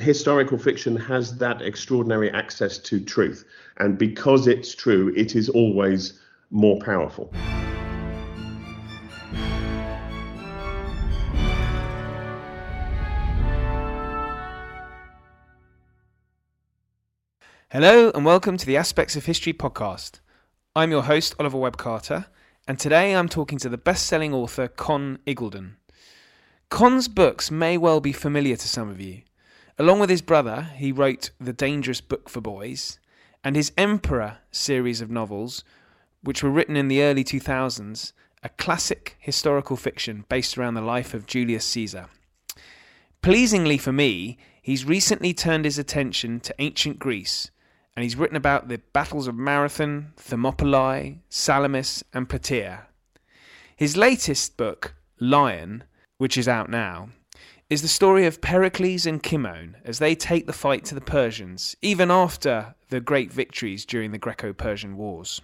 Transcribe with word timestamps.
Historical 0.00 0.58
fiction 0.58 0.96
has 0.96 1.38
that 1.38 1.62
extraordinary 1.62 2.30
access 2.30 2.78
to 2.78 3.00
truth, 3.00 3.44
and 3.78 3.96
because 3.96 4.46
it's 4.46 4.74
true, 4.74 5.12
it 5.16 5.36
is 5.36 5.48
always 5.48 6.20
more 6.50 6.78
powerful. 6.80 7.32
Hello, 17.70 18.10
and 18.14 18.24
welcome 18.24 18.56
to 18.56 18.66
the 18.66 18.76
Aspects 18.76 19.16
of 19.16 19.26
History 19.26 19.52
podcast. 19.52 20.20
I'm 20.74 20.90
your 20.90 21.02
host, 21.02 21.34
Oliver 21.38 21.58
Webb 21.58 21.76
Carter, 21.76 22.26
and 22.66 22.78
today 22.78 23.14
I'm 23.14 23.28
talking 23.28 23.58
to 23.58 23.68
the 23.68 23.78
best 23.78 24.06
selling 24.06 24.34
author 24.34 24.66
Con 24.68 25.18
Iggulden. 25.26 25.74
Con's 26.68 27.06
books 27.06 27.50
may 27.50 27.78
well 27.78 28.00
be 28.00 28.12
familiar 28.12 28.56
to 28.56 28.68
some 28.68 28.88
of 28.88 29.00
you. 29.00 29.22
Along 29.76 29.98
with 29.98 30.10
his 30.10 30.22
brother, 30.22 30.70
he 30.76 30.92
wrote 30.92 31.30
The 31.40 31.52
Dangerous 31.52 32.00
Book 32.00 32.28
for 32.28 32.40
Boys 32.40 33.00
and 33.42 33.56
his 33.56 33.72
Emperor 33.76 34.38
series 34.52 35.00
of 35.00 35.10
novels, 35.10 35.64
which 36.22 36.44
were 36.44 36.50
written 36.50 36.76
in 36.76 36.86
the 36.86 37.02
early 37.02 37.24
2000s, 37.24 38.12
a 38.44 38.48
classic 38.50 39.16
historical 39.18 39.76
fiction 39.76 40.24
based 40.28 40.56
around 40.56 40.74
the 40.74 40.80
life 40.80 41.12
of 41.12 41.26
Julius 41.26 41.64
Caesar. 41.66 42.06
Pleasingly 43.20 43.76
for 43.76 43.92
me, 43.92 44.38
he's 44.62 44.84
recently 44.84 45.34
turned 45.34 45.64
his 45.64 45.78
attention 45.78 46.38
to 46.40 46.54
ancient 46.60 47.00
Greece 47.00 47.50
and 47.96 48.04
he's 48.04 48.16
written 48.16 48.36
about 48.36 48.68
the 48.68 48.78
battles 48.92 49.26
of 49.26 49.34
Marathon, 49.34 50.12
Thermopylae, 50.16 51.18
Salamis, 51.28 52.04
and 52.12 52.28
Plataea. 52.28 52.86
His 53.76 53.96
latest 53.96 54.56
book, 54.56 54.94
Lion, 55.18 55.84
which 56.18 56.36
is 56.36 56.48
out 56.48 56.68
now, 56.70 57.10
is 57.70 57.82
the 57.82 57.88
story 57.88 58.26
of 58.26 58.42
Pericles 58.42 59.06
and 59.06 59.22
Cimon 59.22 59.76
as 59.84 59.98
they 59.98 60.14
take 60.14 60.46
the 60.46 60.52
fight 60.52 60.84
to 60.86 60.94
the 60.94 61.00
Persians, 61.00 61.76
even 61.80 62.10
after 62.10 62.74
the 62.90 63.00
great 63.00 63.32
victories 63.32 63.86
during 63.86 64.12
the 64.12 64.18
Greco 64.18 64.52
Persian 64.52 64.96
Wars. 64.96 65.40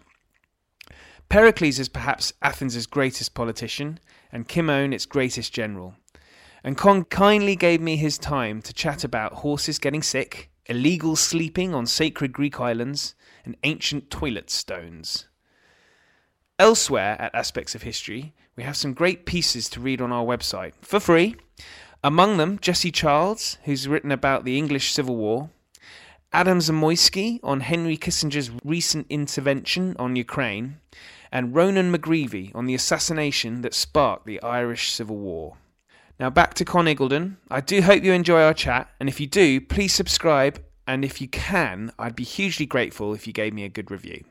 Pericles 1.30 1.78
is 1.78 1.88
perhaps 1.88 2.32
Athens' 2.42 2.86
greatest 2.86 3.34
politician, 3.34 3.98
and 4.30 4.48
Cimon 4.48 4.92
its 4.92 5.06
greatest 5.06 5.52
general. 5.52 5.94
And 6.62 6.76
Con 6.76 7.04
kindly 7.04 7.56
gave 7.56 7.80
me 7.80 7.96
his 7.96 8.18
time 8.18 8.60
to 8.62 8.74
chat 8.74 9.02
about 9.02 9.34
horses 9.34 9.78
getting 9.78 10.02
sick, 10.02 10.50
illegal 10.66 11.16
sleeping 11.16 11.74
on 11.74 11.86
sacred 11.86 12.32
Greek 12.32 12.60
islands, 12.60 13.14
and 13.44 13.56
ancient 13.64 14.10
toilet 14.10 14.50
stones. 14.50 15.26
Elsewhere 16.58 17.16
at 17.18 17.34
Aspects 17.34 17.74
of 17.74 17.82
History, 17.82 18.34
we 18.56 18.64
have 18.64 18.76
some 18.76 18.92
great 18.92 19.24
pieces 19.24 19.70
to 19.70 19.80
read 19.80 20.02
on 20.02 20.12
our 20.12 20.24
website 20.24 20.72
for 20.82 21.00
free. 21.00 21.36
Among 22.02 22.38
them, 22.38 22.58
Jessie 22.60 22.90
Childs, 22.90 23.58
who's 23.64 23.86
written 23.86 24.10
about 24.10 24.44
the 24.44 24.56
English 24.56 24.92
Civil 24.92 25.16
War, 25.16 25.50
Adam 26.32 26.58
Zamoyski 26.58 27.40
on 27.42 27.60
Henry 27.60 27.98
Kissinger's 27.98 28.50
recent 28.64 29.06
intervention 29.10 29.96
on 29.98 30.16
Ukraine, 30.16 30.78
and 31.30 31.54
Ronan 31.54 31.92
McGreevy 31.92 32.54
on 32.54 32.64
the 32.64 32.74
assassination 32.74 33.60
that 33.60 33.74
sparked 33.74 34.24
the 34.24 34.40
Irish 34.42 34.92
Civil 34.92 35.18
War. 35.18 35.58
Now 36.18 36.30
back 36.30 36.54
to 36.54 36.64
Con 36.64 36.86
Iggulden. 36.86 37.36
I 37.50 37.60
do 37.60 37.82
hope 37.82 38.02
you 38.02 38.12
enjoy 38.12 38.40
our 38.40 38.54
chat, 38.54 38.88
and 38.98 39.08
if 39.08 39.20
you 39.20 39.26
do, 39.26 39.60
please 39.60 39.92
subscribe. 39.92 40.62
And 40.86 41.04
if 41.04 41.20
you 41.20 41.28
can, 41.28 41.92
I'd 41.98 42.16
be 42.16 42.24
hugely 42.24 42.66
grateful 42.66 43.12
if 43.12 43.26
you 43.26 43.32
gave 43.34 43.52
me 43.52 43.64
a 43.64 43.68
good 43.68 43.90
review. 43.90 44.24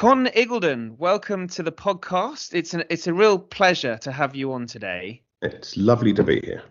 Con 0.00 0.28
Iggulden, 0.28 0.96
welcome 0.96 1.46
to 1.48 1.62
the 1.62 1.70
podcast. 1.70 2.54
It's 2.54 2.72
an 2.72 2.84
it's 2.88 3.06
a 3.06 3.12
real 3.12 3.38
pleasure 3.38 3.98
to 3.98 4.10
have 4.10 4.34
you 4.34 4.50
on 4.54 4.66
today. 4.66 5.20
It's 5.42 5.76
lovely 5.76 6.14
to 6.14 6.24
be 6.24 6.40
here. 6.40 6.62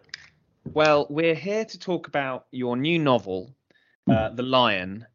Well, 0.74 1.06
we're 1.12 1.36
here 1.36 1.64
to 1.64 1.78
talk 1.78 2.08
about 2.08 2.48
your 2.50 2.76
new 2.76 2.98
novel, 2.98 3.54
uh, 4.10 4.30
The 4.30 4.42
Lion. 4.42 5.06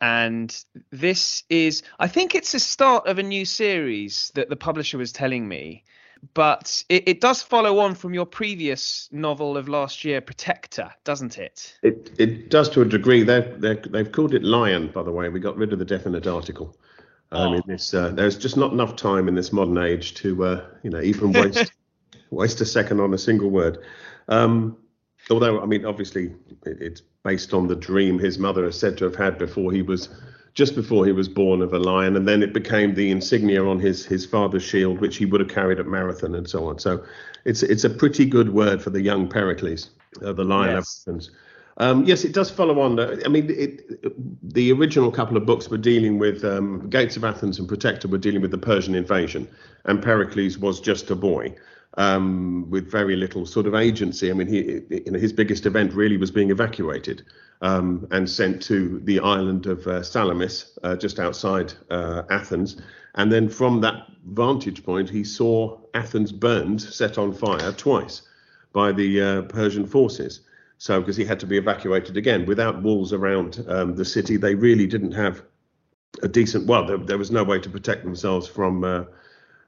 And 0.00 0.64
this 0.90 1.42
is, 1.50 1.82
I 1.98 2.08
think 2.08 2.34
it's 2.34 2.52
the 2.52 2.60
start 2.60 3.06
of 3.06 3.18
a 3.18 3.22
new 3.22 3.44
series 3.44 4.32
that 4.36 4.48
the 4.48 4.56
publisher 4.56 4.96
was 4.96 5.12
telling 5.12 5.46
me. 5.46 5.84
But 6.32 6.82
it, 6.88 7.06
it 7.06 7.20
does 7.20 7.42
follow 7.42 7.80
on 7.80 7.94
from 7.94 8.14
your 8.14 8.24
previous 8.24 9.06
novel 9.12 9.58
of 9.58 9.68
last 9.68 10.02
year, 10.02 10.22
Protector, 10.22 10.90
doesn't 11.04 11.36
it? 11.36 11.78
It 11.82 12.10
it 12.18 12.48
does 12.48 12.70
to 12.70 12.80
a 12.80 12.86
degree. 12.86 13.22
They 13.22 13.42
they 13.58 13.74
they've 13.74 14.10
called 14.10 14.32
it 14.32 14.44
Lion, 14.44 14.88
by 14.94 15.02
the 15.02 15.12
way. 15.12 15.28
We 15.28 15.40
got 15.40 15.58
rid 15.58 15.74
of 15.74 15.78
the 15.78 15.84
definite 15.84 16.26
article. 16.26 16.74
Um, 17.32 17.54
in 17.54 17.62
this, 17.66 17.94
uh, 17.94 18.10
there's 18.10 18.36
just 18.36 18.56
not 18.56 18.72
enough 18.72 18.96
time 18.96 19.28
in 19.28 19.34
this 19.34 19.52
modern 19.52 19.78
age 19.78 20.14
to, 20.14 20.44
uh, 20.44 20.66
you 20.82 20.90
know, 20.90 21.00
even 21.00 21.32
waste 21.32 21.72
waste 22.30 22.60
a 22.60 22.66
second 22.66 23.00
on 23.00 23.14
a 23.14 23.18
single 23.18 23.50
word. 23.50 23.78
Um, 24.28 24.76
although, 25.30 25.60
I 25.60 25.66
mean, 25.66 25.84
obviously, 25.84 26.34
it, 26.66 26.80
it's 26.80 27.02
based 27.22 27.54
on 27.54 27.68
the 27.68 27.76
dream 27.76 28.18
his 28.18 28.38
mother 28.38 28.64
is 28.64 28.78
said 28.78 28.96
to 28.98 29.04
have 29.04 29.16
had 29.16 29.38
before 29.38 29.72
he 29.72 29.82
was 29.82 30.08
just 30.54 30.74
before 30.74 31.06
he 31.06 31.12
was 31.12 31.28
born 31.28 31.62
of 31.62 31.72
a 31.72 31.78
lion, 31.78 32.16
and 32.16 32.26
then 32.26 32.42
it 32.42 32.52
became 32.52 32.94
the 32.94 33.10
insignia 33.10 33.64
on 33.64 33.78
his 33.78 34.04
his 34.04 34.26
father's 34.26 34.64
shield, 34.64 35.00
which 35.00 35.16
he 35.16 35.26
would 35.26 35.40
have 35.40 35.50
carried 35.50 35.78
at 35.78 35.86
Marathon 35.86 36.34
and 36.34 36.48
so 36.48 36.66
on. 36.66 36.78
So 36.78 37.04
it's 37.44 37.62
it's 37.62 37.84
a 37.84 37.90
pretty 37.90 38.26
good 38.26 38.52
word 38.52 38.82
for 38.82 38.90
the 38.90 39.00
young 39.00 39.28
Pericles, 39.28 39.90
uh, 40.24 40.32
the 40.32 40.44
lion 40.44 40.76
yes. 40.76 41.04
of 41.06 41.12
Athens. 41.12 41.30
Um, 41.80 42.04
yes, 42.04 42.24
it 42.24 42.34
does 42.34 42.50
follow 42.50 42.78
on. 42.80 43.00
I 43.00 43.28
mean, 43.28 43.48
it, 43.48 44.52
the 44.54 44.70
original 44.70 45.10
couple 45.10 45.38
of 45.38 45.46
books 45.46 45.70
were 45.70 45.78
dealing 45.78 46.18
with 46.18 46.44
um, 46.44 46.90
Gates 46.90 47.16
of 47.16 47.24
Athens 47.24 47.58
and 47.58 47.66
Protector 47.66 48.06
were 48.06 48.18
dealing 48.18 48.42
with 48.42 48.50
the 48.50 48.58
Persian 48.58 48.94
invasion, 48.94 49.48
and 49.86 50.02
Pericles 50.02 50.58
was 50.58 50.78
just 50.78 51.10
a 51.10 51.14
boy 51.14 51.54
um, 51.96 52.68
with 52.68 52.90
very 52.90 53.16
little 53.16 53.46
sort 53.46 53.66
of 53.66 53.74
agency. 53.74 54.30
I 54.30 54.34
mean, 54.34 54.46
he, 54.46 54.82
you 54.90 55.10
know, 55.10 55.18
his 55.18 55.32
biggest 55.32 55.64
event 55.64 55.94
really 55.94 56.18
was 56.18 56.30
being 56.30 56.50
evacuated 56.50 57.22
um, 57.62 58.06
and 58.10 58.28
sent 58.28 58.60
to 58.64 59.00
the 59.04 59.18
island 59.20 59.64
of 59.64 59.86
uh, 59.86 60.02
Salamis, 60.02 60.78
uh, 60.82 60.96
just 60.96 61.18
outside 61.18 61.72
uh, 61.90 62.24
Athens. 62.28 62.76
And 63.14 63.32
then 63.32 63.48
from 63.48 63.80
that 63.80 64.06
vantage 64.26 64.84
point, 64.84 65.08
he 65.08 65.24
saw 65.24 65.80
Athens 65.94 66.30
burned, 66.30 66.82
set 66.82 67.16
on 67.16 67.32
fire 67.32 67.72
twice 67.72 68.20
by 68.74 68.92
the 68.92 69.22
uh, 69.22 69.42
Persian 69.42 69.86
forces. 69.86 70.40
So, 70.80 70.98
because 70.98 71.14
he 71.14 71.26
had 71.26 71.38
to 71.40 71.46
be 71.46 71.58
evacuated 71.58 72.16
again, 72.16 72.46
without 72.46 72.80
walls 72.80 73.12
around 73.12 73.62
um, 73.68 73.96
the 73.96 74.04
city, 74.04 74.38
they 74.38 74.54
really 74.54 74.86
didn't 74.86 75.12
have 75.12 75.42
a 76.22 76.28
decent. 76.28 76.66
Well, 76.66 76.86
there, 76.86 76.96
there 76.96 77.18
was 77.18 77.30
no 77.30 77.44
way 77.44 77.58
to 77.58 77.68
protect 77.68 78.02
themselves 78.02 78.48
from 78.48 78.82
uh, 78.82 79.04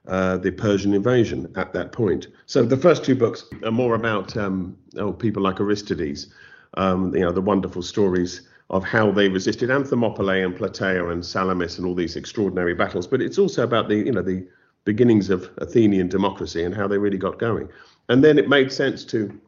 uh, 0.09 0.39
the 0.39 0.51
Persian 0.51 0.95
invasion 0.95 1.53
at 1.55 1.75
that 1.75 1.93
point. 1.93 2.29
So 2.47 2.63
the 2.63 2.79
first 2.79 3.05
two 3.05 3.15
books 3.15 3.45
are 3.63 3.71
more 3.71 3.95
about 3.95 4.35
um, 4.39 4.75
oh, 4.97 5.13
people 5.13 5.43
like 5.43 5.61
Aristides, 5.61 6.33
um, 6.79 7.15
you 7.15 7.21
know, 7.21 7.31
the 7.31 7.43
wonderful 7.43 7.83
stories 7.83 8.49
of 8.71 8.83
how 8.83 9.13
they 9.13 9.29
resisted 9.29 9.69
Thermopylae 9.69 10.43
and 10.43 10.57
Plataea 10.57 11.13
and 11.13 11.23
Salamis 11.23 11.77
and 11.77 11.87
all 11.87 11.95
these 11.95 12.17
extraordinary 12.17 12.73
battles. 12.73 13.07
But 13.07 13.21
it's 13.21 13.37
also 13.37 13.65
about 13.65 13.91
the, 13.91 13.97
you 13.97 14.13
know, 14.13 14.23
the 14.23 14.49
beginnings 14.87 15.29
of 15.29 15.51
Athenian 15.59 16.09
democracy 16.09 16.65
and 16.65 16.75
how 16.75 16.89
they 16.89 16.97
really 16.97 17.19
got 17.19 17.39
going. 17.39 17.69
And 18.09 18.25
then 18.25 18.39
it 18.39 18.49
made 18.49 18.73
sense 18.73 19.05
to, 19.13 19.39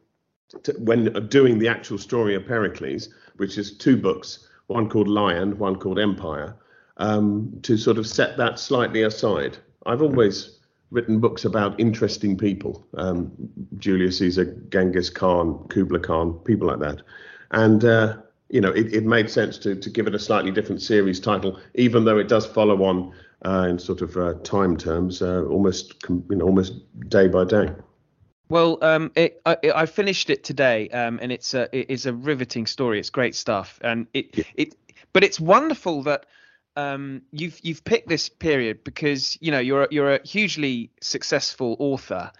to 0.63 0.73
when 0.79 1.27
doing 1.29 1.59
the 1.59 1.67
actual 1.67 1.97
story 1.97 2.35
of 2.35 2.45
Pericles, 2.45 3.09
which 3.37 3.57
is 3.57 3.77
two 3.77 3.97
books, 3.97 4.47
one 4.67 4.89
called 4.89 5.07
Lion, 5.07 5.57
one 5.57 5.75
called 5.75 5.99
Empire, 5.99 6.55
um, 6.97 7.57
to 7.63 7.77
sort 7.77 7.97
of 7.97 8.07
set 8.07 8.37
that 8.37 8.59
slightly 8.59 9.01
aside 9.03 9.57
I've 9.85 10.01
always 10.01 10.59
written 10.91 11.19
books 11.19 11.45
about 11.45 11.79
interesting 11.79 12.37
people, 12.37 12.85
um, 12.97 13.31
Julius 13.77 14.19
Caesar, 14.19 14.45
Genghis 14.69 15.09
Khan, 15.09 15.65
Kublai 15.69 15.99
Khan, 15.99 16.33
people 16.45 16.67
like 16.67 16.79
that, 16.79 17.01
and 17.51 17.85
uh, 17.85 18.17
you 18.49 18.61
know 18.61 18.71
it, 18.71 18.93
it, 18.93 19.05
made 19.05 19.29
sense 19.29 19.57
to 19.59 19.75
to 19.75 19.89
give 19.89 20.07
it 20.07 20.15
a 20.15 20.19
slightly 20.19 20.51
different 20.51 20.81
series 20.81 21.19
title, 21.19 21.59
even 21.75 22.05
though 22.05 22.17
it 22.17 22.27
does 22.27 22.45
follow 22.45 22.83
on 22.83 23.13
uh, 23.45 23.67
in 23.69 23.77
sort 23.77 24.01
of 24.01 24.17
uh, 24.17 24.33
time 24.43 24.75
terms, 24.75 25.21
uh, 25.21 25.43
almost 25.45 25.95
you 26.09 26.23
know 26.29 26.45
almost 26.45 26.73
day 27.09 27.27
by 27.27 27.45
day. 27.45 27.69
Well, 28.47 28.77
um, 28.83 29.11
it, 29.15 29.41
I, 29.45 29.57
I, 29.73 29.85
finished 29.87 30.29
it 30.29 30.43
today, 30.43 30.89
um, 30.89 31.19
and 31.21 31.31
it's 31.31 31.53
a 31.53 31.67
it 31.75 31.89
is 31.89 32.05
a 32.05 32.13
riveting 32.13 32.67
story. 32.67 32.99
It's 32.99 33.09
great 33.09 33.33
stuff, 33.33 33.79
and 33.81 34.07
it 34.13 34.37
yeah. 34.37 34.43
it 34.55 34.75
but 35.13 35.23
it's 35.23 35.39
wonderful 35.39 36.03
that 36.03 36.27
um, 36.75 37.23
you've 37.31 37.59
you've 37.63 37.83
picked 37.83 38.07
this 38.07 38.29
period 38.29 38.83
because 38.83 39.37
you 39.41 39.51
know 39.51 39.59
you're 39.59 39.87
you're 39.89 40.15
a 40.15 40.27
hugely 40.27 40.91
successful 41.01 41.75
author, 41.79 42.31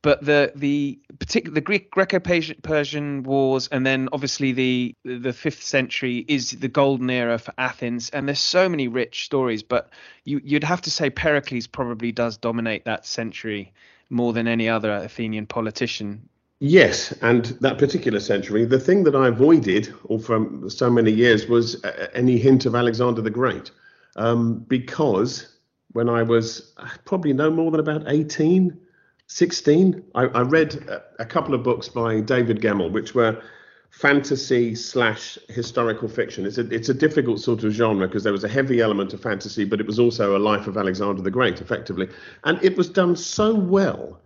but 0.00 0.24
the 0.24 0.50
the 0.54 0.98
particular 1.18 1.54
the 1.54 1.60
Greek 1.60 1.90
Greco-Persian 1.90 3.22
wars 3.24 3.68
and 3.68 3.84
then 3.84 4.08
obviously 4.12 4.52
the 4.52 4.94
the 5.04 5.34
fifth 5.34 5.62
century 5.62 6.24
is 6.26 6.52
the 6.52 6.68
golden 6.68 7.10
era 7.10 7.38
for 7.38 7.52
Athens, 7.58 8.08
and 8.10 8.26
there's 8.26 8.38
so 8.38 8.66
many 8.66 8.88
rich 8.88 9.26
stories. 9.26 9.62
But 9.62 9.90
you 10.24 10.40
you'd 10.42 10.64
have 10.64 10.80
to 10.82 10.90
say 10.90 11.10
Pericles 11.10 11.66
probably 11.66 12.12
does 12.12 12.38
dominate 12.38 12.86
that 12.86 13.04
century 13.04 13.74
more 14.10 14.32
than 14.32 14.46
any 14.46 14.68
other 14.68 14.92
Athenian 14.92 15.46
politician. 15.46 16.28
Yes, 16.58 17.12
and 17.22 17.46
that 17.62 17.78
particular 17.78 18.20
century, 18.20 18.66
the 18.66 18.78
thing 18.78 19.04
that 19.04 19.16
I 19.16 19.28
avoided 19.28 19.94
all 20.04 20.18
from 20.18 20.68
so 20.68 20.90
many 20.90 21.10
years 21.10 21.46
was 21.46 21.82
uh, 21.84 22.08
any 22.12 22.36
hint 22.36 22.66
of 22.66 22.74
Alexander 22.74 23.22
the 23.22 23.30
Great. 23.30 23.70
um, 24.16 24.66
because 24.68 25.56
when 25.92 26.08
I 26.08 26.22
was 26.22 26.72
uh, 26.76 26.88
probably 27.04 27.32
no 27.32 27.50
more 27.50 27.70
than 27.70 27.80
about 27.80 28.04
18, 28.06 28.78
16, 29.26 30.02
I, 30.14 30.22
I 30.24 30.42
read 30.42 30.74
a, 30.88 31.02
a, 31.22 31.24
couple 31.24 31.54
of 31.54 31.62
books 31.62 31.88
by 31.88 32.20
David 32.20 32.60
Gemmell, 32.60 32.90
which 32.90 33.14
were 33.14 33.42
fantasy 33.90 34.74
slash 34.74 35.38
historical 35.48 36.08
fiction. 36.08 36.46
It's 36.46 36.58
a 36.58 36.68
it's 36.70 36.88
a 36.88 36.94
difficult 36.94 37.40
sort 37.40 37.64
of 37.64 37.72
genre 37.72 38.06
because 38.06 38.24
there 38.24 38.32
was 38.32 38.44
a 38.44 38.48
heavy 38.48 38.80
element 38.80 39.12
of 39.12 39.20
fantasy, 39.20 39.64
but 39.64 39.80
it 39.80 39.86
was 39.86 39.98
also 39.98 40.36
a 40.36 40.38
life 40.38 40.66
of 40.66 40.76
Alexander 40.76 41.22
the 41.22 41.30
Great, 41.30 41.60
effectively, 41.60 42.08
and 42.44 42.62
it 42.64 42.76
was 42.76 42.88
done 42.88 43.16
so 43.16 43.54
well 43.54 44.20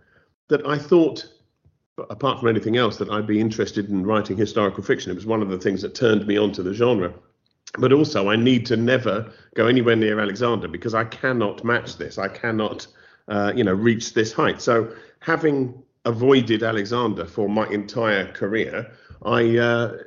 that 0.47 0.65
I 0.67 0.77
thought. 0.77 1.29
Apart 2.09 2.41
from 2.41 2.49
anything 2.49 2.75
else, 2.75 2.97
that 2.97 3.09
I'd 3.09 3.25
be 3.25 3.39
interested 3.39 3.89
in 3.89 4.05
writing 4.05 4.35
historical 4.35 4.83
fiction. 4.83 5.13
It 5.13 5.15
was 5.15 5.25
one 5.25 5.41
of 5.41 5.47
the 5.47 5.57
things 5.57 5.81
that 5.81 5.95
turned 5.95 6.27
me 6.27 6.35
onto 6.35 6.61
the 6.61 6.73
genre 6.73 7.13
but 7.79 7.93
also 7.93 8.29
I 8.29 8.35
need 8.35 8.65
to 8.67 8.77
never 8.77 9.31
go 9.55 9.67
anywhere 9.67 9.95
near 9.95 10.19
Alexander 10.19 10.67
because 10.67 10.93
I 10.93 11.05
cannot 11.05 11.63
match 11.63 11.97
this. 11.97 12.17
I 12.17 12.27
cannot, 12.27 12.87
uh, 13.27 13.53
you 13.55 13.63
know, 13.63 13.73
reach 13.73 14.13
this 14.13 14.31
height. 14.33 14.61
So 14.61 14.93
having 15.19 15.81
avoided 16.05 16.63
Alexander 16.63 17.25
for 17.25 17.49
my 17.49 17.67
entire 17.69 18.31
career, 18.31 18.91
I 19.23 19.57
uh, 19.57 19.97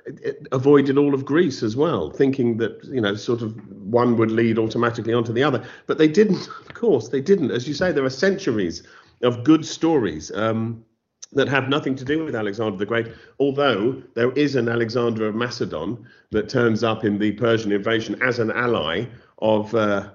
avoided 0.52 0.98
all 0.98 1.14
of 1.14 1.24
Greece 1.24 1.62
as 1.62 1.76
well, 1.76 2.10
thinking 2.10 2.58
that 2.58 2.82
you 2.84 3.00
know, 3.00 3.14
sort 3.14 3.42
of 3.42 3.56
one 3.82 4.16
would 4.16 4.30
lead 4.30 4.58
automatically 4.58 5.12
onto 5.12 5.32
the 5.32 5.42
other. 5.42 5.64
But 5.86 5.98
they 5.98 6.08
didn't. 6.08 6.48
Of 6.68 6.74
course, 6.74 7.08
they 7.08 7.20
didn't. 7.20 7.50
As 7.50 7.66
you 7.66 7.74
say, 7.74 7.90
there 7.90 8.04
are 8.04 8.10
centuries 8.10 8.84
of 9.22 9.42
good 9.42 9.66
stories. 9.66 10.30
Um, 10.30 10.84
that 11.32 11.48
have 11.48 11.68
nothing 11.68 11.94
to 11.94 12.04
do 12.04 12.24
with 12.24 12.34
Alexander 12.34 12.76
the 12.78 12.86
Great, 12.86 13.08
although 13.38 14.02
there 14.14 14.32
is 14.32 14.54
an 14.54 14.68
Alexander 14.68 15.28
of 15.28 15.34
Macedon 15.34 16.06
that 16.30 16.48
turns 16.48 16.82
up 16.82 17.04
in 17.04 17.18
the 17.18 17.32
Persian 17.32 17.72
invasion 17.72 18.20
as 18.22 18.38
an 18.38 18.50
ally 18.52 19.04
of 19.40 19.74
uh, 19.74 20.10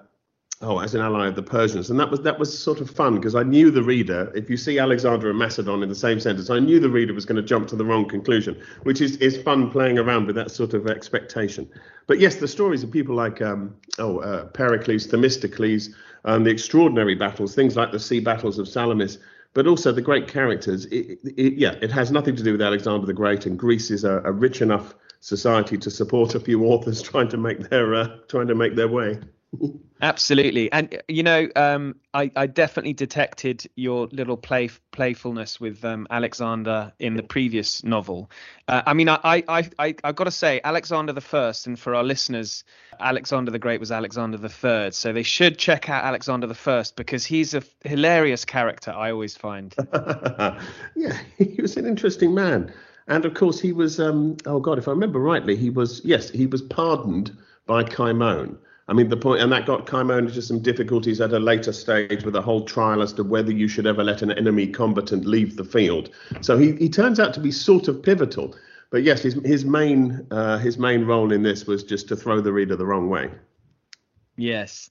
oh, 0.63 0.79
as 0.79 0.95
an 0.95 1.01
ally 1.01 1.27
of 1.27 1.35
the 1.35 1.43
Persians, 1.43 1.89
and 1.89 1.99
that 1.99 2.09
was 2.09 2.21
that 2.21 2.39
was 2.39 2.57
sort 2.57 2.81
of 2.81 2.89
fun 2.89 3.15
because 3.15 3.35
I 3.35 3.43
knew 3.43 3.69
the 3.69 3.83
reader. 3.83 4.31
If 4.33 4.49
you 4.49 4.57
see 4.57 4.79
Alexander 4.79 5.29
and 5.29 5.37
Macedon 5.37 5.83
in 5.83 5.89
the 5.89 5.95
same 5.95 6.19
sentence, 6.19 6.49
I 6.49 6.59
knew 6.59 6.79
the 6.79 6.89
reader 6.89 7.13
was 7.13 7.25
going 7.25 7.35
to 7.35 7.43
jump 7.43 7.67
to 7.69 7.75
the 7.75 7.85
wrong 7.85 8.07
conclusion, 8.07 8.59
which 8.83 9.01
is 9.01 9.17
is 9.17 9.37
fun 9.41 9.69
playing 9.69 9.99
around 9.99 10.27
with 10.27 10.35
that 10.37 10.51
sort 10.51 10.73
of 10.73 10.87
expectation. 10.87 11.69
But 12.07 12.19
yes, 12.19 12.35
the 12.35 12.47
stories 12.47 12.83
of 12.83 12.91
people 12.91 13.15
like 13.15 13.41
um, 13.41 13.75
oh 13.99 14.19
uh, 14.19 14.45
Pericles, 14.45 15.07
Themistocles, 15.07 15.89
um, 16.25 16.43
the 16.43 16.51
extraordinary 16.51 17.15
battles, 17.15 17.53
things 17.53 17.75
like 17.75 17.91
the 17.91 17.99
sea 17.99 18.19
battles 18.19 18.57
of 18.57 18.67
Salamis. 18.67 19.19
But 19.55 19.67
also 19.67 19.91
the 19.91 20.01
great 20.01 20.27
characters. 20.27 20.85
It, 20.85 21.19
it, 21.37 21.53
yeah, 21.53 21.75
it 21.79 21.91
has 21.91 22.09
nothing 22.09 22.35
to 22.37 22.41
do 22.41 22.53
with 22.53 22.61
Alexander 22.63 23.05
the 23.05 23.13
Great, 23.13 23.45
and 23.45 23.59
Greece 23.59 23.91
is 23.91 24.03
a, 24.03 24.19
a 24.25 24.31
rich 24.31 24.63
enough 24.63 24.95
society 25.19 25.77
to 25.77 25.91
support 25.91 26.33
a 26.33 26.39
few 26.39 26.65
authors 26.65 27.01
trying 27.11 27.29
to 27.29 27.37
make 27.37 27.69
their 27.69 27.93
uh, 27.93 28.17
trying 28.27 28.47
to 28.47 28.55
make 28.55 28.75
their 28.75 28.87
way. 28.87 29.19
Absolutely, 30.03 30.69
and 30.73 31.01
you 31.07 31.23
know, 31.23 31.47
um, 31.55 31.95
I, 32.13 32.29
I, 32.35 32.45
definitely 32.45 32.91
detected 32.91 33.65
your 33.77 34.07
little 34.07 34.35
play 34.35 34.69
playfulness 34.91 35.61
with 35.61 35.85
um, 35.85 36.07
Alexander 36.09 36.91
in 36.99 37.15
the 37.15 37.23
previous 37.23 37.85
novel. 37.85 38.29
Uh, 38.67 38.81
I 38.85 38.93
mean, 38.95 39.07
I 39.07 39.17
I 39.23 39.69
I 39.79 39.95
I've 40.03 40.17
got 40.17 40.25
to 40.25 40.31
say, 40.31 40.59
Alexander 40.65 41.13
the 41.13 41.21
First, 41.21 41.67
and 41.67 41.79
for 41.79 41.95
our 41.95 42.03
listeners, 42.03 42.65
Alexander 42.99 43.49
the 43.49 43.59
Great 43.59 43.79
was 43.79 43.93
Alexander 43.93 44.35
the 44.35 44.49
Third, 44.49 44.93
so 44.93 45.13
they 45.13 45.23
should 45.23 45.57
check 45.57 45.89
out 45.89 46.03
Alexander 46.03 46.47
the 46.47 46.53
First 46.53 46.97
because 46.97 47.23
he's 47.23 47.53
a 47.53 47.63
hilarious 47.85 48.43
character. 48.43 48.91
I 48.91 49.09
always 49.09 49.37
find. 49.37 49.73
yeah, 50.97 51.17
he 51.37 51.61
was 51.61 51.77
an 51.77 51.85
interesting 51.85 52.33
man, 52.33 52.73
and 53.07 53.23
of 53.23 53.35
course, 53.35 53.61
he 53.61 53.71
was. 53.71 54.01
Um, 54.01 54.35
oh 54.45 54.59
God, 54.59 54.77
if 54.77 54.89
I 54.89 54.91
remember 54.91 55.19
rightly, 55.19 55.55
he 55.55 55.69
was 55.69 56.01
yes, 56.03 56.29
he 56.29 56.45
was 56.45 56.61
pardoned 56.61 57.31
by 57.67 57.85
Cimon 57.85 58.57
I 58.87 58.93
mean, 58.93 59.09
the 59.09 59.17
point, 59.17 59.41
and 59.41 59.51
that 59.51 59.65
got 59.65 59.87
Cimon 59.87 60.27
into 60.27 60.41
some 60.41 60.59
difficulties 60.59 61.21
at 61.21 61.31
a 61.31 61.39
later 61.39 61.71
stage 61.71 62.23
with 62.25 62.35
a 62.35 62.41
whole 62.41 62.63
trial 62.65 63.01
as 63.01 63.13
to 63.13 63.23
whether 63.23 63.51
you 63.51 63.67
should 63.67 63.87
ever 63.87 64.03
let 64.03 64.21
an 64.21 64.31
enemy 64.31 64.67
combatant 64.67 65.25
leave 65.25 65.55
the 65.55 65.63
field. 65.63 66.09
So 66.41 66.57
he, 66.57 66.73
he 66.73 66.89
turns 66.89 67.19
out 67.19 67.33
to 67.35 67.39
be 67.39 67.51
sort 67.51 67.87
of 67.87 68.03
pivotal. 68.03 68.55
But 68.89 69.03
yes, 69.03 69.23
his 69.23 69.33
his 69.45 69.65
main 69.65 70.27
uh, 70.29 70.59
his 70.59 70.77
main 70.77 71.05
role 71.05 71.31
in 71.31 71.41
this 71.41 71.65
was 71.65 71.83
just 71.83 72.07
to 72.09 72.15
throw 72.15 72.41
the 72.41 72.53
reader 72.53 72.75
the 72.75 72.85
wrong 72.85 73.09
way. 73.09 73.31
Yes. 74.35 74.89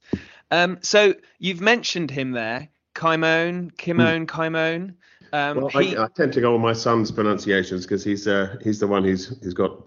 Um, 0.51 0.79
so 0.83 1.15
you've 1.39 1.61
mentioned 1.61 2.11
him 2.11 2.33
there, 2.33 2.69
Cimon, 2.95 3.73
Kimon, 3.77 4.27
mm. 4.27 4.27
Cimon. 4.27 4.95
Um, 5.35 5.63
well, 5.63 5.69
he... 5.69 5.97
I, 5.97 6.05
I, 6.05 6.09
tend 6.09 6.35
to 6.35 6.43
go 6.43 6.55
on 6.55 6.61
my 6.61 6.75
son's 6.75 7.11
pronunciations 7.11 7.87
because 7.87 8.05
he's 8.05 8.29
uh, 8.29 8.55
he's 8.63 8.81
the 8.81 8.87
one 8.87 9.03
who's 9.03 9.39
who's 9.43 9.55
got 9.55 9.83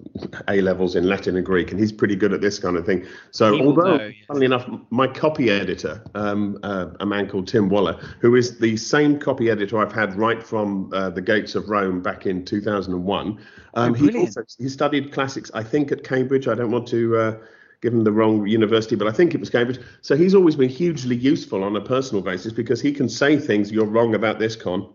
A 0.47 0.59
levels 0.61 0.95
in 0.95 1.07
Latin 1.07 1.35
and 1.35 1.45
Greek, 1.45 1.69
and 1.69 1.79
he's 1.79 1.91
pretty 1.91 2.15
good 2.15 2.33
at 2.33 2.41
this 2.41 2.57
kind 2.57 2.75
of 2.75 2.85
thing. 2.85 3.05
So, 3.29 3.59
although, 3.61 3.97
know, 3.97 4.05
yes. 4.05 4.15
funnily 4.27 4.47
enough, 4.47 4.67
my 4.89 5.05
copy 5.05 5.51
editor, 5.51 6.03
um, 6.15 6.57
uh, 6.63 6.87
a 6.99 7.05
man 7.05 7.29
called 7.29 7.47
Tim 7.47 7.69
Waller, 7.69 7.93
who 8.21 8.35
is 8.35 8.57
the 8.57 8.75
same 8.75 9.19
copy 9.19 9.51
editor 9.51 9.77
I've 9.77 9.93
had 9.93 10.15
right 10.15 10.41
from 10.41 10.91
uh, 10.93 11.11
the 11.11 11.21
Gates 11.21 11.53
of 11.53 11.69
Rome 11.69 12.01
back 12.01 12.25
in 12.25 12.43
2001, 12.43 13.39
um, 13.75 13.91
oh, 13.91 13.93
he 13.93 14.17
also 14.17 14.43
he 14.57 14.67
studied 14.67 15.11
classics, 15.11 15.51
I 15.53 15.61
think, 15.61 15.91
at 15.91 16.03
Cambridge. 16.03 16.47
I 16.47 16.55
don't 16.55 16.71
want 16.71 16.87
to 16.87 17.17
uh, 17.17 17.37
give 17.81 17.93
him 17.93 18.03
the 18.03 18.11
wrong 18.11 18.47
university, 18.47 18.95
but 18.95 19.07
I 19.07 19.11
think 19.11 19.35
it 19.35 19.39
was 19.39 19.51
Cambridge. 19.51 19.79
So 20.01 20.15
he's 20.17 20.33
always 20.33 20.55
been 20.55 20.69
hugely 20.69 21.15
useful 21.15 21.63
on 21.63 21.75
a 21.75 21.81
personal 21.81 22.23
basis 22.23 22.51
because 22.51 22.81
he 22.81 22.91
can 22.91 23.07
say 23.07 23.37
things 23.37 23.71
you're 23.71 23.85
wrong 23.85 24.15
about 24.15 24.39
this 24.39 24.55
con 24.55 24.89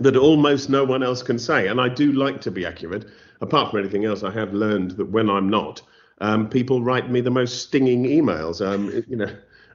that 0.00 0.16
almost 0.16 0.68
no 0.68 0.84
one 0.84 1.02
else 1.02 1.22
can 1.22 1.38
say. 1.38 1.68
And 1.68 1.80
I 1.80 1.88
do 1.88 2.12
like 2.12 2.40
to 2.42 2.50
be 2.50 2.66
accurate. 2.66 3.06
Apart 3.40 3.70
from 3.70 3.80
anything 3.80 4.04
else, 4.04 4.22
I 4.22 4.30
have 4.32 4.52
learned 4.52 4.92
that 4.92 5.06
when 5.06 5.30
I'm 5.30 5.48
not, 5.48 5.82
um, 6.20 6.48
people 6.48 6.82
write 6.82 7.10
me 7.10 7.20
the 7.20 7.30
most 7.30 7.62
stinging 7.62 8.04
emails. 8.04 8.64
Um, 8.64 9.04
you 9.08 9.16
know, 9.16 9.32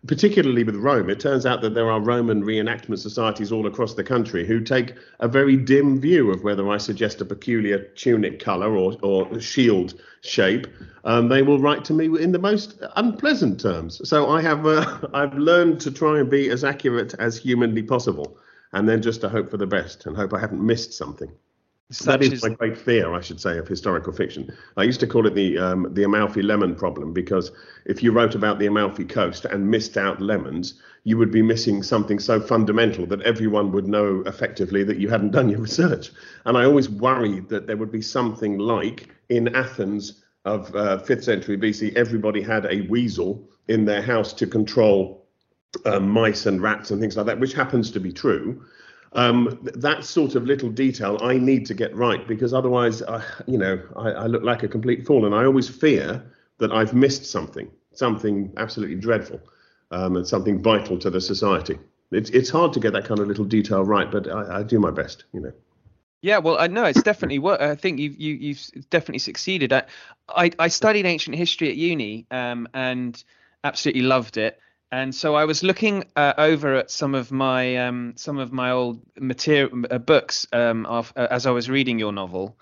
particularly 0.08 0.64
with 0.64 0.76
Rome, 0.76 1.10
it 1.10 1.22
turns 1.22 1.46
out 1.46 1.62
that 1.62 1.74
there 1.74 1.90
are 1.90 2.02
Roman 2.02 2.44
reenactment 2.44 3.00
societies 3.00 3.52
all 3.52 3.66
across 3.66 3.94
the 3.94 4.04
country 4.04 4.46
who 4.46 4.60
take 4.62 4.96
a 5.22 5.28
very 5.28 5.56
dim 5.56 6.02
view 6.02 6.32
of 6.32 6.44
whether 6.44 6.70
I 6.70 6.78
suggest 6.78 7.22
a 7.22 7.26
peculiar 7.26 7.80
tunic 7.96 8.40
colour 8.40 8.76
or, 8.76 8.98
or 9.02 9.40
shield 9.40 10.02
shape. 10.22 10.68
Um, 11.06 11.30
they 11.30 11.44
will 11.44 11.60
write 11.60 11.86
to 11.86 11.94
me 11.94 12.06
in 12.22 12.34
the 12.34 12.40
most 12.40 12.82
unpleasant 12.98 13.60
terms. 13.60 14.02
So 14.08 14.30
I 14.30 14.42
have 14.42 14.66
uh, 14.66 15.00
I've 15.14 15.34
learned 15.36 15.80
to 15.82 15.92
try 15.92 16.20
and 16.20 16.30
be 16.30 16.50
as 16.50 16.66
accurate 16.66 17.14
as 17.20 17.38
humanly 17.38 17.84
possible 17.84 18.38
and 18.74 18.88
then 18.88 19.02
just 19.02 19.22
to 19.22 19.30
hope 19.30 19.50
for 19.50 19.58
the 19.58 19.68
best 19.68 20.06
and 20.06 20.16
hope 20.16 20.34
I 20.34 20.40
haven't 20.40 20.66
missed 20.66 20.94
something. 20.94 21.32
Such 21.92 22.06
that 22.06 22.22
is, 22.22 22.34
is 22.34 22.44
my 22.44 22.50
great 22.50 22.78
fear, 22.78 23.14
I 23.16 23.22
should 23.22 23.42
say, 23.42 23.58
of 23.58 23.68
historical 23.68 24.14
fiction. 24.14 24.56
I 24.78 24.84
used 24.84 25.00
to 25.00 25.08
call 25.08 25.26
it 25.26 25.34
the 25.34 25.58
um, 25.58 25.88
the 25.92 26.04
Amalfi 26.04 26.44
lemon 26.44 26.76
problem 26.76 27.14
because 27.14 27.52
if 27.86 28.04
you 28.04 28.12
wrote 28.12 28.36
about 28.36 28.60
the 28.60 28.68
Amalfi 28.68 29.06
Coast 29.06 29.46
and 29.46 29.72
missed 29.72 29.98
out 29.98 30.22
lemons, 30.22 30.76
you 31.04 31.18
would 31.18 31.32
be 31.32 31.42
missing 31.42 31.82
something 31.82 32.20
so 32.20 32.40
fundamental 32.40 33.08
that 33.08 33.24
everyone 33.24 33.72
would 33.72 33.88
know 33.88 34.22
effectively 34.28 34.84
that 34.84 35.00
you 35.00 35.10
hadn't 35.10 35.32
done 35.32 35.50
your 35.50 35.62
research. 35.62 36.12
And 36.46 36.56
I 36.56 36.66
always 36.66 36.90
worried 36.90 37.50
that 37.50 37.66
there 37.66 37.78
would 37.78 37.92
be 37.92 38.04
something 38.04 38.60
like 38.60 39.10
in 39.30 39.56
Athens 39.56 40.22
of 40.46 40.74
uh, 40.76 41.00
5th 41.00 41.24
century 41.24 41.58
BC, 41.58 41.96
everybody 41.96 42.42
had 42.42 42.66
a 42.66 42.82
weasel 42.82 43.48
in 43.68 43.86
their 43.86 44.02
house 44.02 44.34
to 44.34 44.48
control 44.48 45.19
um, 45.86 46.10
mice 46.10 46.46
and 46.46 46.62
rats 46.62 46.92
and 46.92 47.00
things 47.00 47.18
like 47.18 47.26
that, 47.28 47.40
which 47.40 47.54
happens 47.54 47.92
to 47.92 48.00
be 48.00 48.12
true. 48.12 48.66
Um, 49.14 49.60
that 49.76 50.06
sort 50.06 50.36
of 50.36 50.46
little 50.46 50.70
detail 50.70 51.18
I 51.22 51.38
need 51.38 51.66
to 51.68 51.74
get 51.74 51.96
right 51.96 52.28
because 52.28 52.54
otherwise, 52.54 53.02
I, 53.02 53.24
you 53.48 53.58
know, 53.58 53.82
I, 53.96 54.10
I 54.10 54.26
look 54.28 54.44
like 54.44 54.64
a 54.64 54.68
complete 54.68 55.06
fool, 55.06 55.26
and 55.26 55.34
I 55.34 55.46
always 55.46 55.68
fear 55.68 56.24
that 56.60 56.72
I've 56.72 56.94
missed 56.94 57.26
something, 57.26 57.72
something 57.94 58.54
absolutely 58.58 58.98
dreadful, 58.98 59.40
um, 59.92 60.16
and 60.16 60.28
something 60.28 60.62
vital 60.62 61.00
to 61.00 61.10
the 61.10 61.22
society. 61.22 61.80
It's 62.12 62.30
it's 62.32 62.50
hard 62.50 62.74
to 62.74 62.80
get 62.80 62.94
that 62.94 63.06
kind 63.06 63.20
of 63.20 63.28
little 63.28 63.46
detail 63.46 63.84
right, 63.84 64.12
but 64.12 64.30
I, 64.30 64.60
I 64.60 64.64
do 64.64 64.80
my 64.80 64.92
best, 64.92 65.26
you 65.34 65.40
know. 65.40 65.54
Yeah, 66.22 66.40
well, 66.40 66.58
I 66.60 66.68
know 66.68 66.84
it's 66.84 67.02
definitely 67.02 67.40
what 67.40 67.62
I 67.62 67.76
think 67.76 67.98
you've 67.98 68.18
you, 68.18 68.36
you've 68.36 68.90
definitely 68.90 69.20
succeeded. 69.20 69.74
I, 69.74 69.84
I, 70.28 70.52
I 70.60 70.68
studied 70.68 71.06
ancient 71.06 71.36
history 71.36 71.70
at 71.70 71.78
uni, 71.78 72.28
um, 72.30 72.68
and 72.74 73.24
absolutely 73.64 74.04
loved 74.04 74.38
it 74.38 74.60
and 74.92 75.14
so 75.14 75.36
I 75.36 75.46
was 75.46 75.64
looking 75.64 76.06
uh, 76.16 76.34
over 76.38 76.76
at 76.76 76.90
some 76.90 77.14
of 77.14 77.32
my 77.32 77.78
um, 77.78 78.14
some 78.16 78.40
of 78.40 78.52
my 78.52 78.72
old 78.72 79.02
material 79.20 79.84
uh, 79.90 79.98
books 80.00 80.48
um, 80.52 80.86
of, 80.86 81.14
uh, 81.16 81.28
as 81.30 81.46
I 81.46 81.52
was 81.52 81.70
reading 81.70 82.00
your 82.00 82.12
novel. 82.12 82.58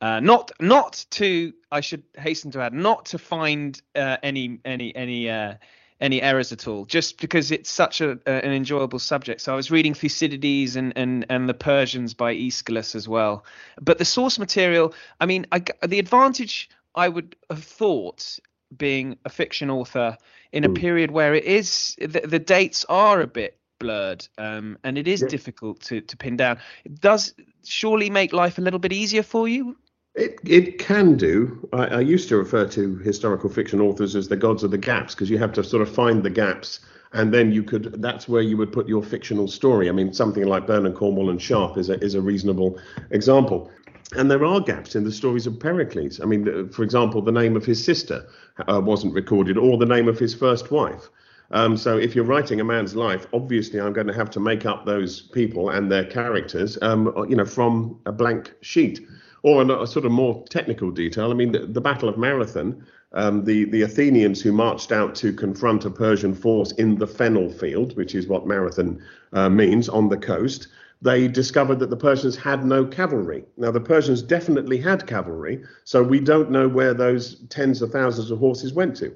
Uh, 0.00 0.20
not 0.20 0.50
not 0.60 1.04
to 1.10 1.52
I 1.70 1.80
should 1.80 2.02
hasten 2.16 2.50
to 2.52 2.60
add 2.60 2.72
not 2.72 3.06
to 3.06 3.18
find 3.18 3.80
uh, 3.94 4.16
any 4.22 4.58
any 4.64 4.94
any 4.94 5.30
uh, 5.30 5.54
any 6.00 6.22
errors 6.22 6.52
at 6.52 6.68
all, 6.68 6.84
just 6.84 7.20
because 7.20 7.50
it's 7.50 7.70
such 7.70 8.00
a, 8.00 8.18
an 8.26 8.52
enjoyable 8.52 9.00
subject. 9.00 9.40
So 9.40 9.52
I 9.52 9.56
was 9.56 9.70
reading 9.70 9.94
Thucydides 9.94 10.76
and 10.76 10.92
and 10.96 11.26
and 11.28 11.48
the 11.48 11.54
Persians 11.54 12.14
by 12.14 12.34
Aeschylus 12.34 12.94
as 12.94 13.08
well. 13.08 13.44
But 13.80 13.98
the 13.98 14.04
source 14.04 14.38
material, 14.38 14.94
I 15.20 15.26
mean, 15.26 15.46
I, 15.52 15.62
the 15.86 15.98
advantage 15.98 16.70
I 16.94 17.08
would 17.08 17.36
have 17.50 17.62
thought 17.62 18.38
being 18.76 19.16
a 19.24 19.28
fiction 19.28 19.70
author 19.70 20.16
in 20.52 20.64
a 20.64 20.68
mm. 20.68 20.76
period 20.76 21.10
where 21.10 21.34
it 21.34 21.44
is 21.44 21.96
the, 22.00 22.20
the 22.20 22.38
dates 22.38 22.84
are 22.88 23.20
a 23.20 23.26
bit 23.26 23.58
blurred 23.78 24.26
um, 24.38 24.78
and 24.84 24.98
it 24.98 25.06
is 25.06 25.22
yeah. 25.22 25.28
difficult 25.28 25.80
to, 25.80 26.00
to 26.00 26.16
pin 26.16 26.36
down. 26.36 26.58
It 26.84 27.00
does 27.00 27.34
surely 27.64 28.10
make 28.10 28.32
life 28.32 28.58
a 28.58 28.60
little 28.60 28.80
bit 28.80 28.92
easier 28.92 29.22
for 29.22 29.48
you. 29.48 29.76
It, 30.14 30.40
it 30.44 30.78
can 30.78 31.16
do. 31.16 31.68
I, 31.72 31.86
I, 31.86 32.00
used 32.00 32.28
to 32.30 32.36
refer 32.36 32.66
to 32.66 32.96
historical 32.98 33.48
fiction 33.48 33.80
authors 33.80 34.16
as 34.16 34.26
the 34.26 34.36
gods 34.36 34.64
of 34.64 34.72
the 34.72 34.78
gaps 34.78 35.14
because 35.14 35.30
you 35.30 35.38
have 35.38 35.52
to 35.52 35.62
sort 35.62 35.80
of 35.80 35.94
find 35.94 36.24
the 36.24 36.30
gaps 36.30 36.80
and 37.12 37.32
then 37.32 37.52
you 37.52 37.62
could 37.62 38.02
that's 38.02 38.28
where 38.28 38.42
you 38.42 38.56
would 38.56 38.72
put 38.72 38.88
your 38.88 39.02
fictional 39.02 39.48
story. 39.48 39.88
I 39.88 39.92
mean, 39.92 40.12
something 40.12 40.44
like 40.44 40.66
Bernard 40.66 40.94
Cornwell 40.94 41.30
and 41.30 41.40
Sharpe 41.40 41.78
is 41.78 41.88
a, 41.88 42.02
is 42.02 42.14
a 42.14 42.20
reasonable 42.20 42.78
example. 43.10 43.70
And 44.16 44.30
there 44.30 44.44
are 44.44 44.60
gaps 44.60 44.96
in 44.96 45.04
the 45.04 45.12
stories 45.12 45.46
of 45.46 45.60
Pericles. 45.60 46.20
I 46.20 46.24
mean, 46.24 46.68
for 46.70 46.82
example, 46.82 47.20
the 47.20 47.32
name 47.32 47.56
of 47.56 47.64
his 47.64 47.84
sister 47.84 48.26
uh, 48.66 48.80
wasn't 48.80 49.14
recorded, 49.14 49.58
or 49.58 49.76
the 49.76 49.86
name 49.86 50.08
of 50.08 50.18
his 50.18 50.34
first 50.34 50.70
wife. 50.70 51.10
Um, 51.50 51.76
so 51.76 51.96
if 51.98 52.14
you're 52.14 52.24
writing 52.24 52.60
a 52.60 52.64
man's 52.64 52.94
life, 52.94 53.26
obviously 53.32 53.80
I'm 53.80 53.92
going 53.92 54.06
to 54.06 54.14
have 54.14 54.30
to 54.30 54.40
make 54.40 54.66
up 54.66 54.84
those 54.84 55.20
people 55.20 55.70
and 55.70 55.90
their 55.90 56.04
characters, 56.04 56.78
um, 56.82 57.12
you 57.28 57.36
know, 57.36 57.44
from 57.44 58.00
a 58.06 58.12
blank 58.12 58.54
sheet. 58.60 59.00
Or 59.44 59.62
a, 59.62 59.82
a 59.82 59.86
sort 59.86 60.04
of 60.04 60.10
more 60.10 60.44
technical 60.48 60.90
detail. 60.90 61.30
I 61.30 61.34
mean, 61.34 61.52
the, 61.52 61.60
the 61.60 61.80
Battle 61.80 62.08
of 62.08 62.18
Marathon, 62.18 62.84
um, 63.12 63.44
the, 63.44 63.66
the 63.66 63.82
Athenians 63.82 64.42
who 64.42 64.50
marched 64.50 64.90
out 64.90 65.14
to 65.14 65.32
confront 65.32 65.84
a 65.84 65.90
Persian 65.90 66.34
force 66.34 66.72
in 66.72 66.96
the 66.96 67.06
Fennel 67.06 67.48
field, 67.48 67.96
which 67.96 68.16
is 68.16 68.26
what 68.26 68.48
Marathon 68.48 69.00
uh, 69.32 69.48
means, 69.48 69.88
on 69.88 70.08
the 70.08 70.16
coast, 70.16 70.66
they 71.00 71.28
discovered 71.28 71.78
that 71.78 71.90
the 71.90 71.96
Persians 71.96 72.36
had 72.36 72.64
no 72.64 72.84
cavalry. 72.84 73.44
Now, 73.56 73.70
the 73.70 73.80
Persians 73.80 74.22
definitely 74.22 74.78
had 74.78 75.06
cavalry, 75.06 75.62
so 75.84 76.02
we 76.02 76.20
don't 76.20 76.50
know 76.50 76.68
where 76.68 76.94
those 76.94 77.36
tens 77.48 77.82
of 77.82 77.92
thousands 77.92 78.30
of 78.30 78.38
horses 78.38 78.72
went 78.72 78.96
to. 78.96 79.14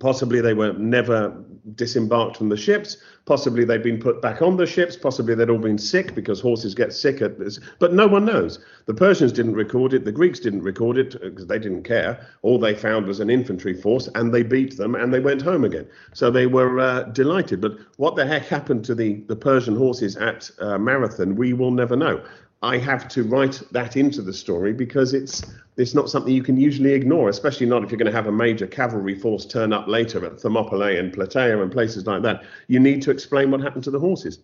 Possibly 0.00 0.40
they 0.40 0.54
were 0.54 0.72
never 0.72 1.36
disembarked 1.76 2.36
from 2.36 2.48
the 2.48 2.56
ships. 2.56 2.96
Possibly 3.26 3.64
they'd 3.64 3.82
been 3.82 4.00
put 4.00 4.20
back 4.20 4.42
on 4.42 4.56
the 4.56 4.66
ships. 4.66 4.96
Possibly 4.96 5.34
they'd 5.34 5.48
all 5.48 5.58
been 5.58 5.78
sick 5.78 6.14
because 6.14 6.40
horses 6.40 6.74
get 6.74 6.92
sick 6.92 7.22
at 7.22 7.38
this. 7.38 7.58
But 7.78 7.94
no 7.94 8.06
one 8.06 8.24
knows. 8.24 8.58
The 8.86 8.94
Persians 8.94 9.32
didn't 9.32 9.54
record 9.54 9.94
it. 9.94 10.04
The 10.04 10.12
Greeks 10.12 10.40
didn't 10.40 10.62
record 10.62 10.98
it 10.98 11.12
because 11.22 11.46
they 11.46 11.58
didn't 11.58 11.84
care. 11.84 12.26
All 12.42 12.58
they 12.58 12.74
found 12.74 13.06
was 13.06 13.20
an 13.20 13.30
infantry 13.30 13.72
force 13.72 14.08
and 14.14 14.34
they 14.34 14.42
beat 14.42 14.76
them 14.76 14.94
and 14.94 15.12
they 15.12 15.20
went 15.20 15.40
home 15.40 15.64
again. 15.64 15.86
So 16.12 16.30
they 16.30 16.46
were 16.46 16.80
uh, 16.80 17.04
delighted. 17.04 17.60
But 17.60 17.78
what 17.96 18.16
the 18.16 18.26
heck 18.26 18.46
happened 18.46 18.84
to 18.86 18.94
the, 18.94 19.14
the 19.28 19.36
Persian 19.36 19.76
horses 19.76 20.16
at 20.16 20.50
uh, 20.60 20.76
Marathon, 20.76 21.36
we 21.36 21.52
will 21.52 21.70
never 21.70 21.96
know. 21.96 22.22
I 22.64 22.78
have 22.78 23.08
to 23.08 23.22
write 23.22 23.62
that 23.72 23.96
into 23.96 24.22
the 24.22 24.32
story 24.32 24.72
because 24.72 25.12
it's 25.12 25.42
it's 25.76 25.94
not 25.94 26.08
something 26.08 26.32
you 26.32 26.42
can 26.42 26.56
usually 26.56 26.92
ignore, 26.92 27.28
especially 27.28 27.66
not 27.66 27.84
if 27.84 27.90
you're 27.90 27.98
going 27.98 28.10
to 28.10 28.16
have 28.16 28.26
a 28.26 28.32
major 28.32 28.66
cavalry 28.66 29.14
force 29.14 29.44
turn 29.44 29.72
up 29.72 29.86
later 29.86 30.24
at 30.24 30.40
Thermopylae 30.40 30.98
and 30.98 31.12
Plataea 31.12 31.60
and 31.60 31.70
places 31.70 32.06
like 32.06 32.22
that. 32.22 32.44
You 32.68 32.80
need 32.80 33.02
to 33.02 33.10
explain 33.10 33.50
what 33.50 33.60
happened 33.60 33.84
to 33.84 33.90
the 33.90 33.98
horses. 33.98 34.38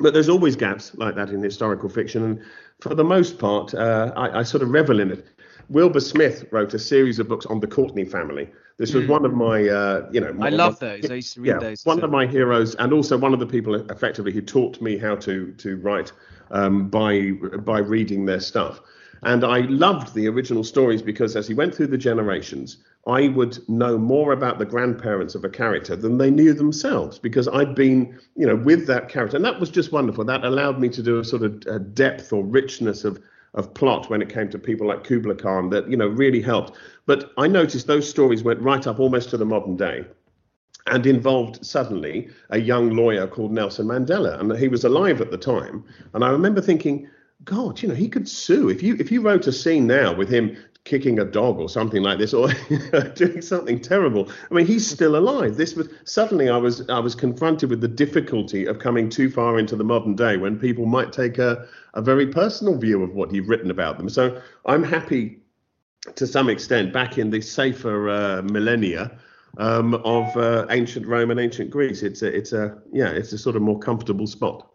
But 0.00 0.14
there's 0.14 0.28
always 0.28 0.56
gaps 0.56 0.94
like 0.96 1.14
that 1.14 1.30
in 1.30 1.42
historical 1.42 1.88
fiction, 1.88 2.24
and 2.24 2.42
for 2.80 2.94
the 2.96 3.04
most 3.04 3.38
part, 3.38 3.72
uh, 3.74 4.12
I, 4.16 4.40
I, 4.40 4.42
sort 4.42 4.64
of 4.64 4.70
revel 4.70 4.98
in 4.98 5.12
it. 5.12 5.28
Wilbur 5.68 6.00
Smith 6.00 6.46
wrote 6.50 6.74
a 6.74 6.78
series 6.78 7.18
of 7.18 7.28
books 7.28 7.46
on 7.46 7.60
the 7.60 7.66
Courtney 7.66 8.04
family. 8.04 8.48
This 8.76 8.92
was 8.92 9.04
mm. 9.04 9.08
one 9.08 9.24
of 9.24 9.34
my, 9.34 9.68
uh, 9.68 10.08
you 10.10 10.20
know, 10.20 10.34
I 10.40 10.48
love 10.48 10.78
those. 10.80 11.08
I 11.10 11.14
used 11.14 11.34
to 11.34 11.40
read 11.40 11.48
yeah, 11.48 11.58
those. 11.58 11.86
One 11.86 12.02
of 12.02 12.10
my 12.10 12.26
heroes, 12.26 12.74
and 12.76 12.92
also 12.92 13.16
one 13.16 13.32
of 13.32 13.40
the 13.40 13.46
people 13.46 13.74
effectively 13.74 14.32
who 14.32 14.42
taught 14.42 14.80
me 14.80 14.98
how 14.98 15.14
to 15.16 15.52
to 15.52 15.76
write 15.76 16.12
um, 16.50 16.88
by 16.88 17.30
by 17.30 17.78
reading 17.78 18.24
their 18.24 18.40
stuff. 18.40 18.80
And 19.22 19.42
I 19.42 19.60
loved 19.60 20.14
the 20.14 20.28
original 20.28 20.64
stories 20.64 21.00
because 21.00 21.34
as 21.34 21.48
he 21.48 21.54
went 21.54 21.74
through 21.74 21.86
the 21.86 21.98
generations, 21.98 22.78
I 23.06 23.28
would 23.28 23.66
know 23.68 23.96
more 23.96 24.32
about 24.32 24.58
the 24.58 24.66
grandparents 24.66 25.34
of 25.34 25.44
a 25.44 25.48
character 25.48 25.96
than 25.96 26.18
they 26.18 26.30
knew 26.30 26.52
themselves 26.52 27.18
because 27.18 27.48
I'd 27.48 27.74
been, 27.74 28.18
you 28.36 28.46
know, 28.46 28.56
with 28.56 28.86
that 28.86 29.08
character. 29.08 29.36
And 29.36 29.44
that 29.44 29.58
was 29.58 29.70
just 29.70 29.92
wonderful. 29.92 30.24
That 30.24 30.44
allowed 30.44 30.78
me 30.78 30.90
to 30.90 31.02
do 31.02 31.20
a 31.20 31.24
sort 31.24 31.42
of 31.42 31.62
a 31.66 31.78
depth 31.78 32.32
or 32.32 32.44
richness 32.44 33.04
of 33.04 33.18
of 33.54 33.72
plot 33.74 34.10
when 34.10 34.20
it 34.20 34.28
came 34.28 34.50
to 34.50 34.58
people 34.58 34.86
like 34.86 35.04
Kublai 35.04 35.34
Khan 35.34 35.70
that, 35.70 35.88
you 35.88 35.96
know, 35.96 36.08
really 36.08 36.42
helped. 36.42 36.76
But 37.06 37.32
I 37.38 37.46
noticed 37.46 37.86
those 37.86 38.08
stories 38.08 38.42
went 38.42 38.60
right 38.60 38.86
up 38.86 38.98
almost 38.98 39.30
to 39.30 39.36
the 39.36 39.46
modern 39.46 39.76
day 39.76 40.04
and 40.86 41.06
involved 41.06 41.64
suddenly 41.64 42.28
a 42.50 42.60
young 42.60 42.90
lawyer 42.90 43.26
called 43.26 43.52
Nelson 43.52 43.86
Mandela, 43.86 44.38
and 44.38 44.52
he 44.58 44.68
was 44.68 44.84
alive 44.84 45.20
at 45.20 45.30
the 45.30 45.38
time. 45.38 45.84
And 46.12 46.24
I 46.24 46.30
remember 46.30 46.60
thinking, 46.60 47.08
God, 47.44 47.80
you 47.80 47.88
know, 47.88 47.94
he 47.94 48.08
could 48.08 48.28
sue 48.28 48.68
if 48.68 48.82
you 48.82 48.96
if 48.98 49.10
you 49.10 49.20
wrote 49.20 49.46
a 49.46 49.52
scene 49.52 49.86
now 49.86 50.14
with 50.14 50.28
him 50.28 50.56
kicking 50.84 51.18
a 51.18 51.24
dog 51.24 51.58
or 51.58 51.68
something 51.68 52.02
like 52.02 52.18
this, 52.18 52.34
or 52.34 52.48
doing 53.14 53.40
something 53.40 53.80
terrible. 53.80 54.28
I 54.50 54.54
mean, 54.54 54.66
he's 54.66 54.88
still 54.88 55.16
alive. 55.16 55.56
This 55.56 55.74
was 55.74 55.88
suddenly 56.04 56.48
I 56.48 56.56
was 56.56 56.88
I 56.88 56.98
was 56.98 57.14
confronted 57.14 57.70
with 57.70 57.80
the 57.80 57.88
difficulty 57.88 58.66
of 58.66 58.78
coming 58.78 59.08
too 59.08 59.30
far 59.30 59.58
into 59.58 59.76
the 59.76 59.84
modern 59.84 60.14
day 60.14 60.36
when 60.36 60.58
people 60.58 60.86
might 60.86 61.12
take 61.12 61.38
a 61.38 61.66
a 61.94 62.02
very 62.02 62.26
personal 62.26 62.76
view 62.76 63.02
of 63.02 63.14
what 63.14 63.32
you've 63.32 63.48
written 63.48 63.70
about 63.70 63.98
them. 63.98 64.08
So 64.08 64.40
I'm 64.66 64.82
happy 64.82 65.40
to 66.14 66.26
some 66.26 66.48
extent 66.48 66.92
back 66.92 67.18
in 67.18 67.30
the 67.30 67.40
safer 67.40 68.10
uh, 68.10 68.42
millennia 68.42 69.18
um, 69.58 69.94
of 69.94 70.36
uh, 70.36 70.66
ancient 70.70 71.06
Rome 71.06 71.30
and 71.30 71.40
ancient 71.40 71.70
Greece. 71.70 72.02
It's 72.02 72.22
a, 72.22 72.34
it's 72.34 72.52
a, 72.52 72.76
yeah, 72.92 73.08
it's 73.08 73.32
a 73.32 73.38
sort 73.38 73.56
of 73.56 73.62
more 73.62 73.78
comfortable 73.78 74.26
spot. 74.26 74.70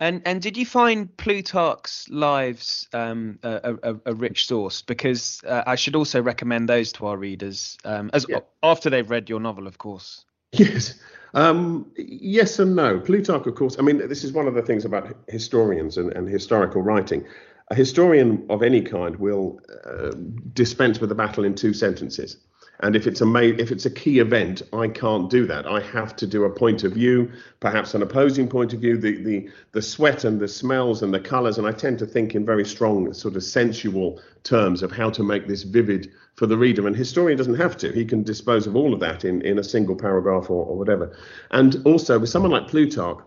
And 0.00 0.22
and 0.24 0.42
did 0.42 0.56
you 0.56 0.66
find 0.66 1.16
Plutarch's 1.16 2.08
lives 2.10 2.88
um, 2.92 3.38
a, 3.42 3.76
a, 3.82 3.96
a, 4.06 4.14
rich 4.14 4.46
source? 4.46 4.82
Because 4.82 5.40
uh, 5.46 5.62
I 5.66 5.76
should 5.76 5.94
also 5.94 6.20
recommend 6.20 6.68
those 6.68 6.92
to 6.94 7.06
our 7.06 7.16
readers, 7.16 7.78
um, 7.84 8.10
as 8.12 8.26
yeah. 8.28 8.40
after 8.62 8.90
they've 8.90 9.08
read 9.08 9.28
your 9.28 9.38
novel, 9.38 9.66
of 9.68 9.78
course. 9.78 10.24
Yes, 10.52 10.94
um, 11.34 11.90
yes 11.96 12.58
and 12.58 12.74
no. 12.74 12.98
Plutarch, 12.98 13.46
of 13.46 13.54
course. 13.54 13.76
I 13.78 13.82
mean, 13.82 14.08
this 14.08 14.24
is 14.24 14.32
one 14.32 14.48
of 14.48 14.54
the 14.54 14.62
things 14.62 14.84
about 14.84 15.16
historians 15.28 15.96
and, 15.96 16.12
and 16.12 16.28
historical 16.28 16.82
writing. 16.82 17.24
A 17.70 17.74
historian 17.74 18.44
of 18.50 18.62
any 18.62 18.82
kind 18.82 19.16
will 19.16 19.60
uh, 19.84 20.10
dispense 20.52 21.00
with 21.00 21.10
a 21.12 21.14
battle 21.14 21.44
in 21.44 21.54
two 21.54 21.72
sentences. 21.72 22.36
And 22.80 22.96
if 22.96 23.06
it's 23.06 23.20
a 23.20 23.26
ma- 23.26 23.40
if 23.40 23.70
it's 23.70 23.86
a 23.86 23.90
key 23.90 24.18
event, 24.18 24.62
I 24.72 24.88
can't 24.88 25.30
do 25.30 25.46
that. 25.46 25.66
I 25.66 25.80
have 25.80 26.16
to 26.16 26.26
do 26.26 26.44
a 26.44 26.50
point 26.50 26.82
of 26.82 26.92
view, 26.92 27.30
perhaps 27.60 27.94
an 27.94 28.02
opposing 28.02 28.48
point 28.48 28.72
of 28.72 28.80
view, 28.80 28.96
the 28.96 29.22
the 29.22 29.48
the 29.72 29.82
sweat 29.82 30.24
and 30.24 30.40
the 30.40 30.48
smells 30.48 31.02
and 31.02 31.14
the 31.14 31.20
colours. 31.20 31.58
And 31.58 31.66
I 31.66 31.72
tend 31.72 31.98
to 32.00 32.06
think 32.06 32.34
in 32.34 32.44
very 32.44 32.64
strong, 32.64 33.12
sort 33.12 33.36
of 33.36 33.44
sensual 33.44 34.20
terms 34.42 34.82
of 34.82 34.90
how 34.90 35.10
to 35.10 35.22
make 35.22 35.46
this 35.46 35.62
vivid 35.62 36.10
for 36.34 36.46
the 36.46 36.56
reader. 36.56 36.86
And 36.86 36.96
historian 36.96 37.38
doesn't 37.38 37.54
have 37.54 37.76
to; 37.78 37.92
he 37.92 38.04
can 38.04 38.22
dispose 38.24 38.66
of 38.66 38.74
all 38.74 38.92
of 38.92 39.00
that 39.00 39.24
in 39.24 39.40
in 39.42 39.58
a 39.58 39.64
single 39.64 39.96
paragraph 39.96 40.50
or, 40.50 40.66
or 40.66 40.76
whatever. 40.76 41.16
And 41.52 41.80
also 41.84 42.18
with 42.18 42.30
someone 42.30 42.50
like 42.50 42.68
Plutarch, 42.68 43.18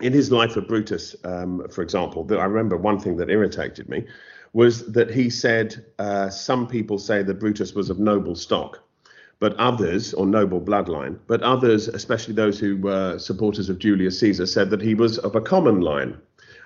in 0.00 0.12
his 0.12 0.30
life 0.30 0.56
of 0.56 0.66
Brutus, 0.68 1.14
um, 1.24 1.66
for 1.68 1.82
example, 1.82 2.24
that 2.24 2.38
I 2.38 2.44
remember 2.44 2.76
one 2.76 2.98
thing 2.98 3.16
that 3.16 3.30
irritated 3.30 3.88
me 3.88 4.04
was 4.54 4.86
that 4.92 5.10
he 5.10 5.28
said 5.28 5.84
uh, 5.98 6.30
some 6.30 6.66
people 6.66 6.98
say 6.98 7.22
that 7.22 7.40
Brutus 7.40 7.74
was 7.74 7.90
of 7.90 7.98
noble 7.98 8.36
stock, 8.36 8.80
but 9.40 9.54
others, 9.56 10.14
or 10.14 10.24
noble 10.24 10.60
bloodline, 10.60 11.18
but 11.26 11.42
others, 11.42 11.88
especially 11.88 12.34
those 12.34 12.58
who 12.58 12.76
were 12.78 13.18
supporters 13.18 13.68
of 13.68 13.80
Julius 13.80 14.18
Caesar, 14.20 14.46
said 14.46 14.70
that 14.70 14.80
he 14.80 14.94
was 14.94 15.18
of 15.18 15.34
a 15.34 15.40
common 15.40 15.80
line. 15.80 16.16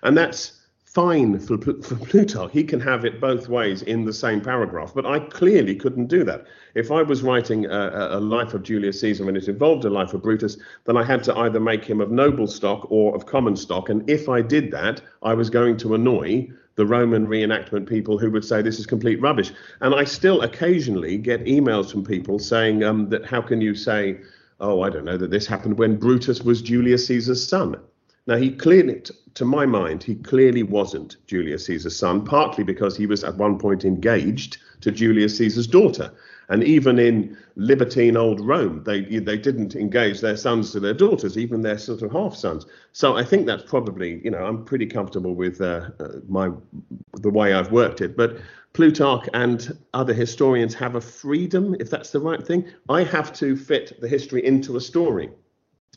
And 0.02 0.16
that's 0.16 0.58
fine 0.84 1.38
for, 1.38 1.56
for 1.58 1.96
Plutarch. 2.06 2.52
He 2.52 2.62
can 2.62 2.78
have 2.80 3.06
it 3.06 3.20
both 3.20 3.48
ways 3.48 3.82
in 3.82 4.04
the 4.04 4.12
same 4.12 4.42
paragraph, 4.42 4.92
but 4.94 5.06
I 5.06 5.20
clearly 5.20 5.74
couldn't 5.74 6.06
do 6.06 6.24
that. 6.24 6.44
If 6.74 6.90
I 6.90 7.02
was 7.02 7.22
writing 7.22 7.64
a, 7.66 8.18
a, 8.18 8.20
life 8.20 8.52
of 8.52 8.62
Julius 8.64 9.00
Caesar 9.00 9.26
and 9.28 9.36
it 9.36 9.48
involved 9.48 9.86
a 9.86 9.90
life 9.90 10.12
of 10.12 10.22
Brutus, 10.22 10.58
then 10.84 10.96
I 10.96 11.04
had 11.04 11.24
to 11.24 11.36
either 11.38 11.58
make 11.58 11.84
him 11.84 12.02
of 12.02 12.10
noble 12.10 12.46
stock 12.46 12.86
or 12.90 13.14
of 13.14 13.24
common 13.24 13.56
stock. 13.56 13.88
And 13.88 14.08
if 14.10 14.28
I 14.28 14.42
did 14.42 14.70
that, 14.72 15.00
I 15.22 15.32
was 15.34 15.48
going 15.48 15.78
to 15.78 15.94
annoy 15.94 16.48
the 16.78 16.86
Roman 16.86 17.26
reenactment 17.26 17.88
people 17.88 18.18
who 18.18 18.30
would 18.30 18.44
say 18.44 18.62
this 18.62 18.78
is 18.78 18.86
complete 18.86 19.20
rubbish. 19.20 19.50
And 19.80 19.92
I 19.92 20.04
still 20.04 20.42
occasionally 20.42 21.18
get 21.18 21.44
emails 21.44 21.90
from 21.90 22.04
people 22.04 22.38
saying 22.38 22.84
um, 22.84 23.08
that 23.08 23.26
how 23.26 23.42
can 23.42 23.60
you 23.60 23.74
say, 23.74 24.20
oh, 24.60 24.82
I 24.82 24.88
don't 24.88 25.04
know, 25.04 25.16
that 25.16 25.32
this 25.32 25.44
happened 25.44 25.76
when 25.76 25.96
Brutus 25.96 26.40
was 26.42 26.62
Julius 26.62 27.04
Caesar's 27.08 27.44
son. 27.44 27.80
Now, 28.28 28.36
he 28.36 28.52
clearly, 28.52 29.02
to 29.34 29.44
my 29.44 29.66
mind, 29.66 30.04
he 30.04 30.14
clearly 30.14 30.62
wasn't 30.62 31.16
Julius 31.26 31.66
Caesar's 31.66 31.96
son, 31.96 32.24
partly 32.24 32.62
because 32.62 32.96
he 32.96 33.06
was 33.06 33.24
at 33.24 33.36
one 33.36 33.58
point 33.58 33.84
engaged 33.84 34.58
to 34.82 34.92
Julius 34.92 35.36
Caesar's 35.36 35.66
daughter. 35.66 36.12
And 36.50 36.64
even 36.64 36.98
in 36.98 37.36
libertine 37.56 38.16
old 38.16 38.40
Rome, 38.40 38.82
they 38.84 39.02
they 39.02 39.36
didn't 39.36 39.76
engage 39.76 40.20
their 40.20 40.36
sons 40.36 40.72
to 40.72 40.80
their 40.80 40.94
daughters, 40.94 41.36
even 41.36 41.60
their 41.60 41.78
sort 41.78 42.02
of 42.02 42.10
half 42.12 42.34
sons. 42.34 42.64
So 42.92 43.16
I 43.16 43.24
think 43.24 43.46
that's 43.46 43.64
probably, 43.64 44.20
you 44.24 44.30
know, 44.30 44.44
I'm 44.44 44.64
pretty 44.64 44.86
comfortable 44.86 45.34
with 45.34 45.60
uh, 45.60 45.90
uh, 46.00 46.08
my 46.26 46.50
the 47.14 47.30
way 47.30 47.52
I've 47.52 47.70
worked 47.70 48.00
it. 48.00 48.16
But 48.16 48.38
Plutarch 48.72 49.28
and 49.34 49.76
other 49.92 50.14
historians 50.14 50.74
have 50.74 50.94
a 50.94 51.00
freedom, 51.00 51.76
if 51.80 51.90
that's 51.90 52.10
the 52.10 52.20
right 52.20 52.46
thing. 52.46 52.64
I 52.88 53.04
have 53.04 53.32
to 53.34 53.56
fit 53.56 54.00
the 54.00 54.08
history 54.08 54.44
into 54.44 54.76
a 54.76 54.80
story 54.80 55.30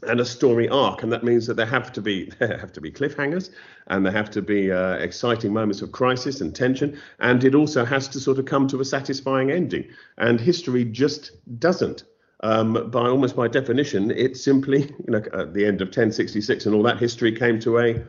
and 0.08 0.20
a 0.20 0.26
story 0.26 0.68
arc, 0.70 1.04
and 1.04 1.12
that 1.12 1.24
means 1.24 1.46
that 1.48 1.56
there 1.56 1.66
have 1.66 1.92
to 1.94 2.02
be 2.02 2.32
there 2.40 2.58
have 2.58 2.74
to 2.74 2.82
be 2.82 2.92
cliffhangers, 2.92 3.50
and 3.88 4.06
there 4.06 4.14
have 4.14 4.30
to 4.32 4.42
be 4.42 4.72
uh, 4.72 4.94
exciting 4.94 5.54
moments 5.54 5.82
of 5.82 5.92
crisis 5.92 6.42
and 6.42 6.56
tension, 6.56 7.00
and 7.20 7.44
it 7.44 7.56
also 7.56 7.86
has 7.86 8.08
to 8.10 8.20
sort 8.20 8.40
of 8.40 8.46
come 8.46 8.68
to 8.68 8.82
a 8.82 8.86
satisfying 8.86 9.52
ending. 9.52 9.88
And 10.18 10.40
history 10.40 10.86
just 10.86 11.32
doesn't. 11.60 12.04
Um, 12.44 12.90
by 12.90 13.08
almost 13.08 13.36
by 13.36 13.48
definition, 13.48 14.10
it 14.10 14.36
simply, 14.36 14.82
you 15.08 15.12
know, 15.12 15.24
at 15.34 15.54
the 15.54 15.66
end 15.66 15.82
of 15.82 15.90
1066 15.90 16.66
and 16.66 16.74
all 16.74 16.84
that 16.84 16.98
history 16.98 17.32
came 17.32 17.60
to 17.60 17.78
a, 17.78 18.04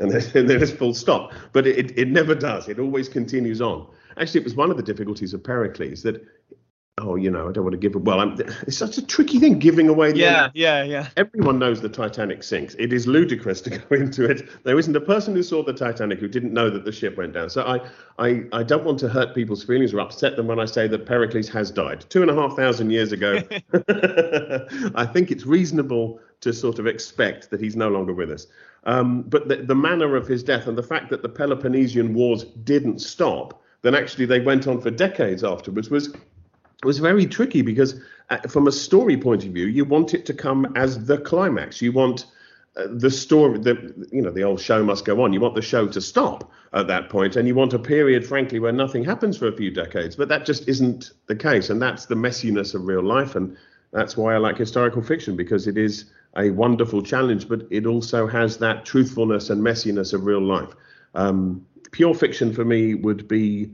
and 0.00 0.10
then, 0.10 0.22
it's 0.62 0.72
full 0.72 0.94
stop. 0.94 1.32
But 1.52 1.66
it, 1.66 1.96
it 1.96 2.08
never 2.08 2.34
does. 2.34 2.68
It 2.68 2.80
always 2.80 3.08
continues 3.08 3.60
on. 3.60 3.86
Actually, 4.16 4.40
it 4.40 4.44
was 4.44 4.56
one 4.56 4.70
of 4.72 4.76
the 4.76 4.82
difficulties 4.82 5.34
of 5.34 5.44
Pericles 5.44 6.02
that 6.02 6.26
oh, 7.00 7.16
you 7.16 7.30
know, 7.30 7.48
I 7.48 7.52
don't 7.52 7.64
want 7.64 7.72
to 7.72 7.78
give 7.78 7.94
it. 7.94 8.02
Well, 8.02 8.20
I'm, 8.20 8.38
it's 8.66 8.76
such 8.76 8.98
a 8.98 9.06
tricky 9.06 9.38
thing 9.38 9.58
giving 9.58 9.88
away. 9.88 10.12
The 10.12 10.18
yeah, 10.18 10.44
end. 10.44 10.52
yeah, 10.54 10.82
yeah. 10.84 11.08
Everyone 11.16 11.58
knows 11.58 11.80
the 11.80 11.88
Titanic 11.88 12.42
sinks. 12.42 12.74
It 12.78 12.92
is 12.92 13.06
ludicrous 13.06 13.60
to 13.62 13.70
go 13.78 13.96
into 13.96 14.24
it. 14.24 14.64
There 14.64 14.78
isn't 14.78 14.94
a 14.94 15.00
person 15.00 15.34
who 15.34 15.42
saw 15.42 15.62
the 15.62 15.72
Titanic 15.72 16.18
who 16.18 16.28
didn't 16.28 16.52
know 16.52 16.70
that 16.70 16.84
the 16.84 16.92
ship 16.92 17.16
went 17.16 17.32
down. 17.32 17.50
So 17.50 17.62
I, 17.62 17.80
I, 18.18 18.44
I 18.52 18.62
don't 18.62 18.84
want 18.84 18.98
to 19.00 19.08
hurt 19.08 19.34
people's 19.34 19.64
feelings 19.64 19.94
or 19.94 20.00
upset 20.00 20.36
them 20.36 20.46
when 20.46 20.60
I 20.60 20.64
say 20.64 20.86
that 20.88 21.06
Pericles 21.06 21.48
has 21.48 21.70
died 21.70 22.04
two 22.08 22.22
and 22.22 22.30
a 22.30 22.34
half 22.34 22.56
thousand 22.56 22.90
years 22.90 23.12
ago. 23.12 23.36
I 24.94 25.06
think 25.06 25.30
it's 25.30 25.46
reasonable 25.46 26.20
to 26.40 26.52
sort 26.52 26.78
of 26.78 26.86
expect 26.86 27.50
that 27.50 27.60
he's 27.60 27.76
no 27.76 27.88
longer 27.88 28.12
with 28.12 28.30
us. 28.30 28.46
Um, 28.84 29.22
but 29.22 29.48
the, 29.48 29.56
the 29.56 29.74
manner 29.74 30.16
of 30.16 30.26
his 30.26 30.42
death 30.42 30.66
and 30.66 30.76
the 30.76 30.82
fact 30.82 31.10
that 31.10 31.22
the 31.22 31.28
Peloponnesian 31.28 32.14
Wars 32.14 32.44
didn't 32.44 33.00
stop, 33.00 33.62
then 33.82 33.94
actually 33.94 34.26
they 34.26 34.40
went 34.40 34.66
on 34.66 34.80
for 34.80 34.90
decades 34.90 35.44
afterwards, 35.44 35.90
was 35.90 36.14
was 36.84 36.98
very 36.98 37.26
tricky 37.26 37.62
because 37.62 38.00
uh, 38.30 38.38
from 38.48 38.66
a 38.66 38.72
story 38.72 39.16
point 39.16 39.44
of 39.44 39.52
view, 39.52 39.66
you 39.66 39.84
want 39.84 40.14
it 40.14 40.24
to 40.26 40.34
come 40.34 40.72
as 40.76 41.04
the 41.04 41.18
climax. 41.18 41.82
You 41.82 41.92
want 41.92 42.26
uh, 42.76 42.86
the 42.90 43.10
story, 43.10 43.58
the 43.58 44.08
you 44.12 44.22
know, 44.22 44.30
the 44.30 44.44
old 44.44 44.60
show 44.60 44.82
must 44.84 45.04
go 45.04 45.22
on. 45.22 45.32
You 45.32 45.40
want 45.40 45.54
the 45.54 45.62
show 45.62 45.88
to 45.88 46.00
stop 46.00 46.50
at 46.72 46.86
that 46.86 47.10
point, 47.10 47.36
and 47.36 47.46
you 47.48 47.54
want 47.54 47.74
a 47.74 47.78
period, 47.78 48.24
frankly, 48.26 48.60
where 48.60 48.72
nothing 48.72 49.04
happens 49.04 49.36
for 49.36 49.48
a 49.48 49.56
few 49.56 49.70
decades. 49.70 50.16
But 50.16 50.28
that 50.28 50.46
just 50.46 50.68
isn't 50.68 51.12
the 51.26 51.36
case, 51.36 51.70
and 51.70 51.82
that's 51.82 52.06
the 52.06 52.14
messiness 52.14 52.74
of 52.74 52.86
real 52.86 53.02
life, 53.02 53.34
and 53.34 53.56
that's 53.92 54.16
why 54.16 54.34
I 54.34 54.38
like 54.38 54.56
historical 54.56 55.02
fiction 55.02 55.36
because 55.36 55.66
it 55.66 55.76
is 55.76 56.06
a 56.36 56.50
wonderful 56.50 57.02
challenge, 57.02 57.48
but 57.48 57.66
it 57.70 57.86
also 57.86 58.26
has 58.26 58.56
that 58.58 58.84
truthfulness 58.84 59.50
and 59.50 59.60
messiness 59.60 60.12
of 60.12 60.24
real 60.24 60.40
life. 60.40 60.70
Um, 61.14 61.66
pure 61.90 62.14
fiction 62.14 62.52
for 62.52 62.64
me 62.64 62.94
would 62.94 63.26
be 63.26 63.70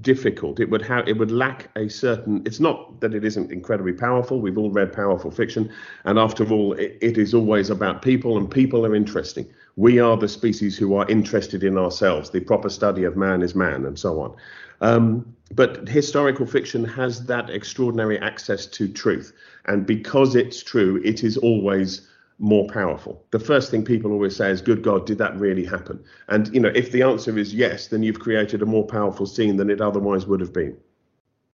difficult. 0.00 0.60
It 0.60 0.68
would 0.70 0.82
have 0.82 1.08
it 1.08 1.18
would 1.18 1.30
lack 1.30 1.70
a 1.76 1.88
certain. 1.88 2.42
It's 2.44 2.60
not 2.60 3.00
that 3.00 3.14
it 3.14 3.24
isn't 3.24 3.50
incredibly 3.50 3.92
powerful. 3.92 4.40
We've 4.40 4.58
all 4.58 4.70
read 4.70 4.92
powerful 4.92 5.30
fiction, 5.30 5.72
and 6.04 6.18
after 6.18 6.46
all, 6.50 6.74
it, 6.74 6.98
it 7.00 7.18
is 7.18 7.34
always 7.34 7.70
about 7.70 8.02
people, 8.02 8.36
and 8.36 8.50
people 8.50 8.84
are 8.84 8.94
interesting. 8.94 9.46
We 9.76 9.98
are 9.98 10.16
the 10.16 10.28
species 10.28 10.76
who 10.76 10.94
are 10.96 11.08
interested 11.08 11.64
in 11.64 11.78
ourselves. 11.78 12.30
The 12.30 12.40
proper 12.40 12.68
study 12.68 13.04
of 13.04 13.16
man 13.16 13.42
is 13.42 13.54
man, 13.54 13.86
and 13.86 13.98
so 13.98 14.20
on. 14.20 14.36
Um, 14.80 15.34
but 15.54 15.88
historical 15.88 16.46
fiction 16.46 16.84
has 16.84 17.24
that 17.26 17.48
extraordinary 17.48 18.18
access 18.18 18.66
to 18.66 18.88
truth, 18.88 19.32
and 19.66 19.86
because 19.86 20.34
it's 20.34 20.62
true, 20.62 21.00
it 21.02 21.24
is 21.24 21.36
always 21.38 22.08
more 22.38 22.66
powerful. 22.68 23.24
The 23.30 23.38
first 23.38 23.70
thing 23.70 23.84
people 23.84 24.12
always 24.12 24.36
say 24.36 24.50
is, 24.50 24.60
"Good 24.60 24.82
God, 24.82 25.06
did 25.06 25.18
that 25.18 25.38
really 25.38 25.64
happen?" 25.64 26.02
And 26.28 26.52
you 26.54 26.60
know, 26.60 26.72
if 26.74 26.92
the 26.92 27.02
answer 27.02 27.36
is 27.38 27.54
yes, 27.54 27.88
then 27.88 28.02
you've 28.02 28.20
created 28.20 28.62
a 28.62 28.66
more 28.66 28.86
powerful 28.86 29.26
scene 29.26 29.56
than 29.56 29.70
it 29.70 29.80
otherwise 29.80 30.26
would 30.26 30.40
have 30.40 30.52
been. 30.52 30.76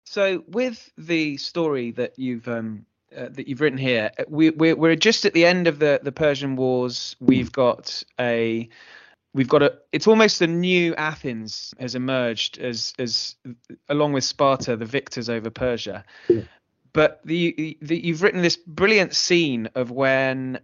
So, 0.05 0.45
with 0.49 0.91
the 0.97 1.37
story 1.37 1.91
that 1.93 2.19
you've 2.19 2.49
um, 2.49 2.87
uh, 3.17 3.29
that 3.31 3.49
you've 3.49 3.61
written 3.61 3.79
here, 3.79 4.11
uh, 4.19 4.25
we, 4.29 4.51
we're, 4.51 4.77
we're 4.77 4.97
just 4.97 5.25
at 5.25 5.35
the 5.35 5.45
end 5.45 5.67
of 5.67 5.79
the 5.81 6.01
the 6.03 6.13
Persian 6.13 6.57
Wars. 6.57 7.17
We've 7.21 7.53
got 7.53 8.03
a 8.21 8.69
we've 9.35 9.49
got 9.49 9.63
a 9.63 9.79
it's 9.93 10.07
almost 10.07 10.41
a 10.41 10.47
new 10.47 10.95
athens 10.95 11.75
has 11.79 11.95
emerged 11.95 12.59
as 12.59 12.95
as 12.99 13.37
along 13.89 14.13
with 14.13 14.25
sparta 14.25 14.77
the 14.77 14.87
victors 14.87 15.29
over 15.29 15.51
persia 15.51 16.05
yeah. 16.29 16.41
But 16.99 17.21
the, 17.25 17.79
the 17.81 17.97
you've 17.97 18.23
written 18.23 18.43
this 18.43 18.57
brilliant 18.57 19.15
scene 19.15 19.69
of 19.77 19.93
when 19.93 20.59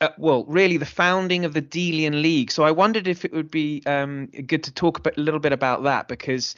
uh, 0.00 0.08
well, 0.16 0.46
really 0.46 0.78
the 0.78 0.86
founding 0.86 1.44
of 1.44 1.52
the 1.52 1.60
Delian 1.60 2.22
League. 2.22 2.50
So 2.50 2.62
I 2.62 2.70
wondered 2.70 3.06
if 3.06 3.22
it 3.26 3.34
would 3.34 3.50
be 3.50 3.82
um, 3.84 4.30
good 4.46 4.62
to 4.62 4.72
talk 4.72 4.96
a, 4.96 5.02
bit, 5.02 5.18
a 5.18 5.20
little 5.20 5.40
bit 5.40 5.52
about 5.52 5.82
that 5.82 6.08
because 6.08 6.56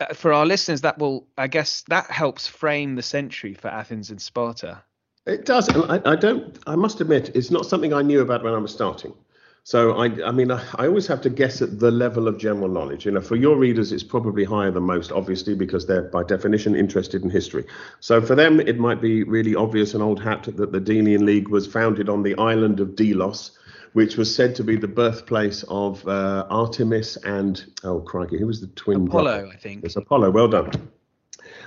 uh, 0.00 0.14
for 0.14 0.32
our 0.32 0.44
listeners, 0.44 0.80
that 0.80 0.98
will, 0.98 1.28
I 1.38 1.46
guess, 1.46 1.82
that 1.82 2.10
helps 2.10 2.48
frame 2.48 2.96
the 2.96 3.04
century 3.04 3.54
for 3.54 3.68
Athens 3.68 4.10
and 4.10 4.20
Sparta. 4.20 4.82
It 5.26 5.44
does. 5.46 5.68
I, 5.68 6.00
I 6.04 6.16
don't. 6.16 6.58
I 6.66 6.74
must 6.74 7.00
admit, 7.00 7.30
it's 7.36 7.52
not 7.52 7.66
something 7.66 7.92
I 7.92 8.02
knew 8.02 8.20
about 8.20 8.42
when 8.42 8.52
I 8.52 8.58
was 8.58 8.72
starting. 8.72 9.14
So 9.64 9.92
I, 9.92 10.06
I 10.26 10.30
mean, 10.32 10.50
I, 10.50 10.64
I, 10.76 10.86
always 10.86 11.06
have 11.06 11.20
to 11.22 11.30
guess 11.30 11.60
at 11.60 11.78
the 11.78 11.90
level 11.90 12.28
of 12.28 12.38
general 12.38 12.68
knowledge. 12.68 13.04
You 13.04 13.12
know, 13.12 13.20
for 13.20 13.36
your 13.36 13.56
readers, 13.56 13.92
it's 13.92 14.02
probably 14.02 14.42
higher 14.42 14.70
than 14.70 14.84
most, 14.84 15.12
obviously, 15.12 15.54
because 15.54 15.86
they're 15.86 16.02
by 16.02 16.22
definition 16.22 16.74
interested 16.74 17.22
in 17.22 17.30
history. 17.30 17.64
So 18.00 18.22
for 18.22 18.34
them, 18.34 18.60
it 18.60 18.78
might 18.78 19.00
be 19.00 19.22
really 19.22 19.54
obvious 19.54 19.92
and 19.94 20.02
old 20.02 20.22
hat 20.22 20.48
that 20.56 20.72
the 20.72 20.80
Delian 20.80 21.26
League 21.26 21.48
was 21.48 21.66
founded 21.66 22.08
on 22.08 22.22
the 22.22 22.34
island 22.36 22.80
of 22.80 22.96
Delos, 22.96 23.58
which 23.92 24.16
was 24.16 24.34
said 24.34 24.54
to 24.56 24.64
be 24.64 24.76
the 24.76 24.88
birthplace 24.88 25.62
of 25.68 26.06
uh, 26.08 26.46
Artemis 26.48 27.16
and 27.18 27.64
oh 27.84 28.00
crikey, 28.00 28.38
who 28.38 28.46
was 28.46 28.62
the 28.62 28.68
twin? 28.68 29.06
Apollo, 29.06 29.40
brother? 29.40 29.52
I 29.52 29.56
think. 29.56 29.84
It's 29.84 29.96
Apollo. 29.96 30.30
Well 30.30 30.48
done. 30.48 30.70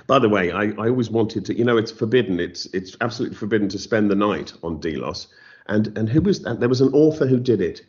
By 0.06 0.18
the 0.18 0.28
way, 0.28 0.50
I, 0.50 0.64
I 0.64 0.88
always 0.88 1.10
wanted 1.10 1.44
to. 1.46 1.56
You 1.56 1.64
know, 1.64 1.76
it's 1.76 1.92
forbidden. 1.92 2.40
It's 2.40 2.66
it's 2.66 2.96
absolutely 3.00 3.36
forbidden 3.36 3.68
to 3.68 3.78
spend 3.78 4.10
the 4.10 4.16
night 4.16 4.52
on 4.64 4.80
Delos 4.80 5.28
and 5.66 5.96
and 5.96 6.08
who 6.08 6.20
was 6.20 6.42
that? 6.42 6.60
There 6.60 6.68
was 6.68 6.80
an 6.80 6.92
author 6.92 7.26
who 7.26 7.38
did 7.38 7.60
it. 7.60 7.82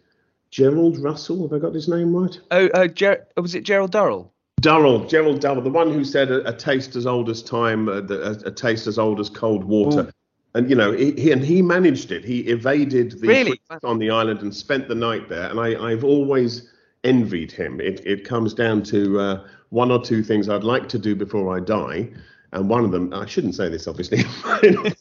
Gerald 0.52 0.98
Russell, 1.00 1.42
have 1.44 1.54
I 1.54 1.60
got 1.60 1.74
his 1.74 1.88
name 1.88 2.16
right? 2.16 2.40
Oh, 2.52 2.68
uh, 2.68 2.88
Ger- 2.88 3.28
oh, 3.36 3.42
was 3.42 3.56
it 3.56 3.64
Gerald 3.64 3.92
Durrell? 3.92 4.32
Durrell, 4.62 5.06
Gerald 5.06 5.42
Durrell, 5.42 5.62
the 5.62 5.70
one 5.70 5.92
who 5.92 6.06
said 6.06 6.32
a, 6.32 6.48
a 6.48 6.54
taste 6.56 6.96
as 6.96 7.06
old 7.06 7.30
as 7.30 7.44
time, 7.44 7.90
uh, 7.90 8.02
the, 8.02 8.22
a, 8.22 8.48
a, 8.48 8.52
taste 8.52 8.88
as 8.88 8.98
old 8.98 9.20
as 9.20 9.30
cold 9.30 9.66
water. 9.66 10.02
Ooh. 10.02 10.12
And 10.54 10.70
you 10.70 10.76
know, 10.76 10.94
he, 10.94 11.12
he, 11.12 11.32
and 11.32 11.44
he 11.44 11.62
managed 11.62 12.12
it. 12.12 12.24
He 12.24 12.40
evaded 12.42 13.20
the 13.20 13.28
really? 13.28 13.62
on 13.84 14.00
the 14.00 14.10
island 14.10 14.42
and 14.42 14.56
spent 14.56 14.88
the 14.88 14.96
night 14.96 15.28
there. 15.28 15.50
And 15.50 15.60
I, 15.60 15.92
I've 15.92 16.06
always 16.06 16.72
envied 17.04 17.52
him. 17.52 17.82
It, 17.82 18.02
it 18.06 18.24
comes 18.24 18.54
down 18.54 18.82
to 18.84 19.20
uh, 19.20 19.48
one 19.70 19.92
or 19.92 20.02
two 20.02 20.24
things 20.24 20.48
I'd 20.48 20.64
like 20.64 20.88
to 20.90 20.98
do 20.98 21.16
before 21.16 21.56
I 21.56 21.60
die. 21.60 22.10
And 22.56 22.70
one 22.70 22.86
of 22.86 22.92
them, 22.92 23.14
I 23.14 23.26
shouldn't 23.26 23.54
say 23.54 23.68
this 23.68 23.86
obviously 23.86 24.24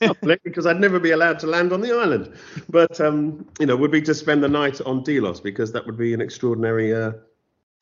because 0.42 0.66
I'd 0.66 0.80
never 0.80 0.98
be 0.98 1.12
allowed 1.12 1.38
to 1.38 1.46
land 1.46 1.72
on 1.72 1.80
the 1.80 1.96
island, 1.96 2.34
but 2.68 3.00
um, 3.00 3.46
you 3.60 3.66
know, 3.66 3.76
would 3.76 3.92
be 3.92 4.02
to 4.02 4.14
spend 4.14 4.42
the 4.42 4.48
night 4.48 4.80
on 4.80 5.04
Delos 5.04 5.40
because 5.40 5.70
that 5.72 5.86
would 5.86 5.96
be 5.96 6.12
an 6.12 6.20
extraordinary, 6.20 6.92
uh, 6.92 7.12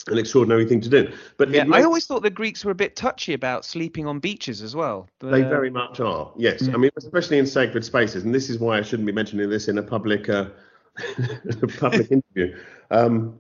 an 0.09 0.19
extraordinary 0.19 0.67
thing 0.67 0.83
to 0.83 0.91
do. 0.91 1.11
But 1.39 1.49
yeah, 1.49 1.65
I 1.73 1.85
always 1.85 2.05
thought 2.05 2.23
the 2.23 2.29
Greeks 2.29 2.67
were 2.67 2.71
a 2.71 2.75
bit 2.75 2.97
touchy 2.97 3.33
about 3.33 3.65
sleeping 3.65 4.07
on 4.07 4.19
beaches 4.19 4.61
as 4.61 4.77
well. 4.77 5.09
They 5.21 5.41
very 5.41 5.71
much 5.71 6.01
are. 6.01 6.31
Yes, 6.37 6.65
mm. 6.65 6.75
I 6.75 6.77
mean, 6.77 6.91
especially 6.99 7.39
in 7.39 7.47
sacred 7.47 7.83
spaces, 7.83 8.25
and 8.25 8.35
this 8.35 8.51
is 8.51 8.59
why 8.59 8.77
I 8.77 8.83
shouldn't 8.83 9.07
be 9.07 9.13
mentioning 9.13 9.49
this 9.49 9.69
in 9.69 9.79
a 9.79 9.83
public, 9.83 10.29
uh, 10.29 10.51
a 11.63 11.67
public 11.67 12.11
interview. 12.11 12.59
Um, 12.91 13.39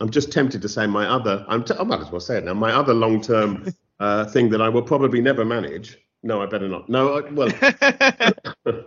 I'm 0.00 0.10
just 0.10 0.32
tempted 0.32 0.62
to 0.62 0.68
say 0.68 0.88
my 0.88 1.06
other. 1.06 1.44
I'm 1.46 1.62
t- 1.62 1.74
I 1.78 1.84
might 1.84 2.00
as 2.00 2.10
well 2.10 2.20
say 2.20 2.38
it 2.38 2.44
now. 2.44 2.54
My 2.54 2.72
other 2.72 2.94
long-term 2.94 3.72
uh, 4.00 4.24
thing 4.24 4.48
that 4.50 4.60
I 4.60 4.68
will 4.68 4.82
probably 4.82 5.20
never 5.20 5.44
manage. 5.44 5.98
No, 6.22 6.42
I 6.42 6.46
better 6.46 6.68
not. 6.68 6.88
No, 6.88 7.18
I, 7.18 7.30
well, 7.30 7.50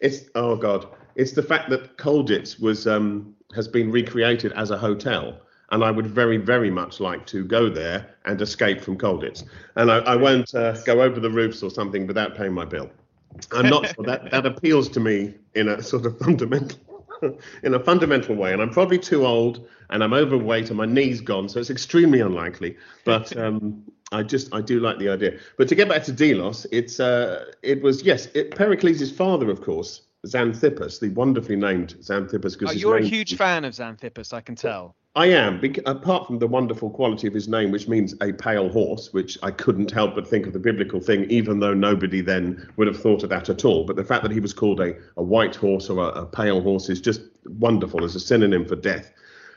it's 0.00 0.30
oh 0.34 0.56
god, 0.56 0.86
it's 1.16 1.32
the 1.32 1.42
fact 1.42 1.70
that 1.70 1.96
Colditz 1.96 2.60
was 2.60 2.86
um, 2.86 3.34
has 3.54 3.66
been 3.66 3.90
recreated 3.90 4.52
as 4.52 4.70
a 4.70 4.78
hotel, 4.78 5.40
and 5.70 5.82
I 5.82 5.90
would 5.90 6.06
very 6.06 6.36
very 6.36 6.70
much 6.70 7.00
like 7.00 7.26
to 7.26 7.44
go 7.44 7.68
there 7.68 8.06
and 8.24 8.40
escape 8.40 8.80
from 8.80 8.96
Colditz, 8.96 9.44
and 9.76 9.90
I, 9.90 9.98
I 9.98 10.16
won't 10.16 10.54
uh, 10.54 10.72
go 10.82 11.02
over 11.02 11.20
the 11.20 11.30
roofs 11.30 11.62
or 11.62 11.70
something 11.70 12.06
without 12.06 12.36
paying 12.36 12.52
my 12.52 12.64
bill. 12.64 12.90
I'm 13.52 13.68
not 13.68 13.86
sure 13.94 14.04
that 14.06 14.30
that 14.30 14.46
appeals 14.46 14.88
to 14.90 15.00
me 15.00 15.34
in 15.54 15.68
a 15.68 15.82
sort 15.82 16.04
of 16.06 16.18
fundamental 16.18 16.78
in 17.62 17.74
a 17.74 17.80
fundamental 17.80 18.34
way. 18.34 18.52
And 18.52 18.62
I'm 18.62 18.70
probably 18.70 18.98
too 18.98 19.26
old 19.26 19.66
and 19.90 20.02
I'm 20.02 20.12
overweight 20.12 20.68
and 20.68 20.76
my 20.76 20.86
knee's 20.86 21.20
gone, 21.20 21.48
so 21.48 21.60
it's 21.60 21.70
extremely 21.70 22.20
unlikely. 22.20 22.76
But 23.04 23.36
um, 23.36 23.84
I 24.12 24.22
just 24.22 24.52
I 24.52 24.60
do 24.60 24.80
like 24.80 24.98
the 24.98 25.08
idea. 25.08 25.38
But 25.56 25.68
to 25.68 25.74
get 25.74 25.88
back 25.88 26.02
to 26.04 26.12
Delos, 26.12 26.66
it's 26.72 26.98
uh, 27.00 27.52
it 27.62 27.82
was 27.82 28.02
yes, 28.02 28.26
it, 28.34 28.54
Pericles' 28.56 29.10
father, 29.12 29.50
of 29.50 29.62
course, 29.62 30.02
Xanthippus, 30.26 31.00
the 31.00 31.10
wonderfully 31.10 31.56
named 31.56 31.94
Xanthippus. 32.00 32.56
Oh, 32.66 32.72
you're 32.72 32.98
a 32.98 33.04
huge 33.04 33.36
fan 33.36 33.64
of 33.64 33.72
Xanthippus, 33.72 34.32
I 34.32 34.40
can 34.40 34.56
tell. 34.56 34.96
I 35.16 35.26
am, 35.26 35.60
because, 35.60 35.82
apart 35.86 36.28
from 36.28 36.38
the 36.38 36.46
wonderful 36.46 36.88
quality 36.88 37.26
of 37.26 37.34
his 37.34 37.48
name, 37.48 37.72
which 37.72 37.88
means 37.88 38.14
a 38.20 38.32
pale 38.32 38.68
horse, 38.68 39.12
which 39.12 39.36
I 39.42 39.50
couldn't 39.50 39.90
help 39.90 40.14
but 40.14 40.26
think 40.26 40.46
of 40.46 40.52
the 40.52 40.60
biblical 40.60 41.00
thing, 41.00 41.28
even 41.30 41.58
though 41.58 41.74
nobody 41.74 42.20
then 42.20 42.68
would 42.76 42.86
have 42.86 43.00
thought 43.00 43.24
of 43.24 43.30
that 43.30 43.48
at 43.48 43.64
all. 43.64 43.84
But 43.84 43.96
the 43.96 44.04
fact 44.04 44.22
that 44.22 44.30
he 44.30 44.38
was 44.38 44.52
called 44.52 44.80
a, 44.80 44.94
a 45.16 45.22
white 45.22 45.56
horse 45.56 45.90
or 45.90 45.98
a, 45.98 46.22
a 46.22 46.26
pale 46.26 46.60
horse 46.60 46.88
is 46.88 47.00
just 47.00 47.22
wonderful 47.44 48.04
as 48.04 48.14
a 48.14 48.20
synonym 48.20 48.64
for 48.64 48.76
death. 48.76 49.12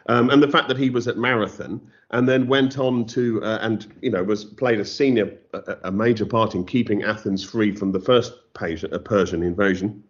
Um, 0.07 0.29
and 0.29 0.43
the 0.43 0.47
fact 0.47 0.67
that 0.67 0.77
he 0.77 0.89
was 0.89 1.07
at 1.07 1.17
Marathon 1.17 1.79
and 2.11 2.27
then 2.27 2.47
went 2.47 2.77
on 2.77 3.05
to 3.07 3.41
uh, 3.43 3.59
and 3.61 3.91
you 4.01 4.11
know 4.11 4.23
was 4.23 4.43
played 4.43 4.79
a 4.79 4.85
senior 4.85 5.33
a, 5.53 5.77
a, 5.85 5.91
major 5.91 6.25
part 6.25 6.55
in 6.55 6.65
keeping 6.65 7.03
Athens 7.03 7.43
free 7.43 7.73
from 7.73 7.91
the 7.91 7.99
first 7.99 8.33
Persian 8.53 9.43
invasion 9.43 10.03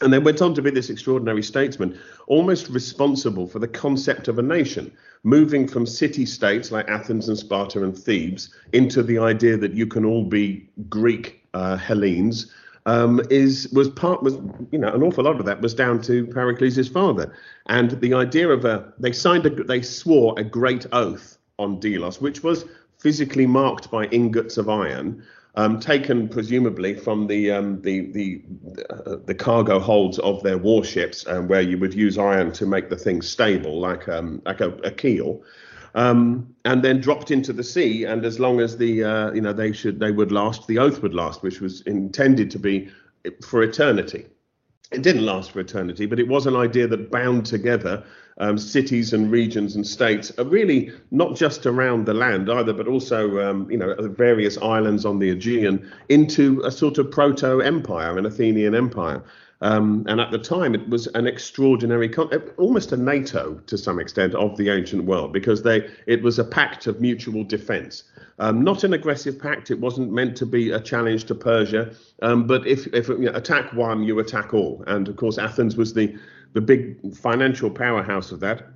and 0.00 0.12
then 0.12 0.24
went 0.24 0.42
on 0.42 0.54
to 0.54 0.62
be 0.62 0.70
this 0.70 0.90
extraordinary 0.90 1.42
statesman, 1.42 1.98
almost 2.26 2.68
responsible 2.68 3.46
for 3.46 3.60
the 3.60 3.68
concept 3.68 4.26
of 4.26 4.38
a 4.38 4.42
nation, 4.42 4.92
moving 5.22 5.68
from 5.68 5.86
city 5.86 6.26
states 6.26 6.72
like 6.72 6.88
Athens 6.88 7.28
and 7.28 7.38
Sparta 7.38 7.82
and 7.82 7.96
Thebes 7.96 8.52
into 8.72 9.02
the 9.02 9.18
idea 9.18 9.56
that 9.56 9.74
you 9.74 9.86
can 9.86 10.04
all 10.04 10.24
be 10.24 10.68
Greek 10.88 11.46
uh, 11.54 11.76
Hellenes. 11.76 12.52
Um, 12.86 13.22
is 13.30 13.70
was 13.72 13.88
part 13.88 14.22
was 14.22 14.34
you 14.70 14.78
know 14.78 14.92
an 14.92 15.02
awful 15.02 15.24
lot 15.24 15.40
of 15.40 15.46
that 15.46 15.62
was 15.62 15.72
down 15.72 16.02
to 16.02 16.26
Pericles' 16.26 16.86
father, 16.88 17.34
and 17.66 17.92
the 17.92 18.12
idea 18.12 18.48
of 18.50 18.66
a 18.66 18.92
they 18.98 19.12
signed 19.12 19.46
a 19.46 19.50
they 19.64 19.80
swore 19.80 20.34
a 20.36 20.44
great 20.44 20.86
oath 20.92 21.38
on 21.58 21.80
Delos, 21.80 22.20
which 22.20 22.42
was 22.42 22.66
physically 22.98 23.46
marked 23.46 23.90
by 23.90 24.04
ingots 24.06 24.58
of 24.58 24.68
iron, 24.68 25.22
um, 25.56 25.78
taken 25.78 26.28
presumably 26.28 26.94
from 26.94 27.26
the 27.26 27.50
um, 27.50 27.80
the 27.82 28.10
the 28.12 28.42
uh, 28.90 29.16
the 29.24 29.34
cargo 29.34 29.78
holds 29.78 30.18
of 30.18 30.42
their 30.42 30.58
warships, 30.58 31.26
um, 31.28 31.48
where 31.48 31.60
you 31.60 31.78
would 31.78 31.94
use 31.94 32.18
iron 32.18 32.52
to 32.52 32.66
make 32.66 32.90
the 32.90 32.96
thing 32.96 33.22
stable, 33.22 33.80
like 33.80 34.08
um, 34.08 34.42
like 34.44 34.60
a, 34.60 34.70
a 34.84 34.90
keel. 34.90 35.42
Um, 35.96 36.54
and 36.64 36.82
then 36.82 37.00
dropped 37.00 37.30
into 37.30 37.52
the 37.52 37.62
sea, 37.62 38.04
and 38.04 38.24
as 38.24 38.40
long 38.40 38.58
as 38.58 38.76
the 38.76 39.04
uh, 39.04 39.32
you 39.32 39.40
know 39.40 39.52
they 39.52 39.72
should 39.72 40.00
they 40.00 40.10
would 40.10 40.32
last, 40.32 40.66
the 40.66 40.78
oath 40.78 41.02
would 41.02 41.14
last, 41.14 41.42
which 41.44 41.60
was 41.60 41.82
intended 41.82 42.50
to 42.50 42.58
be 42.58 42.90
for 43.46 43.62
eternity. 43.62 44.26
It 44.90 45.02
didn't 45.02 45.24
last 45.24 45.52
for 45.52 45.60
eternity, 45.60 46.06
but 46.06 46.18
it 46.18 46.26
was 46.26 46.46
an 46.46 46.56
idea 46.56 46.88
that 46.88 47.10
bound 47.12 47.46
together 47.46 48.04
um, 48.38 48.58
cities 48.58 49.12
and 49.12 49.30
regions 49.30 49.76
and 49.76 49.86
states, 49.86 50.32
are 50.38 50.44
really 50.44 50.90
not 51.10 51.36
just 51.36 51.66
around 51.66 52.06
the 52.06 52.14
land 52.14 52.50
either, 52.50 52.72
but 52.72 52.88
also 52.88 53.40
um, 53.40 53.70
you 53.70 53.76
know 53.76 53.94
various 54.00 54.58
islands 54.58 55.04
on 55.04 55.18
the 55.18 55.30
Aegean 55.30 55.90
into 56.08 56.60
a 56.64 56.70
sort 56.70 56.98
of 56.98 57.10
proto-empire, 57.10 58.18
an 58.18 58.26
Athenian 58.26 58.74
empire. 58.74 59.22
Um, 59.64 60.04
and 60.08 60.20
at 60.20 60.30
the 60.30 60.38
time, 60.38 60.74
it 60.74 60.86
was 60.90 61.06
an 61.08 61.26
extraordinary, 61.26 62.14
almost 62.58 62.92
a 62.92 62.98
NATO 62.98 63.54
to 63.66 63.78
some 63.78 63.98
extent 63.98 64.34
of 64.34 64.58
the 64.58 64.68
ancient 64.68 65.04
world, 65.04 65.32
because 65.32 65.62
they 65.62 65.88
it 66.06 66.22
was 66.22 66.38
a 66.38 66.44
pact 66.44 66.86
of 66.86 67.00
mutual 67.00 67.44
defence. 67.44 68.04
Um, 68.38 68.62
not 68.62 68.84
an 68.84 68.92
aggressive 68.92 69.38
pact. 69.38 69.70
It 69.70 69.80
wasn't 69.80 70.12
meant 70.12 70.36
to 70.36 70.46
be 70.46 70.70
a 70.70 70.80
challenge 70.80 71.24
to 71.24 71.34
Persia. 71.34 71.94
Um, 72.20 72.46
but 72.46 72.66
if, 72.66 72.86
if 72.88 73.08
you 73.08 73.18
know, 73.20 73.32
attack 73.32 73.72
one, 73.72 74.02
you 74.02 74.18
attack 74.18 74.52
all. 74.52 74.84
And 74.86 75.08
of 75.08 75.16
course, 75.16 75.38
Athens 75.38 75.76
was 75.76 75.94
the 75.94 76.14
the 76.52 76.60
big 76.60 77.16
financial 77.16 77.70
powerhouse 77.70 78.32
of 78.32 78.40
that 78.40 78.68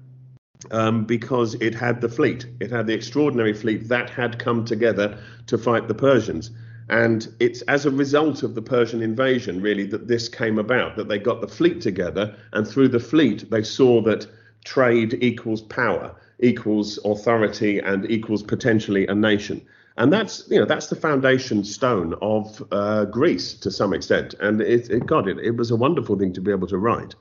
um, 0.70 1.04
because 1.04 1.54
it 1.56 1.74
had 1.74 2.00
the 2.00 2.08
fleet. 2.08 2.46
It 2.60 2.70
had 2.70 2.86
the 2.86 2.94
extraordinary 2.94 3.52
fleet 3.52 3.88
that 3.88 4.08
had 4.08 4.38
come 4.38 4.64
together 4.64 5.18
to 5.48 5.58
fight 5.58 5.86
the 5.86 5.94
Persians. 5.94 6.50
And 6.88 7.28
it's 7.38 7.62
as 7.62 7.86
a 7.86 7.90
result 7.90 8.42
of 8.42 8.54
the 8.54 8.62
Persian 8.62 9.02
invasion, 9.02 9.60
really, 9.60 9.86
that 9.86 10.08
this 10.08 10.28
came 10.28 10.58
about, 10.58 10.96
that 10.96 11.08
they 11.08 11.18
got 11.18 11.40
the 11.40 11.48
fleet 11.48 11.80
together. 11.80 12.36
And 12.52 12.66
through 12.66 12.88
the 12.88 13.00
fleet, 13.00 13.50
they 13.50 13.62
saw 13.62 14.00
that 14.02 14.26
trade 14.64 15.18
equals 15.22 15.62
power, 15.62 16.14
equals 16.40 16.98
authority, 17.04 17.78
and 17.78 18.10
equals 18.10 18.42
potentially 18.42 19.06
a 19.06 19.14
nation. 19.14 19.60
And 19.96 20.12
that's, 20.12 20.44
you 20.48 20.58
know, 20.58 20.66
that's 20.66 20.86
the 20.86 20.96
foundation 20.96 21.64
stone 21.64 22.14
of 22.22 22.62
uh, 22.70 23.04
Greece 23.06 23.54
to 23.54 23.70
some 23.70 23.92
extent. 23.92 24.34
And 24.40 24.60
it, 24.60 24.88
it 24.90 25.06
God, 25.06 25.28
it, 25.28 25.38
it 25.38 25.56
was 25.56 25.70
a 25.70 25.76
wonderful 25.76 26.18
thing 26.18 26.32
to 26.34 26.40
be 26.40 26.50
able 26.50 26.68
to 26.68 26.78
write 26.78 27.14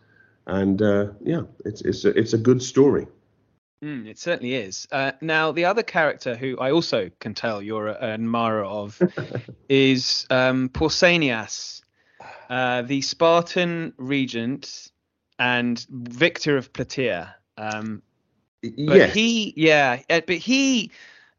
and 0.47 0.81
uh, 0.81 1.07
yeah, 1.21 1.41
it's 1.65 1.81
it's 1.81 2.05
a, 2.05 2.17
it's 2.17 2.33
a 2.33 2.37
good 2.37 2.63
story. 2.63 3.05
Mm, 3.83 4.07
it 4.07 4.17
certainly 4.17 4.55
is. 4.55 4.87
Uh, 4.91 5.11
now, 5.21 5.51
the 5.51 5.65
other 5.65 5.83
character 5.83 6.35
who 6.35 6.57
I 6.57 6.71
also 6.71 7.11
can 7.19 7.33
tell 7.33 7.61
you're 7.61 7.87
an 7.87 8.11
admirer 8.11 8.65
of 8.65 8.99
is 9.69 10.25
um, 10.29 10.69
Pausanias, 10.69 11.81
uh, 12.49 12.81
the 12.81 13.01
Spartan 13.01 13.93
regent 13.97 14.91
and 15.37 15.85
victor 15.89 16.57
of 16.57 16.73
Plataea. 16.73 17.33
Um, 17.57 18.01
yes. 18.63 19.13
he, 19.13 19.53
yeah, 19.55 20.01
uh, 20.09 20.21
but 20.25 20.37
he, 20.37 20.91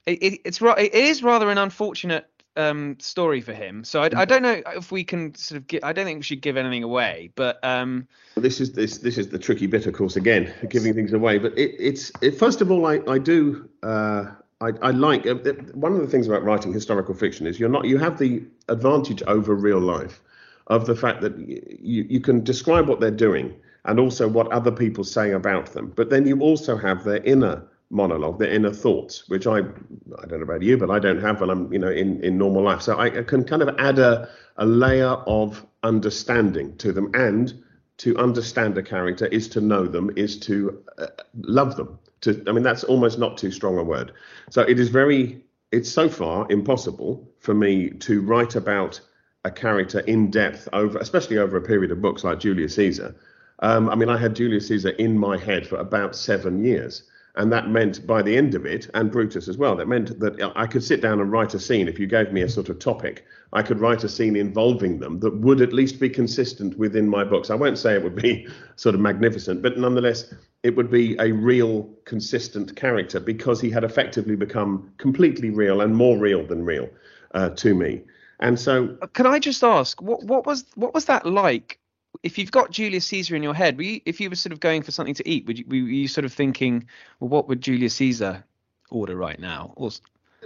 it, 0.07 0.41
it's 0.45 0.61
it 0.63 0.95
is 0.95 1.25
rather 1.25 1.51
an 1.51 1.59
unfortunate 1.59 2.29
um, 2.59 2.97
story 2.99 3.41
for 3.41 3.53
him. 3.53 3.85
So 3.85 4.03
I, 4.03 4.11
I, 4.17 4.25
don't 4.25 4.43
know 4.43 4.61
if 4.75 4.91
we 4.91 5.05
can 5.05 5.35
sort 5.35 5.57
of 5.59 5.67
get. 5.69 5.85
I 5.85 5.93
don't 5.93 6.05
think 6.05 6.19
we 6.19 6.23
should 6.23 6.43
give 6.43 6.57
anything 6.57 6.83
away. 6.83 7.31
But 7.37 7.63
um, 7.65 8.07
well, 8.35 8.43
this 8.43 8.61
is 8.61 8.73
this 8.73 8.99
this 8.99 9.17
is 9.17 9.29
the 9.29 9.39
tricky 9.39 9.67
bit, 9.67 9.87
of 9.87 9.95
course. 9.95 10.17
Again, 10.17 10.53
giving 10.69 10.93
things 10.93 11.13
away. 11.13 11.39
But 11.39 11.57
it, 11.57 11.77
it's 11.79 12.11
it, 12.21 12.33
first 12.33 12.61
of 12.61 12.71
all, 12.71 12.87
I 12.87 13.01
I 13.09 13.19
do. 13.19 13.69
Uh, 13.83 14.27
I, 14.61 14.73
I 14.83 14.91
like 14.91 15.25
uh, 15.25 15.37
one 15.75 15.93
of 15.93 16.01
the 16.01 16.09
things 16.09 16.27
about 16.27 16.43
writing 16.43 16.73
historical 16.73 17.15
fiction 17.15 17.47
is 17.47 17.61
you're 17.61 17.69
not 17.69 17.85
you 17.85 17.97
have 17.99 18.19
the 18.19 18.43
advantage 18.69 19.23
over 19.29 19.55
real 19.55 19.79
life 19.79 20.21
of 20.67 20.87
the 20.87 20.97
fact 20.97 21.21
that 21.21 21.39
you, 21.39 22.05
you 22.09 22.21
can 22.21 22.43
describe 22.43 22.89
what 22.89 22.99
they're 22.99 23.11
doing 23.13 23.55
and 23.85 24.01
also 24.01 24.27
what 24.27 24.51
other 24.51 24.73
people 24.73 25.05
say 25.05 25.31
about 25.31 25.67
them 25.75 25.93
but 25.95 26.11
then 26.11 26.27
you 26.27 26.41
also 26.41 26.77
have 26.77 27.05
their 27.05 27.23
inner 27.23 27.63
monologue, 27.91 28.39
their 28.39 28.51
inner 28.51 28.73
thoughts, 28.73 29.29
which 29.29 29.47
I 29.47 29.59
I 29.59 30.27
don't 30.27 30.39
know 30.39 30.43
about 30.43 30.63
you, 30.63 30.77
but 30.77 30.91
I 30.91 30.99
don't 30.99 31.21
have 31.21 31.41
when 31.41 31.51
I'm 31.51 31.73
you 31.73 31.79
know 31.79 31.91
in 31.91 32.23
in 32.23 32.39
normal 32.39 32.63
life. 32.63 32.83
So 32.83 32.97
I, 32.97 33.07
I 33.07 33.23
can 33.23 33.45
kind 33.45 33.63
of 33.63 33.75
add 33.79 33.99
a 33.99 34.29
a 34.57 34.67
layer 34.67 35.17
of 35.27 35.65
understanding 35.83 36.77
to 36.79 36.93
them, 36.93 37.11
and 37.15 37.53
to 37.99 38.17
understand 38.19 38.77
a 38.79 38.83
character 38.83 39.27
is 39.27 39.49
to 39.49 39.61
know 39.61 39.87
them, 39.87 40.11
is 40.17 40.39
to 40.41 40.83
uh, 40.99 41.07
love 41.43 41.77
them. 41.77 41.99
To 42.23 42.43
I 42.47 42.53
mean 42.53 42.63
that's 42.63 42.85
almost 42.85 43.19
not 43.19 43.39
too 43.39 43.51
strong 43.51 43.79
a 43.79 43.85
word. 43.85 44.13
So 44.51 44.63
it 44.63 44.79
is 44.79 44.89
very 44.89 45.43
it's 45.73 45.91
so 45.91 46.09
far 46.09 46.47
impossible 46.51 47.29
for 47.39 47.55
me 47.55 47.91
to 47.91 48.23
write 48.23 48.55
about 48.55 49.01
a 49.45 49.51
character 49.51 50.01
in 50.01 50.31
depth 50.31 50.69
over, 50.73 50.99
especially 50.99 51.39
over 51.39 51.57
a 51.57 51.63
period 51.63 51.91
of 51.93 52.03
books 52.03 52.25
like 52.25 52.41
Julius 52.41 52.75
Caesar. 52.75 53.15
Um, 53.61 53.89
I 53.89 53.95
mean, 53.95 54.09
I 54.09 54.17
had 54.17 54.37
Julius 54.37 54.69
Caesar 54.69 54.91
in 54.91 55.19
my 55.19 55.37
head 55.37 55.67
for 55.67 55.77
about 55.77 56.15
seven 56.17 56.65
years. 56.65 57.05
And 57.37 57.53
that 57.53 57.71
meant 57.71 58.07
by 58.07 58.23
the 58.23 58.37
end 58.37 58.55
of 58.55 58.67
it, 58.67 58.91
and 58.95 59.13
Brutus 59.13 59.47
as 59.49 59.57
well, 59.57 59.77
that 59.77 59.87
meant 59.87 60.19
that 60.19 60.53
I 60.57 60.67
could 60.67 60.83
sit 60.83 61.01
down 61.01 61.21
and 61.21 61.31
write 61.31 61.55
a 61.55 61.61
scene. 61.61 61.87
If 61.87 61.99
you 61.99 62.07
gave 62.07 62.33
me 62.33 62.43
a 62.43 62.49
sort 62.49 62.69
of 62.69 62.79
topic, 62.79 63.25
I 63.53 63.63
could 63.63 63.81
write 63.81 64.03
a 64.03 64.09
scene 64.09 64.35
involving 64.35 64.99
them 64.99 65.21
that 65.21 65.37
would 65.39 65.61
at 65.61 65.73
least 65.73 66.01
be 66.01 66.09
consistent 66.09 66.77
within 66.79 67.09
my 67.09 67.25
books. 67.25 67.51
I 67.51 67.55
won't 67.55 67.79
say 67.79 67.95
it 67.95 68.03
would 68.03 68.17
be 68.17 68.49
sort 68.77 68.95
of 68.95 69.01
magnificent, 69.01 69.63
but 69.63 69.79
nonetheless, 69.79 70.35
it 70.63 70.75
would 70.75 70.91
be 70.91 71.17
a 71.21 71.31
real, 71.33 71.89
consistent 72.05 72.75
character 72.75 73.21
because 73.21 73.61
he 73.61 73.71
had 73.71 73.85
effectively 73.85 74.35
become 74.35 74.93
completely 74.99 75.51
real 75.51 75.81
and 75.81 75.95
more 75.95 76.19
real 76.19 76.45
than 76.45 76.65
real 76.65 76.89
uh, 77.35 77.51
to 77.51 77.75
me. 77.75 78.03
And 78.41 78.59
so, 78.59 78.97
can 79.15 79.27
I 79.27 79.39
just 79.39 79.65
ask, 79.65 80.01
what 80.01 80.23
what 80.25 80.47
was 80.47 80.65
what 80.77 80.95
was 80.95 81.07
that 81.07 81.27
like 81.27 81.79
if 82.23 82.39
you've 82.39 82.51
got 82.51 82.71
Julius 82.71 83.07
Caesar 83.07 83.37
in 83.37 83.43
your 83.43 83.55
head, 83.55 83.81
you, 83.81 84.01
if 84.05 84.21
you 84.21 84.29
were 84.29 84.37
sort 84.37 84.53
of 84.53 84.61
going 84.61 84.83
for 84.83 84.91
something 84.91 85.15
to 85.15 85.29
eat, 85.29 85.47
would 85.47 85.59
you, 85.59 85.65
were 85.69 85.77
you 85.77 86.09
sort 86.09 86.25
of 86.25 86.33
thinking, 86.33 86.87
well, 87.21 87.29
what 87.29 87.49
would 87.49 87.61
Julius 87.61 87.95
Caesar 87.95 88.45
order 88.91 89.17
right 89.17 89.39
now? 89.39 89.73
Or... 89.77 89.91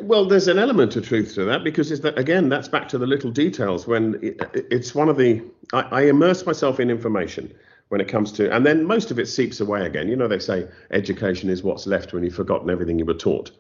Well, 0.01 0.27
there's 0.27 0.49
an 0.49 0.59
element 0.59 0.97
of 0.97 1.07
truth 1.07 1.35
to 1.35 1.45
that 1.45 1.65
because 1.65 1.89
that 2.01 2.19
again, 2.19 2.49
that's 2.49 2.69
back 2.69 2.89
to 2.89 2.99
the 2.99 3.07
little 3.07 3.31
details. 3.31 3.87
When 3.87 4.19
it, 4.23 4.41
it's 4.55 4.95
one 4.95 5.09
of 5.09 5.17
the, 5.17 5.43
I, 5.73 5.81
I 5.81 6.03
immerse 6.03 6.47
myself 6.47 6.81
in 6.81 6.91
information 6.91 7.53
when 7.89 8.01
it 8.01 8.09
comes 8.09 8.33
to, 8.33 8.51
and 8.55 8.65
then 8.65 8.85
most 8.85 9.11
of 9.11 9.19
it 9.19 9.27
seeps 9.27 9.61
away 9.61 9.85
again. 9.85 10.09
You 10.09 10.17
know, 10.17 10.29
they 10.29 10.39
say 10.39 10.67
education 10.91 11.51
is 11.51 11.63
what's 11.63 11.87
left 11.87 12.13
when 12.13 12.25
you've 12.25 12.35
forgotten 12.35 12.71
everything 12.71 12.99
you 12.99 13.05
were 13.05 13.15
taught. 13.15 13.51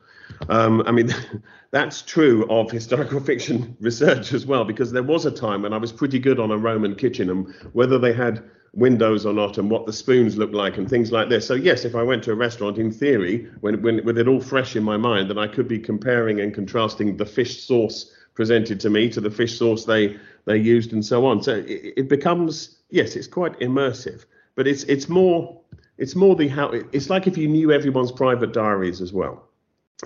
Um, 0.48 0.82
I 0.86 0.92
mean, 0.92 1.10
that's 1.70 2.02
true 2.02 2.46
of 2.50 2.70
historical 2.70 3.20
fiction 3.30 3.76
research 3.80 4.32
as 4.32 4.46
well, 4.46 4.64
because 4.64 4.92
there 4.92 5.02
was 5.02 5.26
a 5.26 5.30
time 5.30 5.62
when 5.62 5.72
I 5.72 5.78
was 5.78 5.92
pretty 5.92 6.18
good 6.18 6.38
on 6.38 6.50
a 6.50 6.58
Roman 6.58 6.94
kitchen 6.94 7.30
and 7.30 7.54
whether 7.72 7.98
they 7.98 8.12
had 8.12 8.42
windows 8.74 9.26
or 9.26 9.34
not 9.34 9.58
and 9.58 9.70
what 9.70 9.84
the 9.86 9.92
spoons 9.92 10.36
looked 10.36 10.54
like 10.54 10.78
and 10.78 10.88
things 10.88 11.12
like 11.12 11.28
this. 11.28 11.46
So 11.46 11.54
yes, 11.54 11.84
if 11.84 11.94
I 11.94 12.02
went 12.02 12.24
to 12.24 12.32
a 12.32 12.34
restaurant, 12.34 12.78
in 12.78 12.90
theory, 12.90 13.48
when, 13.60 13.82
when 13.82 14.04
with 14.04 14.18
it 14.18 14.28
all 14.28 14.40
fresh 14.40 14.76
in 14.76 14.82
my 14.82 14.96
mind, 14.96 15.28
then 15.30 15.38
I 15.38 15.46
could 15.46 15.68
be 15.68 15.78
comparing 15.78 16.40
and 16.40 16.54
contrasting 16.54 17.16
the 17.16 17.26
fish 17.26 17.64
sauce 17.64 18.14
presented 18.34 18.80
to 18.80 18.88
me 18.88 19.10
to 19.10 19.20
the 19.20 19.30
fish 19.30 19.58
sauce 19.58 19.84
they 19.84 20.16
they 20.46 20.56
used 20.56 20.92
and 20.92 21.04
so 21.04 21.26
on. 21.26 21.42
So 21.42 21.56
it, 21.56 21.94
it 21.96 22.08
becomes 22.08 22.78
yes, 22.90 23.14
it's 23.14 23.26
quite 23.26 23.58
immersive, 23.60 24.24
but 24.54 24.66
it's 24.66 24.84
it's 24.84 25.08
more 25.08 25.60
it's 25.98 26.16
more 26.16 26.34
the 26.34 26.48
how 26.48 26.70
it's 26.70 27.10
like 27.10 27.26
if 27.26 27.36
you 27.36 27.48
knew 27.48 27.72
everyone's 27.72 28.12
private 28.12 28.54
diaries 28.54 29.02
as 29.02 29.12
well 29.12 29.48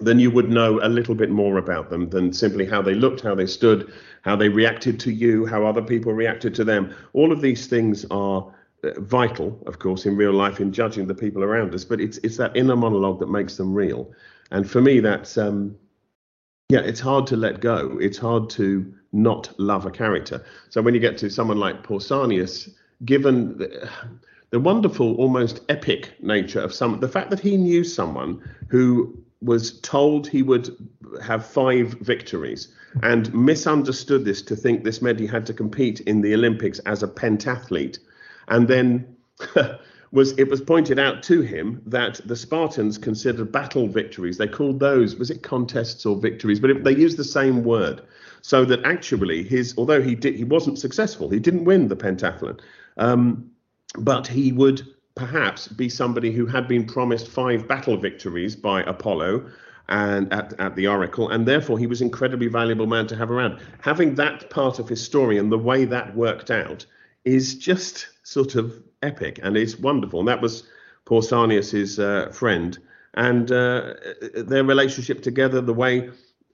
then 0.00 0.18
you 0.18 0.30
would 0.30 0.50
know 0.50 0.78
a 0.82 0.88
little 0.88 1.14
bit 1.14 1.30
more 1.30 1.56
about 1.56 1.88
them 1.88 2.08
than 2.10 2.32
simply 2.32 2.66
how 2.66 2.82
they 2.82 2.94
looked, 2.94 3.22
how 3.22 3.34
they 3.34 3.46
stood, 3.46 3.92
how 4.22 4.36
they 4.36 4.48
reacted 4.48 5.00
to 5.00 5.12
you, 5.12 5.46
how 5.46 5.64
other 5.64 5.82
people 5.82 6.12
reacted 6.12 6.54
to 6.54 6.64
them. 6.64 6.94
All 7.14 7.32
of 7.32 7.40
these 7.40 7.66
things 7.66 8.04
are 8.10 8.52
uh, 8.84 9.00
vital, 9.00 9.58
of 9.66 9.78
course, 9.78 10.04
in 10.04 10.16
real 10.16 10.32
life 10.32 10.60
in 10.60 10.72
judging 10.72 11.06
the 11.06 11.14
people 11.14 11.42
around 11.42 11.74
us, 11.74 11.84
but 11.84 12.00
it's 12.00 12.18
it's 12.18 12.36
that 12.36 12.54
inner 12.54 12.76
monologue 12.76 13.20
that 13.20 13.30
makes 13.30 13.56
them 13.56 13.72
real. 13.72 14.12
And 14.50 14.68
for 14.68 14.82
me, 14.82 15.00
that's 15.00 15.38
um, 15.38 15.76
yeah, 16.68 16.80
it's 16.80 17.00
hard 17.00 17.26
to 17.28 17.36
let 17.36 17.60
go. 17.60 17.96
It's 18.00 18.18
hard 18.18 18.50
to 18.50 18.92
not 19.12 19.58
love 19.58 19.86
a 19.86 19.90
character. 19.90 20.44
So 20.68 20.82
when 20.82 20.94
you 20.94 21.00
get 21.00 21.16
to 21.18 21.30
someone 21.30 21.58
like 21.58 21.82
Pausanias, 21.82 22.68
given 23.04 23.56
the, 23.56 23.88
the 24.50 24.60
wonderful, 24.60 25.14
almost 25.16 25.60
epic 25.68 26.12
nature 26.22 26.60
of 26.60 26.74
some, 26.74 27.00
the 27.00 27.08
fact 27.08 27.30
that 27.30 27.40
he 27.40 27.56
knew 27.56 27.82
someone 27.82 28.42
who 28.68 29.16
was 29.46 29.80
told 29.80 30.26
he 30.26 30.42
would 30.42 30.76
have 31.22 31.46
five 31.46 31.94
victories 32.00 32.68
and 33.02 33.32
misunderstood 33.32 34.24
this 34.24 34.42
to 34.42 34.56
think 34.56 34.84
this 34.84 35.00
meant 35.00 35.20
he 35.20 35.26
had 35.26 35.46
to 35.46 35.54
compete 35.54 36.00
in 36.00 36.20
the 36.20 36.34
Olympics 36.34 36.78
as 36.80 37.02
a 37.02 37.08
pentathlete. 37.08 37.98
And 38.48 38.68
then 38.68 39.16
was 40.12 40.32
it 40.38 40.48
was 40.48 40.60
pointed 40.60 40.98
out 40.98 41.22
to 41.24 41.42
him 41.42 41.82
that 41.86 42.20
the 42.24 42.36
Spartans 42.36 42.98
considered 42.98 43.52
battle 43.52 43.86
victories. 43.86 44.38
They 44.38 44.48
called 44.48 44.80
those 44.80 45.16
was 45.16 45.30
it 45.30 45.42
contests 45.42 46.04
or 46.06 46.16
victories, 46.16 46.60
but 46.60 46.70
it, 46.70 46.84
they 46.84 46.94
used 46.94 47.16
the 47.16 47.24
same 47.24 47.62
word. 47.62 48.02
So 48.42 48.64
that 48.64 48.84
actually 48.84 49.42
his 49.42 49.74
although 49.76 50.02
he 50.02 50.14
did 50.14 50.34
he 50.34 50.44
wasn't 50.44 50.78
successful, 50.78 51.28
he 51.28 51.40
didn't 51.40 51.64
win 51.64 51.88
the 51.88 51.96
pentathlon, 51.96 52.60
um, 52.96 53.50
but 53.98 54.26
he 54.26 54.52
would 54.52 54.95
perhaps 55.16 55.66
be 55.66 55.88
somebody 55.88 56.30
who 56.30 56.46
had 56.46 56.68
been 56.68 56.86
promised 56.86 57.26
five 57.26 57.66
battle 57.66 57.96
victories 57.96 58.54
by 58.54 58.82
Apollo. 58.82 59.50
and 59.88 60.32
at, 60.32 60.52
at 60.58 60.74
the 60.74 60.86
Oracle, 60.86 61.28
and 61.30 61.46
therefore 61.46 61.78
he 61.78 61.86
was 61.86 62.02
incredibly 62.02 62.48
valuable 62.48 62.86
man 62.86 63.06
to 63.06 63.16
have 63.16 63.30
around. 63.30 63.60
Having 63.80 64.16
that 64.16 64.50
part 64.50 64.78
of 64.78 64.88
his 64.88 65.02
story 65.02 65.38
and 65.38 65.52
the 65.52 65.58
way 65.58 65.84
that 65.84 66.16
worked 66.16 66.50
out 66.50 66.84
is 67.24 67.54
just 67.54 68.08
sort 68.24 68.56
of 68.56 68.82
epic, 69.02 69.38
and 69.42 69.56
it's 69.56 69.78
wonderful. 69.78 70.18
And 70.20 70.28
that 70.28 70.42
was 70.42 70.64
Pausanias's 71.04 72.00
uh, 72.00 72.30
friend, 72.32 72.78
and 73.14 73.50
uh, 73.52 73.94
their 74.34 74.64
relationship 74.64 75.22
together, 75.22 75.60
the 75.60 75.72
way 75.72 76.10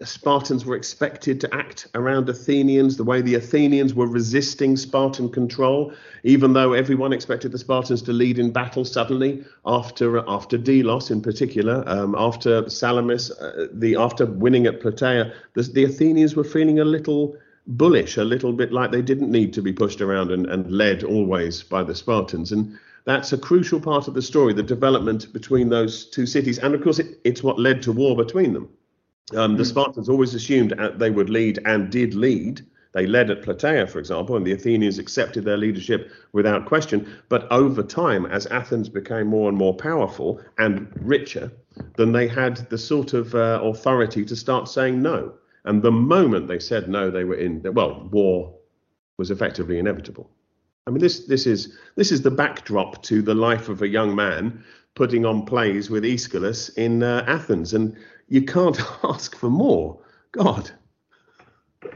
Spartans 0.08 0.64
were 0.64 0.76
expected 0.76 1.40
to 1.40 1.54
act 1.54 1.88
around 1.94 2.28
Athenians, 2.28 2.96
the 2.96 3.04
way 3.04 3.20
the 3.20 3.34
Athenians 3.34 3.94
were 3.94 4.06
resisting 4.06 4.76
Spartan 4.76 5.28
control, 5.28 5.92
even 6.24 6.52
though 6.52 6.72
everyone 6.72 7.12
expected 7.12 7.52
the 7.52 7.58
Spartans 7.58 8.02
to 8.02 8.12
lead 8.12 8.38
in 8.38 8.50
battle 8.50 8.84
suddenly 8.84 9.44
after 9.66 10.18
after 10.28 10.58
Delos 10.58 11.10
in 11.10 11.20
particular, 11.20 11.84
um, 11.86 12.14
after 12.16 12.68
Salamis, 12.68 13.30
uh, 13.30 13.68
the 13.72 13.96
after 13.96 14.26
winning 14.26 14.66
at 14.66 14.80
Plataea, 14.80 15.32
the, 15.54 15.62
the, 15.62 15.84
Athenians 15.84 16.36
were 16.36 16.44
feeling 16.44 16.80
a 16.80 16.84
little 16.84 17.36
bullish, 17.66 18.16
a 18.16 18.24
little 18.24 18.52
bit 18.52 18.72
like 18.72 18.90
they 18.90 19.02
didn't 19.02 19.30
need 19.30 19.52
to 19.52 19.62
be 19.62 19.72
pushed 19.72 20.00
around 20.00 20.30
and, 20.30 20.46
and 20.46 20.70
led 20.70 21.04
always 21.04 21.62
by 21.62 21.82
the 21.82 21.94
Spartans. 21.94 22.52
And 22.52 22.78
that's 23.04 23.32
a 23.32 23.38
crucial 23.38 23.80
part 23.80 24.08
of 24.08 24.14
the 24.14 24.22
story, 24.22 24.52
the 24.52 24.62
development 24.62 25.32
between 25.32 25.68
those 25.68 26.06
two 26.06 26.26
cities. 26.26 26.58
And 26.58 26.74
of 26.74 26.82
course, 26.82 26.98
it, 26.98 27.18
it's 27.24 27.42
what 27.42 27.58
led 27.58 27.82
to 27.82 27.92
war 27.92 28.16
between 28.16 28.52
them. 28.52 28.68
Um, 29.34 29.56
the 29.56 29.62
hmm. 29.62 29.68
Spartans 29.68 30.08
always 30.08 30.34
assumed 30.34 30.74
they 30.96 31.10
would 31.10 31.30
lead 31.30 31.58
and 31.64 31.90
did 31.90 32.14
lead. 32.14 32.62
They 32.92 33.06
led 33.06 33.30
at 33.30 33.42
Plataea, 33.42 33.88
for 33.88 33.98
example, 33.98 34.36
and 34.36 34.46
the 34.46 34.52
Athenians 34.52 34.98
accepted 34.98 35.44
their 35.44 35.56
leadership 35.56 36.10
without 36.32 36.66
question. 36.66 37.10
But 37.30 37.50
over 37.50 37.82
time, 37.82 38.26
as 38.26 38.46
Athens 38.46 38.90
became 38.90 39.28
more 39.28 39.48
and 39.48 39.56
more 39.56 39.74
powerful 39.74 40.42
and 40.58 40.88
richer, 41.00 41.50
then 41.96 42.12
they 42.12 42.28
had 42.28 42.56
the 42.68 42.76
sort 42.76 43.14
of 43.14 43.34
uh, 43.34 43.60
authority 43.62 44.24
to 44.26 44.36
start 44.36 44.68
saying 44.68 45.00
no. 45.00 45.32
And 45.64 45.82
the 45.82 45.92
moment 45.92 46.48
they 46.48 46.58
said 46.58 46.88
no, 46.88 47.10
they 47.10 47.24
were 47.24 47.36
in, 47.36 47.62
well, 47.72 48.08
war 48.12 48.54
was 49.16 49.30
effectively 49.30 49.78
inevitable. 49.78 50.28
I 50.86 50.90
mean, 50.90 51.00
this 51.00 51.26
this 51.26 51.46
is 51.46 51.78
this 51.94 52.10
is 52.10 52.22
the 52.22 52.30
backdrop 52.30 53.02
to 53.04 53.22
the 53.22 53.34
life 53.34 53.68
of 53.68 53.82
a 53.82 53.88
young 53.88 54.14
man 54.16 54.64
putting 54.94 55.24
on 55.24 55.46
plays 55.46 55.88
with 55.88 56.04
Aeschylus 56.04 56.70
in 56.70 57.02
uh, 57.02 57.24
Athens, 57.28 57.72
and 57.72 57.96
you 58.32 58.42
can't 58.42 58.80
ask 59.04 59.36
for 59.36 59.50
more. 59.50 59.98
God. 60.32 60.70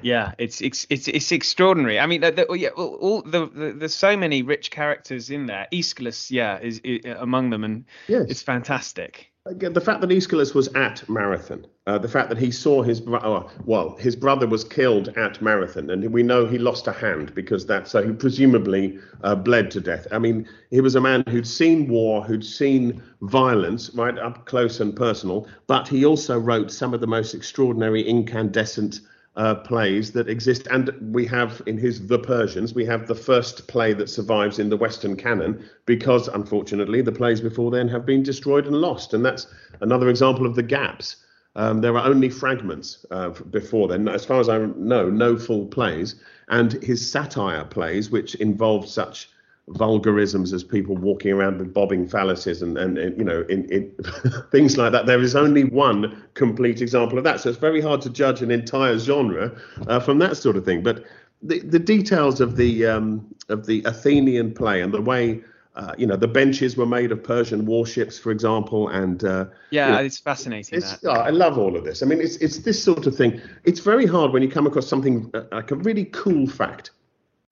Yeah, 0.03 0.35
it's 0.37 0.61
it's 0.61 0.87
it's, 0.91 1.09
it's 1.09 1.33
extraordinary. 1.33 1.99
I 1.99 2.07
mean, 2.07 2.21
the, 2.21 2.31
the, 2.31 2.47
oh, 2.49 2.55
yeah, 2.55 2.69
all 2.71 3.23
the, 3.23 3.47
the, 3.47 3.73
there's 3.73 3.95
so 3.95 4.17
many 4.17 4.43
rich 4.43 4.71
characters 4.71 5.31
in 5.31 5.47
there. 5.47 5.67
Aeschylus, 5.73 6.31
yeah, 6.31 6.59
is, 6.59 6.81
is 6.85 7.01
among 7.19 7.51
them, 7.51 7.65
and 7.65 7.85
yes. 8.09 8.27
it's 8.29 8.43
fantastic 8.43 9.33
the 9.53 9.81
fact 9.81 10.01
that 10.01 10.11
Aeschylus 10.11 10.55
was 10.55 10.69
at 10.75 11.09
Marathon, 11.09 11.67
uh, 11.87 11.99
the 11.99 12.09
fact 12.09 12.29
that 12.31 12.39
he 12.39 12.51
saw 12.51 12.83
his 12.83 13.01
brother, 13.01 13.27
oh, 13.27 13.51
well, 13.65 13.97
his 13.97 14.17
brother 14.17 14.47
was 14.47 14.65
killed 14.65 15.09
at 15.17 15.41
Marathon, 15.41 15.91
and 15.91 16.13
we 16.13 16.23
know 16.23 16.47
he 16.47 16.59
lost 16.59 16.87
a 16.89 16.93
hand 16.93 17.35
because 17.35 17.67
that, 17.67 17.87
so 17.87 18.03
he 18.03 18.13
presumably 18.13 18.99
uh, 19.23 19.35
bled 19.35 19.71
to 19.71 19.81
death. 19.81 20.07
I 20.11 20.19
mean, 20.19 20.49
he 20.71 20.81
was 20.81 20.97
a 20.97 21.01
man 21.01 21.23
who'd 21.29 21.47
seen 21.47 21.89
war, 21.89 22.23
who'd 22.23 22.45
seen 22.45 23.03
violence 23.23 23.91
right 23.95 24.19
up 24.19 24.47
close 24.47 24.81
and 24.81 24.97
personal, 24.97 25.47
but 25.67 25.87
he 25.87 26.05
also 26.05 26.39
wrote 26.39 26.73
some 26.73 26.93
of 26.93 27.01
the 27.01 27.07
most 27.07 27.35
extraordinary 27.35 28.03
incandescent 28.03 29.01
uh, 29.37 29.55
plays 29.55 30.13
that 30.13 30.29
exist. 30.29 30.67
And 30.71 30.91
we 31.15 31.27
have 31.27 31.63
in 31.67 31.77
his 31.79 32.07
The 32.07 32.19
Persians, 32.19 32.75
we 32.75 32.87
have 32.87 33.07
the 33.07 33.15
first 33.15 33.69
play 33.69 33.93
that 33.93 34.09
survives 34.09 34.59
in 34.59 34.71
the 34.71 34.77
Western 34.77 35.17
canon 35.17 35.65
because, 35.85 36.29
unfortunately, 36.29 37.03
the 37.03 37.13
plays 37.13 37.41
before 37.41 37.71
then 37.71 37.89
have 37.89 38.07
been 38.07 38.23
destroyed 38.23 38.67
and 38.67 38.77
lost. 38.77 39.15
And 39.15 39.25
that's 39.25 39.47
another 39.81 40.09
example 40.09 40.47
of 40.47 40.55
the 40.55 40.63
gaps. 40.63 41.17
Um, 41.55 41.81
there 41.81 41.97
are 41.97 42.07
only 42.07 42.29
fragments 42.29 43.05
uh, 43.11 43.31
before 43.31 43.89
then. 43.89 44.09
As 44.09 44.25
far 44.25 44.41
as 44.41 44.49
I 44.49 44.59
know, 44.59 45.09
no 45.09 45.37
full 45.39 45.67
plays. 45.67 46.17
And 46.49 46.73
his 46.83 47.11
satire 47.11 47.65
plays, 47.65 48.11
which 48.11 48.35
involved 48.37 48.89
such 48.89 49.31
vulgarisms 49.71 50.53
as 50.53 50.63
people 50.63 50.97
walking 50.97 51.33
around 51.33 51.59
with 51.59 51.75
bobbing 51.75 52.09
phalluses 52.09 52.63
and, 52.63 52.79
and, 52.79 52.99
and 52.99 53.19
you 53.19 53.25
know 53.25 53.45
in, 53.49 53.65
in 53.71 53.93
things 54.53 54.77
like 54.77 54.93
that. 54.93 55.07
There 55.07 55.21
is 55.21 55.35
only 55.35 55.65
one 55.65 56.25
complete 56.35 56.81
example 56.81 57.19
of 57.19 57.25
that, 57.25 57.41
so 57.41 57.51
it's 57.51 57.59
very 57.59 57.81
hard 57.81 58.01
to 58.03 58.11
judge 58.11 58.43
an 58.43 58.51
entire 58.51 58.99
genre 58.99 59.57
uh, 59.89 60.01
from 60.01 60.19
that 60.21 60.37
sort 60.37 60.57
of 60.57 60.65
thing. 60.65 60.83
But 60.83 61.05
the, 61.43 61.61
the 61.61 61.79
details 61.79 62.41
of 62.41 62.57
the 62.57 62.87
um, 62.87 63.27
of 63.49 63.67
the 63.67 63.83
Athenian 63.85 64.55
play 64.55 64.81
and 64.83 64.93
the 64.93 65.01
way. 65.01 65.43
Uh, 65.75 65.93
you 65.99 66.07
know 66.07 66.17
the 66.17 66.27
benches 66.27 66.75
were 66.75 66.87
made 66.87 67.13
of 67.13 67.23
Persian 67.23 67.67
warships, 67.67 68.19
for 68.19 68.33
example, 68.33 68.89
and 68.89 69.23
uh, 69.25 69.45
yeah, 69.69 69.89
you 69.89 69.93
know, 69.93 70.03
it's 70.05 70.19
fascinating. 70.19 70.79
It's, 70.79 71.05
oh, 71.05 71.11
I 71.11 71.29
love 71.29 71.59
all 71.59 71.77
of 71.77 71.85
this. 71.85 72.03
I 72.03 72.07
mean, 72.07 72.19
it's 72.19 72.37
it's 72.37 72.61
this 72.61 72.83
sort 72.83 73.07
of 73.07 73.15
thing. 73.15 73.43
It's 73.65 73.81
very 73.81 74.07
hard 74.07 74.33
when 74.33 74.43
you 74.43 74.49
come 74.49 74.67
across 74.67 74.89
something 74.89 75.31
uh, 75.35 75.43
like 75.53 75.73
a 75.73 75.75
really 75.75 76.07
cool 76.07 76.47
fact 76.47 76.93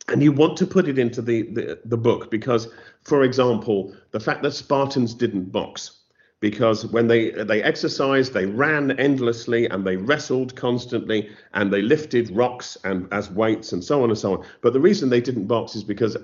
and 0.09 0.23
you 0.23 0.33
want 0.33 0.57
to 0.59 0.67
put 0.67 0.89
it 0.89 0.99
into 0.99 1.23
the, 1.23 1.43
the, 1.43 1.81
the 1.85 1.97
book 1.97 2.31
because, 2.31 2.69
for 3.03 3.23
example, 3.23 3.95
the 4.11 4.21
fact 4.21 4.43
that 4.43 4.53
Spartans 4.53 5.15
didn't 5.15 5.51
box, 5.51 6.01
because 6.41 6.85
when 6.85 7.09
they 7.09 7.31
they 7.31 7.63
exercised, 7.63 8.35
they 8.35 8.45
ran 8.45 8.91
endlessly 8.99 9.67
and 9.67 9.87
they 9.87 9.97
wrestled 9.97 10.55
constantly 10.55 11.31
and 11.55 11.73
they 11.73 11.81
lifted 11.81 12.29
rocks 12.37 12.77
and 12.85 13.09
as 13.13 13.31
weights 13.31 13.73
and 13.73 13.83
so 13.83 14.03
on 14.03 14.11
and 14.11 14.19
so 14.19 14.35
on. 14.35 14.47
But 14.61 14.75
the 14.75 14.81
reason 14.81 15.09
they 15.09 15.23
didn't 15.23 15.47
box 15.47 15.75
is 15.75 15.85
because 15.85 16.19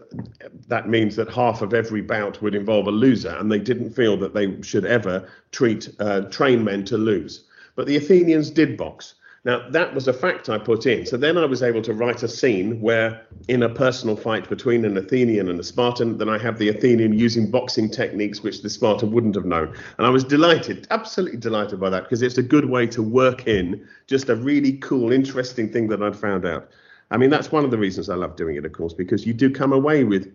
that 0.68 0.90
means 0.90 1.16
that 1.16 1.30
half 1.30 1.62
of 1.62 1.72
every 1.72 2.02
bout 2.02 2.42
would 2.42 2.54
involve 2.54 2.86
a 2.86 2.90
loser, 2.90 3.34
and 3.38 3.50
they 3.50 3.58
didn't 3.58 3.92
feel 3.92 4.18
that 4.18 4.34
they 4.34 4.60
should 4.60 4.84
ever 4.84 5.26
treat 5.52 5.88
uh, 6.00 6.22
train 6.22 6.64
men 6.64 6.84
to 6.84 6.98
lose. 6.98 7.44
But 7.74 7.86
the 7.86 7.96
Athenians 7.96 8.50
did 8.50 8.76
box. 8.76 9.14
Now, 9.42 9.66
that 9.70 9.94
was 9.94 10.06
a 10.06 10.12
fact 10.12 10.50
I 10.50 10.58
put 10.58 10.84
in. 10.84 11.06
So 11.06 11.16
then 11.16 11.38
I 11.38 11.46
was 11.46 11.62
able 11.62 11.80
to 11.82 11.94
write 11.94 12.22
a 12.22 12.28
scene 12.28 12.78
where, 12.78 13.26
in 13.48 13.62
a 13.62 13.70
personal 13.70 14.14
fight 14.14 14.46
between 14.50 14.84
an 14.84 14.98
Athenian 14.98 15.48
and 15.48 15.58
a 15.58 15.64
Spartan, 15.64 16.18
then 16.18 16.28
I 16.28 16.36
have 16.36 16.58
the 16.58 16.68
Athenian 16.68 17.14
using 17.14 17.50
boxing 17.50 17.90
techniques 17.90 18.42
which 18.42 18.60
the 18.60 18.68
Spartan 18.68 19.12
wouldn't 19.12 19.34
have 19.36 19.46
known. 19.46 19.74
And 19.96 20.06
I 20.06 20.10
was 20.10 20.24
delighted, 20.24 20.86
absolutely 20.90 21.38
delighted 21.38 21.80
by 21.80 21.88
that, 21.88 22.02
because 22.02 22.20
it's 22.20 22.36
a 22.36 22.42
good 22.42 22.66
way 22.66 22.86
to 22.88 23.02
work 23.02 23.46
in 23.46 23.88
just 24.06 24.28
a 24.28 24.36
really 24.36 24.74
cool, 24.74 25.10
interesting 25.10 25.72
thing 25.72 25.88
that 25.88 26.02
I'd 26.02 26.16
found 26.16 26.44
out. 26.44 26.68
I 27.10 27.16
mean, 27.16 27.30
that's 27.30 27.50
one 27.50 27.64
of 27.64 27.70
the 27.70 27.78
reasons 27.78 28.10
I 28.10 28.16
love 28.16 28.36
doing 28.36 28.56
it, 28.56 28.66
of 28.66 28.72
course, 28.72 28.92
because 28.92 29.26
you 29.26 29.32
do 29.32 29.48
come 29.48 29.72
away 29.72 30.04
with 30.04 30.30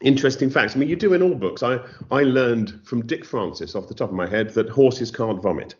interesting 0.00 0.48
facts. 0.48 0.74
I 0.74 0.78
mean, 0.78 0.88
you 0.88 0.96
do 0.96 1.12
in 1.12 1.22
all 1.22 1.34
books. 1.34 1.62
I, 1.62 1.78
I 2.10 2.22
learned 2.22 2.80
from 2.84 3.06
Dick 3.06 3.26
Francis 3.26 3.74
off 3.74 3.86
the 3.86 3.94
top 3.94 4.08
of 4.08 4.14
my 4.14 4.26
head 4.26 4.50
that 4.54 4.70
horses 4.70 5.10
can't 5.10 5.42
vomit. 5.42 5.74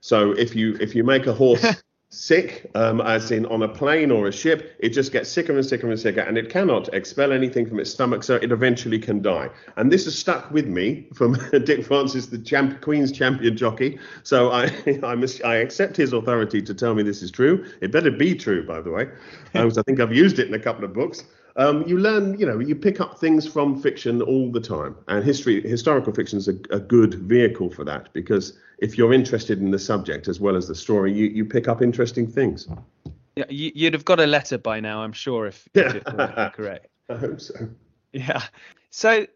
So 0.00 0.32
if 0.32 0.54
you 0.54 0.76
if 0.80 0.94
you 0.94 1.04
make 1.04 1.26
a 1.26 1.32
horse 1.32 1.64
sick, 2.12 2.70
um, 2.74 3.00
as 3.00 3.30
in 3.30 3.46
on 3.46 3.62
a 3.62 3.68
plane 3.68 4.10
or 4.10 4.28
a 4.28 4.32
ship, 4.32 4.76
it 4.78 4.90
just 4.90 5.12
gets 5.12 5.30
sicker 5.30 5.56
and 5.56 5.64
sicker 5.64 5.88
and 5.88 5.98
sicker, 5.98 6.20
and 6.20 6.36
it 6.36 6.50
cannot 6.50 6.92
expel 6.92 7.32
anything 7.32 7.66
from 7.66 7.80
its 7.80 7.90
stomach, 7.90 8.22
so 8.22 8.34
it 8.36 8.52
eventually 8.52 8.98
can 8.98 9.22
die. 9.22 9.48
And 9.76 9.90
this 9.90 10.04
has 10.04 10.16
stuck 10.16 10.50
with 10.50 10.66
me 10.66 11.08
from 11.14 11.38
Dick 11.64 11.84
Francis, 11.84 12.26
the 12.26 12.38
champ, 12.38 12.82
Queen's 12.82 13.12
champion 13.12 13.56
jockey. 13.56 13.98
So 14.24 14.50
I, 14.50 14.64
I, 15.02 15.26
I 15.44 15.56
accept 15.56 15.96
his 15.96 16.12
authority 16.12 16.60
to 16.60 16.74
tell 16.74 16.94
me 16.94 17.02
this 17.02 17.22
is 17.22 17.30
true. 17.30 17.66
It 17.80 17.90
better 17.90 18.10
be 18.10 18.34
true, 18.34 18.66
by 18.66 18.82
the 18.82 18.90
way, 18.90 19.08
because 19.52 19.78
I 19.78 19.82
think 19.82 19.98
I've 19.98 20.14
used 20.14 20.38
it 20.38 20.48
in 20.48 20.54
a 20.54 20.60
couple 20.60 20.84
of 20.84 20.92
books. 20.92 21.24
Um, 21.56 21.86
you 21.86 21.98
learn, 21.98 22.38
you 22.38 22.46
know, 22.46 22.58
you 22.58 22.74
pick 22.74 23.00
up 23.00 23.18
things 23.18 23.46
from 23.46 23.80
fiction 23.80 24.22
all 24.22 24.50
the 24.50 24.60
time, 24.60 24.96
and 25.08 25.22
history, 25.22 25.60
historical 25.60 26.12
fiction 26.12 26.38
is 26.38 26.48
a, 26.48 26.54
a, 26.70 26.80
good 26.80 27.14
vehicle 27.14 27.68
for 27.68 27.84
that 27.84 28.10
because 28.14 28.54
if 28.82 28.98
you're 28.98 29.12
interested 29.12 29.60
in 29.60 29.70
the 29.70 29.78
subject 29.78 30.26
as 30.26 30.40
well 30.40 30.56
as 30.56 30.66
the 30.66 30.74
story, 30.74 31.12
you, 31.12 31.26
you 31.26 31.44
pick 31.44 31.68
up 31.68 31.80
interesting 31.82 32.26
things. 32.26 32.66
Yeah, 33.36 33.44
you, 33.48 33.86
would 33.86 33.94
have 33.94 34.04
got 34.04 34.18
a 34.18 34.26
letter 34.26 34.58
by 34.58 34.80
now, 34.80 35.02
I'm 35.02 35.12
sure, 35.12 35.46
if, 35.46 35.68
if 35.72 36.04
correct. 36.52 36.88
I 37.08 37.14
hope 37.14 37.40
so. 37.40 37.54
Yeah. 38.12 38.42
So 38.90 39.26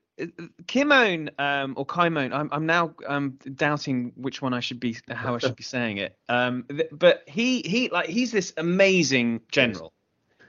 Kimon 0.64 1.30
um, 1.38 1.74
or 1.76 1.86
Kimon, 1.86 2.32
I'm, 2.34 2.48
I'm 2.50 2.66
now 2.66 2.92
um, 3.06 3.38
doubting 3.54 4.12
which 4.16 4.42
one 4.42 4.52
I 4.52 4.58
should 4.58 4.80
be, 4.80 4.96
how 5.08 5.36
I 5.36 5.38
should 5.38 5.56
be 5.56 5.62
saying 5.62 5.98
it. 5.98 6.18
Um, 6.28 6.64
th- 6.68 6.88
but 6.90 7.22
he, 7.28 7.62
he, 7.62 7.88
like, 7.88 8.08
he's 8.08 8.32
this 8.32 8.52
amazing 8.56 9.42
general. 9.52 9.92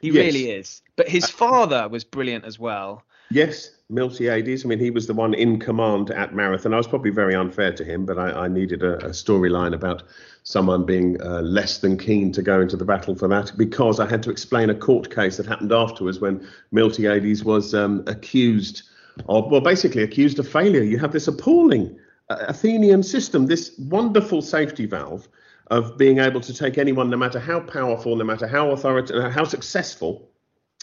He 0.01 0.07
yes. 0.07 0.25
really 0.25 0.49
is. 0.49 0.81
But 0.95 1.07
his 1.07 1.29
father 1.29 1.87
was 1.87 2.03
brilliant 2.03 2.45
as 2.45 2.57
well. 2.57 3.03
Yes, 3.29 3.69
Miltiades. 3.91 4.65
I 4.65 4.67
mean, 4.67 4.79
he 4.79 4.91
was 4.91 5.07
the 5.07 5.13
one 5.13 5.33
in 5.33 5.59
command 5.59 6.11
at 6.11 6.35
Marathon. 6.35 6.73
I 6.73 6.77
was 6.77 6.87
probably 6.87 7.11
very 7.11 7.33
unfair 7.33 7.71
to 7.71 7.85
him, 7.85 8.05
but 8.05 8.19
I, 8.19 8.31
I 8.31 8.47
needed 8.49 8.83
a, 8.83 8.97
a 8.97 9.09
storyline 9.11 9.73
about 9.73 10.03
someone 10.43 10.85
being 10.85 11.21
uh, 11.21 11.41
less 11.41 11.77
than 11.77 11.97
keen 11.97 12.33
to 12.33 12.41
go 12.41 12.59
into 12.59 12.75
the 12.75 12.83
battle 12.83 13.15
for 13.15 13.29
that 13.29 13.53
because 13.57 14.01
I 14.01 14.05
had 14.05 14.21
to 14.23 14.29
explain 14.29 14.69
a 14.69 14.75
court 14.75 15.13
case 15.13 15.37
that 15.37 15.45
happened 15.45 15.71
afterwards 15.71 16.19
when 16.19 16.45
Miltiades 16.73 17.45
was 17.45 17.73
um, 17.73 18.03
accused 18.07 18.83
of, 19.29 19.49
well, 19.49 19.61
basically 19.61 20.03
accused 20.03 20.37
of 20.37 20.47
failure. 20.49 20.83
You 20.83 20.99
have 20.99 21.13
this 21.13 21.29
appalling 21.29 21.97
uh, 22.29 22.45
Athenian 22.49 23.03
system, 23.03 23.45
this 23.45 23.71
wonderful 23.79 24.41
safety 24.41 24.85
valve 24.85 25.29
of 25.67 25.97
being 25.97 26.19
able 26.19 26.41
to 26.41 26.53
take 26.53 26.77
anyone, 26.77 27.09
no 27.09 27.17
matter 27.17 27.39
how 27.39 27.61
powerful, 27.61 28.17
no 28.17 28.25
matter 28.25 28.47
how 28.47 28.71
authoritative, 28.71 29.31
how 29.31 29.45
successful, 29.45 30.29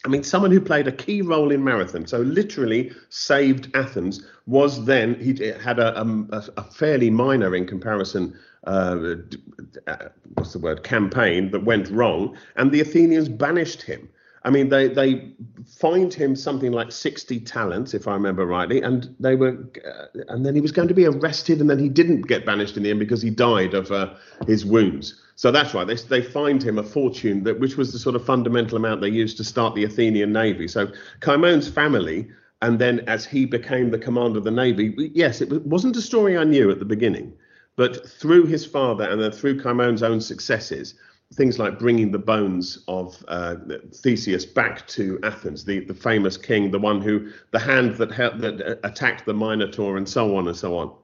I 0.04 0.08
mean, 0.08 0.22
someone 0.22 0.50
who 0.50 0.60
played 0.60 0.86
a 0.86 0.92
key 0.92 1.22
role 1.22 1.50
in 1.50 1.64
Marathon, 1.64 2.06
so 2.06 2.18
literally 2.18 2.92
saved 3.08 3.74
Athens, 3.74 4.24
was 4.46 4.84
then 4.84 5.18
he 5.18 5.34
had 5.48 5.78
a, 5.78 5.98
um, 5.98 6.28
a, 6.30 6.44
a 6.58 6.62
fairly 6.62 7.08
minor 7.08 7.54
in 7.54 7.66
comparison. 7.66 8.38
Uh, 8.66 9.14
uh, 9.86 9.96
what's 10.34 10.52
the 10.52 10.58
word? 10.58 10.82
Campaign 10.82 11.50
that 11.52 11.64
went 11.64 11.88
wrong, 11.90 12.36
and 12.56 12.70
the 12.70 12.80
Athenians 12.80 13.28
banished 13.28 13.82
him. 13.82 14.08
I 14.42 14.50
mean, 14.50 14.68
they 14.68 14.88
they 14.88 15.32
fined 15.66 16.12
him 16.12 16.36
something 16.36 16.70
like 16.72 16.92
sixty 16.92 17.40
talents, 17.40 17.94
if 17.94 18.06
I 18.06 18.12
remember 18.12 18.44
rightly, 18.44 18.82
and 18.82 19.14
they 19.18 19.36
were, 19.36 19.56
uh, 19.86 20.20
and 20.28 20.44
then 20.44 20.54
he 20.54 20.60
was 20.60 20.72
going 20.72 20.88
to 20.88 20.94
be 20.94 21.06
arrested, 21.06 21.60
and 21.60 21.70
then 21.70 21.78
he 21.78 21.88
didn't 21.88 22.22
get 22.22 22.44
banished 22.44 22.76
in 22.76 22.82
the 22.82 22.90
end 22.90 22.98
because 22.98 23.22
he 23.22 23.30
died 23.30 23.72
of 23.72 23.90
uh, 23.90 24.14
his 24.46 24.66
wounds. 24.66 25.23
So 25.36 25.50
that's 25.50 25.74
right. 25.74 25.86
They 25.86 25.96
they 25.96 26.22
fined 26.22 26.62
him 26.62 26.78
a 26.78 26.82
fortune 26.82 27.42
that 27.44 27.58
which 27.58 27.76
was 27.76 27.92
the 27.92 27.98
sort 27.98 28.16
of 28.16 28.24
fundamental 28.24 28.76
amount 28.76 29.00
they 29.00 29.08
used 29.08 29.36
to 29.38 29.44
start 29.44 29.74
the 29.74 29.84
Athenian 29.84 30.32
navy. 30.32 30.68
So 30.68 30.92
Cimon's 31.20 31.68
family, 31.68 32.28
and 32.62 32.78
then 32.78 33.00
as 33.00 33.26
he 33.26 33.44
became 33.44 33.90
the 33.90 33.98
commander 33.98 34.38
of 34.38 34.44
the 34.44 34.50
navy, 34.50 34.94
yes, 35.14 35.40
it 35.40 35.50
wasn't 35.66 35.96
a 35.96 36.02
story 36.02 36.38
I 36.38 36.44
knew 36.44 36.70
at 36.70 36.78
the 36.78 36.84
beginning, 36.84 37.32
but 37.76 38.08
through 38.08 38.46
his 38.46 38.64
father 38.64 39.04
and 39.04 39.20
then 39.20 39.32
through 39.32 39.60
Cimon's 39.60 40.02
own 40.02 40.20
successes 40.20 40.94
things 41.32 41.58
like 41.58 41.78
bringing 41.78 42.12
the 42.12 42.18
bones 42.18 42.84
of 42.86 43.22
uh, 43.28 43.56
Theseus 43.92 44.44
back 44.44 44.86
to 44.88 45.18
Athens, 45.22 45.64
the, 45.64 45.80
the 45.80 45.94
famous 45.94 46.36
king, 46.36 46.70
the 46.70 46.78
one 46.78 47.00
who, 47.00 47.30
the 47.50 47.58
hand 47.58 47.96
that, 47.96 48.12
helped, 48.12 48.40
that 48.40 48.78
attacked 48.84 49.26
the 49.26 49.34
Minotaur, 49.34 49.96
and 49.96 50.08
so 50.08 50.36
on 50.36 50.46
and 50.46 50.56
so 50.56 50.76
on. 50.76 50.94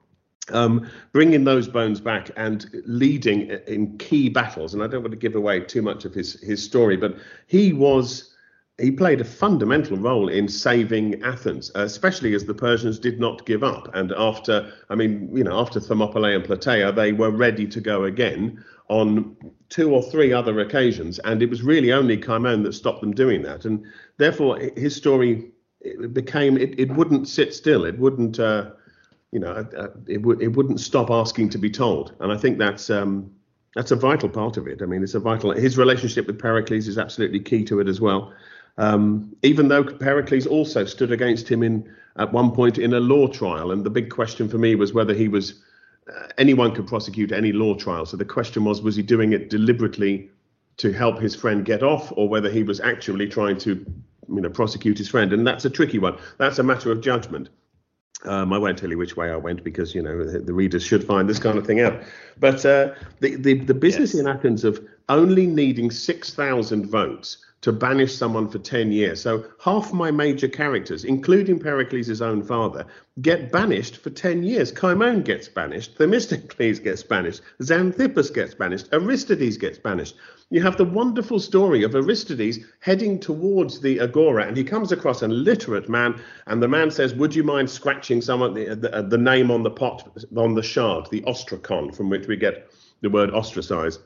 Um, 0.48 0.90
bringing 1.12 1.44
those 1.44 1.68
bones 1.68 2.00
back 2.00 2.31
and 2.37 2.83
leading 2.85 3.50
in 3.68 3.96
key 3.98 4.29
battles. 4.29 4.74
And 4.74 4.83
I 4.83 4.88
don't 4.88 5.03
want 5.03 5.12
to 5.12 5.18
give 5.18 5.37
away 5.37 5.61
too 5.61 5.81
much 5.81 6.05
of 6.05 6.12
his, 6.12 6.40
his 6.40 6.61
story, 6.64 6.96
but 6.96 7.14
he 7.46 7.72
was 7.72 8.31
he 8.81 8.90
played 8.90 9.20
a 9.20 9.24
fundamental 9.24 9.96
role 9.96 10.29
in 10.29 10.48
saving 10.48 11.22
Athens, 11.22 11.70
especially 11.74 12.35
as 12.35 12.44
the 12.44 12.55
Persians 12.55 12.98
did 12.98 13.20
not 13.20 13.44
give 13.46 13.62
up. 13.62 13.94
And 13.94 14.12
after, 14.12 14.72
I 14.88 14.94
mean, 14.94 15.31
you 15.37 15.44
know, 15.44 15.59
after 15.59 15.81
Thermopylae 15.81 16.35
and 16.35 16.44
Plataea, 16.44 16.94
they 16.94 17.12
were 17.12 17.31
ready 17.31 17.66
to 17.66 17.81
go 17.81 18.05
again 18.05 18.64
on 18.88 19.37
two 19.68 19.94
or 19.94 20.03
three 20.03 20.33
other 20.33 20.61
occasions. 20.61 21.18
And 21.20 21.42
it 21.42 21.50
was 21.50 21.62
really 21.62 21.92
only 21.92 22.16
Cimon 22.16 22.64
that 22.64 22.72
stopped 22.72 23.03
them 23.03 23.12
doing 23.12 23.42
that. 23.42 23.64
And 23.64 23.85
therefore, 24.16 24.59
his 24.76 24.96
story 24.96 25.50
became, 26.12 26.57
it, 26.57 26.79
it 26.79 26.90
wouldn't 26.90 27.29
sit 27.29 27.55
still. 27.55 27.85
It 27.85 27.98
wouldn't, 27.98 28.40
uh, 28.40 28.70
you 29.33 29.40
know, 29.40 29.66
uh, 29.77 29.88
it, 30.07 30.23
would, 30.23 30.43
it 30.43 30.49
wouldn't 30.49 30.81
stop 30.81 31.11
asking 31.11 31.51
to 31.51 31.59
be 31.59 31.71
told. 31.71 32.14
And 32.21 32.33
I 32.33 32.37
think 32.37 32.59
that's, 32.59 32.90
um, 32.90 33.31
that's 33.75 33.93
a 33.93 33.97
vital 33.97 34.29
part 34.29 34.57
of 34.57 34.66
it. 34.66 34.83
I 34.83 34.87
mean, 34.87 35.03
it's 35.03 35.14
a 35.14 35.21
vital. 35.21 35.53
His 35.53 35.79
relationship 35.79 36.27
with 36.27 36.38
Pericles 36.38 36.88
is 36.88 36.99
absolutely 36.99 37.40
key 37.40 37.64
to 37.64 37.81
it 37.81 37.88
as 37.88 38.01
well. 38.01 38.33
Um, 38.79 39.37
even 39.43 39.69
though 39.69 39.85
Pericles 39.85 40.47
also 40.47 40.85
stood 40.85 41.12
against 41.12 41.49
him 41.49 41.62
in 41.62 41.93
at 42.16 42.33
one 42.33 42.51
point 42.51 42.79
in 42.79 42.95
a 42.95 43.01
law 43.01 43.29
trial, 43.29 43.71
and 43.71 43.85
the 43.85 43.90
big 43.90 44.11
question 44.11 44.49
for 44.49 44.59
me 44.59 44.75
was 44.75 44.93
whether 44.93 45.14
he 45.14 45.29
was 45.29 45.62
uh, 46.09 46.29
anyone 46.38 46.75
could 46.75 46.87
prosecute 46.87 47.31
any 47.31 47.53
law 47.53 47.75
trial. 47.75 48.07
So 48.07 48.16
the 48.16 48.25
question 48.25 48.64
was, 48.64 48.83
was 48.83 48.97
he 48.97 49.03
doing 49.03 49.33
it 49.33 49.51
deliberately 49.51 50.31
to 50.79 50.93
help 50.93 51.21
his 51.21 51.37
friend 51.37 51.64
get 51.64 51.83
off, 51.83 52.12
or 52.16 52.29
whether 52.29 52.51
he 52.51 52.62
was 52.62 52.81
actually 52.81 53.29
trying 53.29 53.59
to, 53.59 53.85
you 54.29 54.40
know, 54.40 54.49
prosecute 54.49 54.99
his 54.99 55.09
friend? 55.09 55.33
And 55.33 55.47
that's 55.47 55.64
a 55.64 55.71
tricky 55.71 55.99
one. 55.99 56.16
That's 56.38 56.59
a 56.59 56.62
matter 56.62 56.90
of 56.90 57.01
judgment. 57.01 57.51
Um, 58.24 58.52
I 58.52 58.59
won't 58.59 58.76
tell 58.78 58.90
you 58.90 58.98
which 58.98 59.16
way 59.16 59.30
I 59.30 59.37
went 59.37 59.64
because 59.64 59.94
you 59.94 60.02
know 60.02 60.24
the, 60.24 60.40
the 60.40 60.52
readers 60.52 60.83
should 60.83 61.04
find 61.04 61.28
this 61.28 61.38
kind 61.38 61.56
of 61.56 61.66
thing 61.66 61.80
out. 61.80 62.02
But 62.38 62.64
uh, 62.66 62.94
the, 63.20 63.37
the 63.37 63.54
the 63.54 63.74
business 63.74 64.14
yes. 64.14 64.20
in 64.20 64.28
Athens 64.28 64.64
of 64.64 64.85
only 65.09 65.46
needing 65.46 65.90
six 65.90 66.35
thousand 66.35 66.87
votes 66.87 67.38
to 67.62 67.72
banish 67.72 68.14
someone 68.14 68.48
for 68.48 68.59
10 68.59 68.90
years. 68.90 69.20
So 69.20 69.44
half 69.62 69.92
my 69.92 70.11
major 70.11 70.48
characters, 70.48 71.04
including 71.04 71.59
Pericles' 71.59 72.22
own 72.22 72.42
father, 72.42 72.87
get 73.20 73.52
banished 73.52 73.98
for 73.98 74.11
10 74.11 74.42
years. 74.42 74.72
Cimon 74.72 75.24
gets 75.24 75.48
banished, 75.48 75.98
Themistocles 75.98 76.83
gets 76.83 77.02
banished, 77.02 77.42
Xanthippus 77.61 78.33
gets 78.33 78.54
banished, 78.54 78.88
Aristides 78.92 79.59
gets 79.59 79.78
banished. 79.78 80.16
You 80.53 80.61
have 80.63 80.77
the 80.77 80.85
wonderful 80.85 81.39
story 81.39 81.85
of 81.85 81.95
Aristides 81.95 82.59
heading 82.81 83.21
towards 83.21 83.81
the 83.81 84.01
agora, 84.01 84.47
and 84.47 84.57
he 84.57 84.65
comes 84.65 84.91
across 84.91 85.23
an 85.23 85.31
illiterate 85.31 85.89
man, 85.89 86.21
and 86.49 86.61
the 86.61 86.67
man 86.67 86.91
says, 86.91 87.15
"Would 87.15 87.37
you 87.37 87.45
mind 87.45 87.71
scratching 87.71 88.21
someone 88.21 88.55
the, 88.55 88.71
uh, 88.71 88.75
the, 88.75 88.95
uh, 88.97 89.03
the 89.03 89.17
name 89.17 89.53
on 89.53 89.63
the 89.63 89.71
pot 89.71 90.09
on 90.37 90.55
the 90.55 90.63
shard, 90.63 91.09
the 91.11 91.23
ostrakon, 91.23 91.95
from 91.95 92.11
which 92.11 92.27
we 92.27 92.37
get 92.37 92.69
the 93.01 93.11
word 93.11 93.31
ostracize?" 93.31 94.01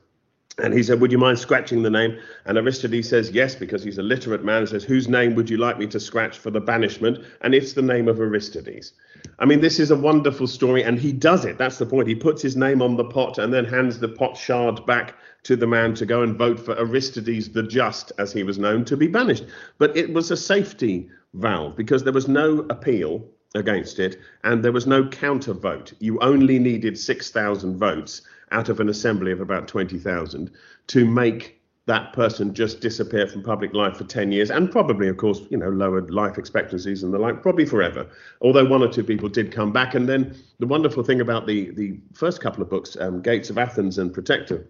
And 0.58 0.72
he 0.72 0.82
said, 0.84 1.00
Would 1.00 1.10
you 1.10 1.18
mind 1.18 1.38
scratching 1.38 1.82
the 1.82 1.90
name? 1.90 2.18
And 2.44 2.56
Aristides 2.56 3.08
says, 3.08 3.30
Yes, 3.30 3.54
because 3.54 3.82
he's 3.82 3.98
a 3.98 4.02
literate 4.02 4.44
man. 4.44 4.62
He 4.62 4.66
says, 4.68 4.84
Whose 4.84 5.08
name 5.08 5.34
would 5.34 5.50
you 5.50 5.56
like 5.56 5.78
me 5.78 5.86
to 5.88 5.98
scratch 5.98 6.38
for 6.38 6.50
the 6.50 6.60
banishment? 6.60 7.24
And 7.40 7.54
it's 7.54 7.72
the 7.72 7.82
name 7.82 8.06
of 8.08 8.20
Aristides. 8.20 8.92
I 9.38 9.46
mean, 9.46 9.60
this 9.60 9.80
is 9.80 9.90
a 9.90 9.96
wonderful 9.96 10.46
story, 10.46 10.84
and 10.84 10.98
he 10.98 11.12
does 11.12 11.44
it. 11.44 11.58
That's 11.58 11.78
the 11.78 11.86
point. 11.86 12.06
He 12.06 12.14
puts 12.14 12.40
his 12.40 12.56
name 12.56 12.82
on 12.82 12.96
the 12.96 13.04
pot 13.04 13.38
and 13.38 13.52
then 13.52 13.64
hands 13.64 13.98
the 13.98 14.08
pot 14.08 14.36
shard 14.36 14.84
back 14.86 15.14
to 15.44 15.56
the 15.56 15.66
man 15.66 15.94
to 15.94 16.06
go 16.06 16.22
and 16.22 16.36
vote 16.36 16.60
for 16.60 16.78
Aristides 16.78 17.48
the 17.48 17.62
Just, 17.62 18.12
as 18.18 18.32
he 18.32 18.44
was 18.44 18.58
known, 18.58 18.84
to 18.84 18.96
be 18.96 19.08
banished. 19.08 19.44
But 19.78 19.96
it 19.96 20.12
was 20.12 20.30
a 20.30 20.36
safety 20.36 21.08
valve 21.34 21.76
because 21.76 22.04
there 22.04 22.12
was 22.12 22.28
no 22.28 22.60
appeal 22.70 23.26
against 23.54 23.98
it 23.98 24.18
and 24.42 24.64
there 24.64 24.72
was 24.72 24.86
no 24.86 25.08
counter 25.08 25.52
vote. 25.52 25.92
You 26.00 26.18
only 26.20 26.58
needed 26.58 26.98
6,000 26.98 27.76
votes 27.76 28.22
out 28.54 28.68
of 28.68 28.80
an 28.80 28.88
assembly 28.88 29.32
of 29.32 29.40
about 29.40 29.68
20,000 29.68 30.50
to 30.86 31.04
make 31.04 31.60
that 31.86 32.14
person 32.14 32.54
just 32.54 32.80
disappear 32.80 33.26
from 33.26 33.42
public 33.42 33.74
life 33.74 33.98
for 33.98 34.04
10 34.04 34.32
years 34.32 34.50
and 34.50 34.70
probably 34.70 35.06
of 35.06 35.18
course 35.18 35.42
you 35.50 35.58
know 35.58 35.68
lowered 35.68 36.10
life 36.10 36.38
expectancies 36.38 37.02
and 37.02 37.12
the 37.12 37.18
like 37.18 37.42
probably 37.42 37.66
forever. 37.66 38.08
Although 38.40 38.64
one 38.64 38.82
or 38.82 38.88
two 38.88 39.04
people 39.04 39.28
did 39.28 39.52
come 39.52 39.70
back. 39.70 39.94
And 39.94 40.08
then 40.08 40.34
the 40.60 40.66
wonderful 40.66 41.02
thing 41.02 41.20
about 41.20 41.46
the 41.46 41.70
the 41.72 41.98
first 42.14 42.40
couple 42.40 42.62
of 42.62 42.70
books 42.70 42.96
um, 43.00 43.20
gates 43.20 43.50
of 43.50 43.58
athens 43.58 43.98
and 43.98 44.14
protector 44.14 44.66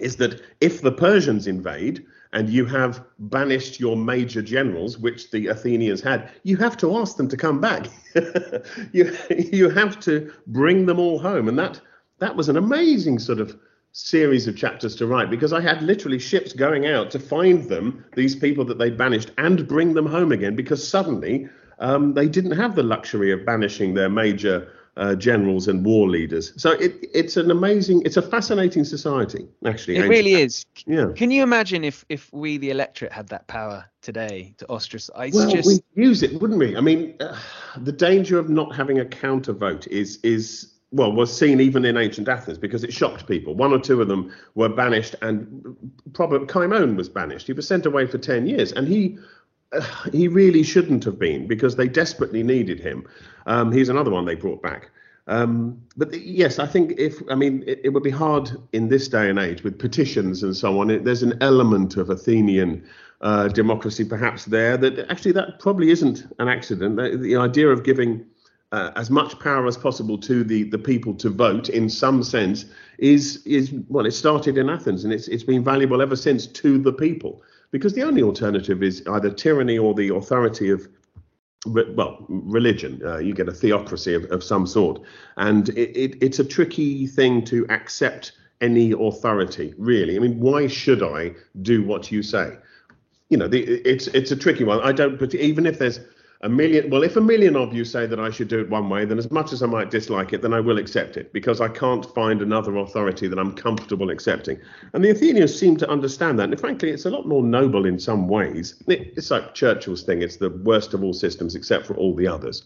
is 0.00 0.16
that 0.16 0.42
if 0.60 0.82
the 0.82 0.92
persians 0.92 1.46
invade 1.46 2.04
and 2.32 2.50
you 2.50 2.66
have 2.66 3.04
banished 3.18 3.80
your 3.80 3.96
major 3.96 4.42
generals, 4.42 4.98
which 4.98 5.30
the 5.30 5.46
Athenians 5.46 6.00
had, 6.00 6.30
you 6.42 6.56
have 6.58 6.76
to 6.76 6.96
ask 6.98 7.16
them 7.16 7.28
to 7.28 7.36
come 7.36 7.60
back. 7.60 7.86
you 8.92 9.16
you 9.30 9.70
have 9.70 9.98
to 10.00 10.32
bring 10.46 10.86
them 10.86 10.98
all 10.98 11.18
home, 11.18 11.48
and 11.48 11.58
that 11.58 11.80
that 12.18 12.36
was 12.36 12.48
an 12.48 12.56
amazing 12.56 13.18
sort 13.18 13.40
of 13.40 13.56
series 13.92 14.46
of 14.46 14.56
chapters 14.56 14.94
to 14.96 15.06
write 15.06 15.30
because 15.30 15.52
I 15.52 15.60
had 15.60 15.82
literally 15.82 16.18
ships 16.18 16.52
going 16.52 16.86
out 16.86 17.10
to 17.12 17.18
find 17.18 17.68
them, 17.68 18.04
these 18.14 18.36
people 18.36 18.64
that 18.66 18.78
they 18.78 18.90
banished, 18.90 19.30
and 19.38 19.66
bring 19.66 19.94
them 19.94 20.06
home 20.06 20.32
again 20.32 20.54
because 20.54 20.86
suddenly 20.86 21.48
um, 21.78 22.14
they 22.14 22.28
didn't 22.28 22.52
have 22.52 22.74
the 22.74 22.82
luxury 22.82 23.32
of 23.32 23.44
banishing 23.44 23.94
their 23.94 24.08
major 24.08 24.72
uh, 24.96 25.14
generals 25.14 25.68
and 25.68 25.84
war 25.84 26.08
leaders. 26.08 26.52
So 26.60 26.72
it, 26.72 26.96
it's 27.14 27.36
an 27.36 27.50
amazing, 27.50 28.02
it's 28.04 28.16
a 28.16 28.22
fascinating 28.22 28.84
society, 28.84 29.46
actually. 29.64 29.96
It 29.96 30.08
really 30.08 30.34
is. 30.34 30.66
Yeah. 30.86 31.12
Can 31.14 31.30
you 31.30 31.42
imagine 31.42 31.84
if 31.84 32.04
if 32.08 32.32
we, 32.32 32.58
the 32.58 32.70
electorate, 32.70 33.12
had 33.12 33.28
that 33.28 33.46
power 33.46 33.84
today 34.02 34.54
to 34.58 34.66
ostracize? 34.68 35.34
Well, 35.34 35.50
just... 35.50 35.68
we'd 35.68 35.84
use 35.94 36.22
it, 36.24 36.40
wouldn't 36.40 36.58
we? 36.58 36.76
I 36.76 36.80
mean, 36.80 37.14
uh, 37.20 37.38
the 37.76 37.92
danger 37.92 38.38
of 38.38 38.48
not 38.48 38.74
having 38.74 38.98
a 38.98 39.04
counter 39.04 39.52
vote 39.52 39.86
is 39.86 40.18
is 40.24 40.77
well, 40.90 41.12
was 41.12 41.36
seen 41.36 41.60
even 41.60 41.84
in 41.84 41.96
ancient 41.96 42.28
Athens 42.28 42.58
because 42.58 42.82
it 42.82 42.92
shocked 42.92 43.26
people. 43.26 43.54
One 43.54 43.72
or 43.72 43.78
two 43.78 44.00
of 44.00 44.08
them 44.08 44.32
were 44.54 44.68
banished, 44.68 45.14
and 45.20 45.76
probably 46.14 46.46
Cimon 46.46 46.96
was 46.96 47.08
banished. 47.08 47.46
He 47.46 47.52
was 47.52 47.68
sent 47.68 47.84
away 47.84 48.06
for 48.06 48.18
10 48.18 48.46
years, 48.46 48.72
and 48.72 48.88
he 48.88 49.18
uh, 49.72 49.82
he 50.12 50.28
really 50.28 50.62
shouldn't 50.62 51.04
have 51.04 51.18
been 51.18 51.46
because 51.46 51.76
they 51.76 51.88
desperately 51.88 52.42
needed 52.42 52.80
him. 52.80 53.06
Um, 53.46 53.70
he's 53.70 53.90
another 53.90 54.10
one 54.10 54.24
they 54.24 54.34
brought 54.34 54.62
back. 54.62 54.90
Um, 55.26 55.82
but 55.94 56.10
the, 56.10 56.18
yes, 56.18 56.58
I 56.58 56.66
think 56.66 56.94
if 56.98 57.16
I 57.30 57.34
mean 57.34 57.62
it, 57.66 57.80
it, 57.84 57.90
would 57.90 58.02
be 58.02 58.10
hard 58.10 58.50
in 58.72 58.88
this 58.88 59.08
day 59.08 59.28
and 59.28 59.38
age 59.38 59.62
with 59.62 59.78
petitions 59.78 60.42
and 60.42 60.56
so 60.56 60.80
on. 60.80 60.88
It, 60.88 61.04
there's 61.04 61.22
an 61.22 61.36
element 61.42 61.98
of 61.98 62.08
Athenian 62.08 62.82
uh, 63.20 63.48
democracy 63.48 64.04
perhaps 64.04 64.46
there 64.46 64.78
that 64.78 64.98
actually 65.10 65.32
that 65.32 65.58
probably 65.58 65.90
isn't 65.90 66.26
an 66.38 66.48
accident. 66.48 66.96
The, 66.96 67.18
the 67.18 67.36
idea 67.36 67.68
of 67.68 67.84
giving 67.84 68.24
uh, 68.72 68.90
as 68.96 69.10
much 69.10 69.38
power 69.38 69.66
as 69.66 69.76
possible 69.76 70.18
to 70.18 70.44
the, 70.44 70.64
the 70.64 70.78
people 70.78 71.14
to 71.14 71.30
vote 71.30 71.68
in 71.70 71.88
some 71.88 72.22
sense 72.22 72.66
is 72.98 73.44
is 73.46 73.72
well 73.88 74.04
it 74.04 74.10
started 74.10 74.58
in 74.58 74.68
Athens 74.68 75.04
and 75.04 75.12
it's 75.12 75.28
it's 75.28 75.44
been 75.44 75.64
valuable 75.64 76.02
ever 76.02 76.16
since 76.16 76.46
to 76.46 76.78
the 76.78 76.92
people. 76.92 77.42
Because 77.70 77.92
the 77.92 78.02
only 78.02 78.22
alternative 78.22 78.82
is 78.82 79.02
either 79.08 79.30
tyranny 79.30 79.76
or 79.76 79.94
the 79.94 80.14
authority 80.14 80.70
of 80.70 80.88
well 81.66 82.24
religion. 82.28 83.00
Uh, 83.04 83.18
you 83.18 83.34
get 83.34 83.48
a 83.48 83.52
theocracy 83.52 84.14
of, 84.14 84.24
of 84.30 84.42
some 84.42 84.66
sort. 84.66 85.02
And 85.36 85.68
it, 85.70 85.96
it, 85.96 86.22
it's 86.22 86.38
a 86.38 86.44
tricky 86.44 87.06
thing 87.06 87.44
to 87.46 87.66
accept 87.68 88.32
any 88.60 88.92
authority 88.92 89.74
really. 89.78 90.16
I 90.16 90.18
mean 90.18 90.40
why 90.40 90.66
should 90.66 91.02
i 91.02 91.32
do 91.62 91.84
what 91.84 92.12
you 92.12 92.22
say? 92.22 92.56
You 93.30 93.38
know 93.38 93.48
the, 93.48 93.62
it's 93.62 94.08
it's 94.08 94.30
a 94.30 94.36
tricky 94.36 94.64
one. 94.64 94.80
I 94.80 94.92
don't 94.92 95.18
but 95.18 95.34
even 95.34 95.64
if 95.64 95.78
there's 95.78 96.00
a 96.42 96.48
million 96.48 96.88
well 96.88 97.02
if 97.02 97.16
a 97.16 97.20
million 97.20 97.56
of 97.56 97.74
you 97.74 97.84
say 97.84 98.06
that 98.06 98.20
i 98.20 98.30
should 98.30 98.46
do 98.46 98.60
it 98.60 98.70
one 98.70 98.88
way 98.88 99.04
then 99.04 99.18
as 99.18 99.30
much 99.32 99.52
as 99.52 99.60
i 99.60 99.66
might 99.66 99.90
dislike 99.90 100.32
it 100.32 100.40
then 100.40 100.54
i 100.54 100.60
will 100.60 100.78
accept 100.78 101.16
it 101.16 101.32
because 101.32 101.60
i 101.60 101.66
can't 101.66 102.06
find 102.14 102.40
another 102.40 102.76
authority 102.76 103.26
that 103.26 103.38
i'm 103.38 103.52
comfortable 103.52 104.10
accepting. 104.10 104.58
And 104.92 105.04
the 105.04 105.10
athenians 105.10 105.58
seem 105.58 105.76
to 105.78 105.90
understand 105.90 106.38
that. 106.38 106.48
And 106.48 106.60
frankly 106.60 106.90
it's 106.90 107.06
a 107.06 107.10
lot 107.10 107.26
more 107.26 107.42
noble 107.42 107.86
in 107.86 107.98
some 107.98 108.28
ways. 108.28 108.80
It's 108.86 109.30
like 109.30 109.54
churchill's 109.54 110.04
thing 110.04 110.22
it's 110.22 110.36
the 110.36 110.50
worst 110.50 110.94
of 110.94 111.02
all 111.02 111.12
systems 111.12 111.54
except 111.54 111.86
for 111.86 111.94
all 111.96 112.14
the 112.14 112.28
others. 112.28 112.64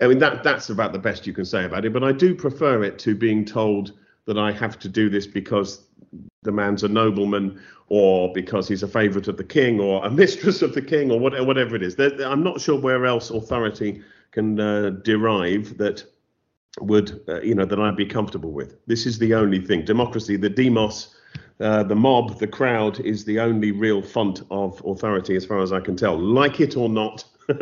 I 0.00 0.06
mean 0.06 0.18
that 0.20 0.42
that's 0.42 0.70
about 0.70 0.92
the 0.92 0.98
best 0.98 1.26
you 1.26 1.34
can 1.34 1.44
say 1.44 1.64
about 1.64 1.84
it 1.84 1.92
but 1.92 2.02
i 2.02 2.12
do 2.12 2.34
prefer 2.34 2.82
it 2.84 2.98
to 3.00 3.14
being 3.14 3.44
told 3.44 3.92
that 4.26 4.38
i 4.38 4.50
have 4.52 4.78
to 4.78 4.88
do 4.88 5.08
this 5.08 5.26
because 5.26 5.86
the 6.42 6.52
man's 6.52 6.84
a 6.84 6.88
nobleman 6.88 7.60
or 7.88 8.32
because 8.32 8.68
he's 8.68 8.82
a 8.82 8.88
favourite 8.88 9.28
of 9.28 9.36
the 9.36 9.44
king 9.44 9.80
or 9.80 10.04
a 10.04 10.10
mistress 10.22 10.62
of 10.62 10.74
the 10.74 10.82
king 10.82 11.10
or 11.10 11.18
whatever, 11.18 11.44
whatever 11.44 11.76
it 11.76 11.82
is. 11.82 11.98
I'm 11.98 12.42
not 12.42 12.60
sure 12.60 12.78
where 12.78 13.06
else 13.06 13.30
authority 13.30 14.02
can 14.30 14.58
uh, 14.58 14.90
derive 15.02 15.76
that 15.78 16.04
would, 16.80 17.20
uh, 17.28 17.40
you 17.40 17.54
know, 17.54 17.64
that 17.64 17.78
I'd 17.78 17.96
be 17.96 18.06
comfortable 18.06 18.50
with. 18.50 18.76
This 18.86 19.06
is 19.06 19.18
the 19.18 19.34
only 19.34 19.60
thing. 19.60 19.84
Democracy, 19.84 20.36
the 20.36 20.50
demos, 20.50 21.14
uh, 21.60 21.84
the 21.84 21.94
mob, 21.94 22.38
the 22.38 22.48
crowd 22.48 22.98
is 23.00 23.24
the 23.24 23.38
only 23.38 23.70
real 23.70 24.02
font 24.02 24.42
of 24.50 24.82
authority 24.84 25.36
as 25.36 25.44
far 25.44 25.60
as 25.60 25.72
I 25.72 25.80
can 25.80 25.96
tell. 25.96 26.18
Like 26.18 26.60
it 26.60 26.76
or 26.76 26.88
not. 26.88 27.24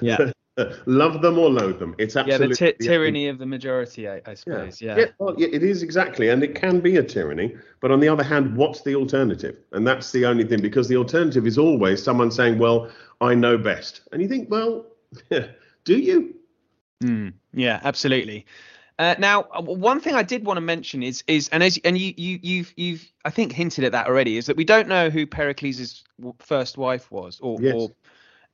yeah. 0.00 0.30
love 0.86 1.20
them 1.20 1.38
or 1.38 1.50
loathe 1.50 1.78
them. 1.78 1.94
It's 1.98 2.16
absolutely 2.16 2.56
yeah, 2.60 2.72
the 2.72 2.72
ty- 2.78 2.84
tyranny 2.86 3.28
of 3.28 3.38
the 3.38 3.46
majority, 3.46 4.08
I, 4.08 4.20
I 4.26 4.34
suppose. 4.34 4.80
Yeah, 4.80 4.96
yeah. 4.96 5.04
yeah 5.04 5.10
well, 5.18 5.34
it 5.36 5.62
is 5.62 5.82
exactly, 5.82 6.28
and 6.28 6.42
it 6.42 6.54
can 6.54 6.80
be 6.80 6.96
a 6.96 7.02
tyranny. 7.02 7.56
But 7.80 7.90
on 7.90 8.00
the 8.00 8.08
other 8.08 8.22
hand, 8.22 8.56
what's 8.56 8.82
the 8.82 8.94
alternative? 8.94 9.58
And 9.72 9.86
that's 9.86 10.12
the 10.12 10.26
only 10.26 10.44
thing, 10.44 10.62
because 10.62 10.88
the 10.88 10.96
alternative 10.96 11.46
is 11.46 11.58
always 11.58 12.02
someone 12.02 12.30
saying, 12.30 12.58
"Well, 12.58 12.90
I 13.20 13.34
know 13.34 13.58
best," 13.58 14.02
and 14.12 14.22
you 14.22 14.28
think, 14.28 14.50
"Well, 14.50 14.86
do 15.30 15.98
you?" 15.98 16.34
Mm, 17.02 17.34
yeah, 17.52 17.80
absolutely. 17.82 18.46
Uh, 18.96 19.16
now, 19.18 19.46
uh, 19.52 19.60
one 19.60 20.00
thing 20.00 20.14
I 20.14 20.22
did 20.22 20.44
want 20.44 20.56
to 20.56 20.60
mention 20.60 21.02
is 21.02 21.24
is 21.26 21.48
and 21.48 21.64
as 21.64 21.80
and 21.84 21.98
you 21.98 22.14
you 22.16 22.38
you've 22.42 22.72
you've 22.76 23.12
I 23.24 23.30
think 23.30 23.50
hinted 23.50 23.82
at 23.82 23.90
that 23.90 24.06
already 24.06 24.36
is 24.36 24.46
that 24.46 24.56
we 24.56 24.64
don't 24.64 24.86
know 24.86 25.10
who 25.10 25.26
Pericles' 25.26 26.04
first 26.38 26.78
wife 26.78 27.10
was 27.10 27.40
or 27.40 27.60
yes. 27.60 27.74
or 27.74 27.90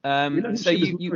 um, 0.02 0.36
you 0.36 0.40
know 0.40 0.54
so 0.54 0.70
you, 0.70 0.96
you 0.98 1.12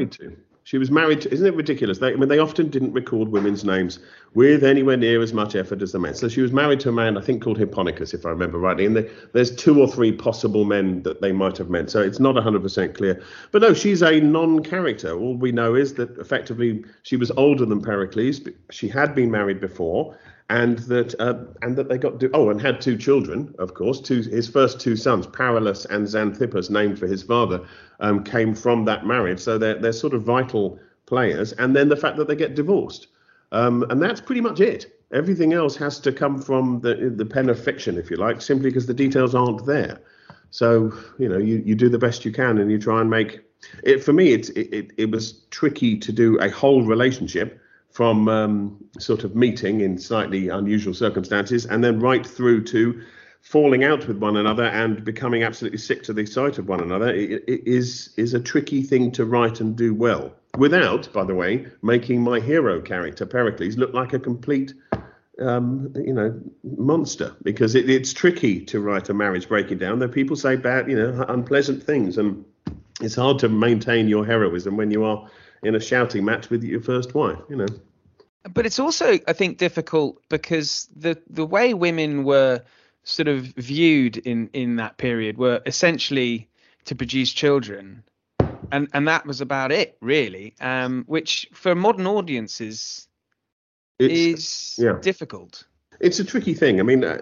she 0.64 0.78
was 0.78 0.90
married 0.90 1.20
to, 1.20 1.32
isn't 1.32 1.46
it 1.46 1.54
ridiculous? 1.54 1.98
They, 1.98 2.12
I 2.12 2.16
mean, 2.16 2.30
they 2.30 2.38
often 2.38 2.70
didn't 2.70 2.94
record 2.94 3.28
women's 3.28 3.64
names 3.64 3.98
with 4.32 4.64
anywhere 4.64 4.96
near 4.96 5.20
as 5.22 5.34
much 5.34 5.54
effort 5.54 5.82
as 5.82 5.92
the 5.92 5.98
men. 5.98 6.14
So 6.14 6.26
she 6.26 6.40
was 6.40 6.52
married 6.52 6.80
to 6.80 6.88
a 6.88 6.92
man, 6.92 7.18
I 7.18 7.20
think, 7.20 7.42
called 7.42 7.58
Hipponicus, 7.58 8.14
if 8.14 8.24
I 8.24 8.30
remember 8.30 8.58
rightly. 8.58 8.86
And 8.86 8.96
the, 8.96 9.10
there's 9.34 9.54
two 9.54 9.78
or 9.78 9.86
three 9.86 10.10
possible 10.10 10.64
men 10.64 11.02
that 11.02 11.20
they 11.20 11.32
might 11.32 11.58
have 11.58 11.68
meant. 11.68 11.90
So 11.90 12.00
it's 12.00 12.18
not 12.18 12.34
100% 12.34 12.94
clear. 12.94 13.22
But 13.52 13.60
no, 13.60 13.74
she's 13.74 14.02
a 14.02 14.20
non 14.20 14.62
character. 14.62 15.14
All 15.14 15.36
we 15.36 15.52
know 15.52 15.74
is 15.74 15.94
that 15.94 16.16
effectively 16.18 16.82
she 17.02 17.16
was 17.18 17.30
older 17.32 17.66
than 17.66 17.82
Pericles. 17.82 18.40
She 18.70 18.88
had 18.88 19.14
been 19.14 19.30
married 19.30 19.60
before 19.60 20.16
and 20.50 20.78
that 20.80 21.18
uh, 21.20 21.34
and 21.62 21.76
that 21.76 21.88
they 21.88 21.96
got 21.96 22.20
to, 22.20 22.30
oh 22.34 22.50
and 22.50 22.60
had 22.60 22.80
two 22.80 22.96
children 22.96 23.54
of 23.58 23.74
course. 23.74 24.00
Two 24.00 24.20
his 24.20 24.48
first 24.48 24.80
two 24.80 24.96
sons 24.96 25.26
Paralus 25.26 25.84
and 25.86 26.06
Xanthippus 26.06 26.70
named 26.70 26.98
for 26.98 27.06
his 27.06 27.22
father 27.22 27.64
um, 28.00 28.22
came 28.22 28.54
from 28.54 28.84
that 28.84 29.06
marriage. 29.06 29.40
So 29.40 29.56
they're 29.56 29.78
they're 29.78 29.92
sort 29.92 30.14
of 30.14 30.22
vital 30.22 30.78
players. 31.06 31.52
And 31.52 31.74
then 31.74 31.88
the 31.88 31.96
fact 31.96 32.16
that 32.18 32.28
they 32.28 32.36
get 32.36 32.54
divorced. 32.54 33.08
Um, 33.52 33.84
and 33.90 34.02
that's 34.02 34.20
pretty 34.20 34.40
much 34.40 34.60
it. 34.60 35.00
Everything 35.12 35.52
else 35.52 35.76
has 35.76 36.00
to 36.00 36.12
come 36.12 36.40
from 36.40 36.80
the 36.80 37.12
the 37.14 37.24
pen 37.26 37.48
of 37.48 37.62
fiction 37.62 37.96
if 37.96 38.10
you 38.10 38.16
like 38.16 38.42
simply 38.42 38.68
because 38.68 38.86
the 38.86 38.94
details 38.94 39.34
aren't 39.34 39.64
there. 39.64 40.00
So 40.50 40.92
you 41.18 41.28
know 41.28 41.38
you, 41.38 41.62
you 41.64 41.74
do 41.74 41.88
the 41.88 41.98
best 41.98 42.24
you 42.24 42.32
can 42.32 42.58
and 42.58 42.70
you 42.70 42.78
try 42.78 43.00
and 43.00 43.08
make 43.08 43.40
it 43.82 44.04
for 44.04 44.12
me 44.12 44.34
it, 44.34 44.50
it 44.50 44.90
it 44.98 45.10
was 45.10 45.44
tricky 45.50 45.96
to 45.98 46.12
do 46.12 46.38
a 46.38 46.50
whole 46.50 46.82
relationship 46.82 47.58
from 47.94 48.28
um, 48.28 48.84
sort 48.98 49.22
of 49.22 49.36
meeting 49.36 49.80
in 49.80 49.96
slightly 49.96 50.48
unusual 50.48 50.92
circumstances 50.92 51.64
and 51.64 51.82
then 51.82 52.00
right 52.00 52.26
through 52.26 52.64
to 52.64 53.00
falling 53.40 53.84
out 53.84 54.08
with 54.08 54.16
one 54.16 54.36
another 54.36 54.64
and 54.64 55.04
becoming 55.04 55.44
absolutely 55.44 55.78
sick 55.78 56.02
to 56.02 56.12
the 56.12 56.26
sight 56.26 56.58
of 56.58 56.68
one 56.68 56.80
another. 56.80 57.14
It, 57.14 57.44
it 57.46 57.62
is 57.64 58.12
is 58.16 58.34
a 58.34 58.40
tricky 58.40 58.82
thing 58.82 59.12
to 59.12 59.24
write 59.24 59.60
and 59.60 59.76
do 59.76 59.94
well 59.94 60.34
without 60.58 61.12
by 61.12 61.22
the 61.22 61.36
way 61.36 61.66
making 61.82 62.20
my 62.20 62.40
hero 62.40 62.80
character 62.80 63.24
Pericles 63.24 63.76
look 63.76 63.94
like 63.94 64.12
a 64.12 64.18
complete 64.18 64.74
um, 65.40 65.92
you 65.94 66.12
know 66.12 66.36
monster. 66.64 67.36
Because 67.44 67.76
it, 67.76 67.88
it's 67.88 68.12
tricky 68.12 68.60
to 68.64 68.80
write 68.80 69.08
a 69.08 69.14
marriage 69.14 69.46
breaking 69.46 69.78
down. 69.78 70.00
There 70.00 70.08
people 70.08 70.34
say 70.34 70.56
bad 70.56 70.90
you 70.90 70.96
know 70.96 71.24
unpleasant 71.28 71.80
things 71.80 72.18
and 72.18 72.44
it's 73.00 73.14
hard 73.14 73.38
to 73.38 73.48
maintain 73.48 74.08
your 74.08 74.26
heroism 74.26 74.76
when 74.76 74.90
you 74.90 75.04
are 75.04 75.28
in 75.64 75.74
a 75.74 75.80
shouting 75.80 76.24
match 76.24 76.50
with 76.50 76.62
your 76.62 76.80
first 76.80 77.14
wife, 77.14 77.38
you 77.48 77.56
know. 77.56 77.66
But 78.52 78.66
it's 78.66 78.78
also, 78.78 79.18
I 79.26 79.32
think, 79.32 79.58
difficult 79.58 80.22
because 80.28 80.88
the 80.94 81.20
the 81.28 81.46
way 81.46 81.74
women 81.74 82.24
were 82.24 82.62
sort 83.04 83.28
of 83.28 83.40
viewed 83.56 84.18
in 84.18 84.50
in 84.52 84.76
that 84.76 84.98
period 84.98 85.38
were 85.38 85.62
essentially 85.66 86.48
to 86.84 86.94
produce 86.94 87.32
children, 87.32 88.02
and 88.70 88.88
and 88.92 89.08
that 89.08 89.26
was 89.26 89.40
about 89.40 89.72
it, 89.72 89.96
really. 90.00 90.54
Um, 90.60 91.04
which 91.06 91.48
for 91.52 91.74
modern 91.74 92.06
audiences 92.06 93.08
it's, 93.98 94.78
is 94.78 94.84
yeah. 94.84 94.98
difficult. 95.00 95.64
It's 96.00 96.18
a 96.18 96.24
tricky 96.24 96.54
thing. 96.54 96.80
I 96.80 96.82
mean, 96.82 97.04
uh, 97.04 97.18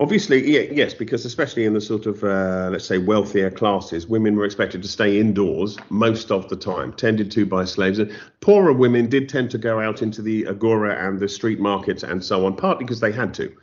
Obviously, 0.00 0.50
yeah, 0.50 0.62
yes, 0.72 0.94
because 0.94 1.26
especially 1.26 1.66
in 1.66 1.74
the 1.74 1.80
sort 1.80 2.06
of, 2.06 2.24
uh, 2.24 2.70
let's 2.72 2.86
say, 2.86 2.96
wealthier 2.96 3.50
classes, 3.50 4.06
women 4.06 4.34
were 4.34 4.46
expected 4.46 4.80
to 4.80 4.88
stay 4.88 5.20
indoors 5.20 5.76
most 5.90 6.32
of 6.32 6.48
the 6.48 6.56
time, 6.56 6.94
tended 6.94 7.30
to 7.32 7.44
by 7.44 7.66
slaves. 7.66 7.98
And 7.98 8.10
poorer 8.40 8.72
women 8.72 9.10
did 9.10 9.28
tend 9.28 9.50
to 9.50 9.58
go 9.58 9.78
out 9.78 10.00
into 10.00 10.22
the 10.22 10.46
agora 10.46 11.06
and 11.06 11.20
the 11.20 11.28
street 11.28 11.60
markets 11.60 12.02
and 12.02 12.24
so 12.24 12.46
on, 12.46 12.56
partly 12.56 12.86
because 12.86 13.00
they 13.00 13.12
had 13.12 13.34
to. 13.34 13.54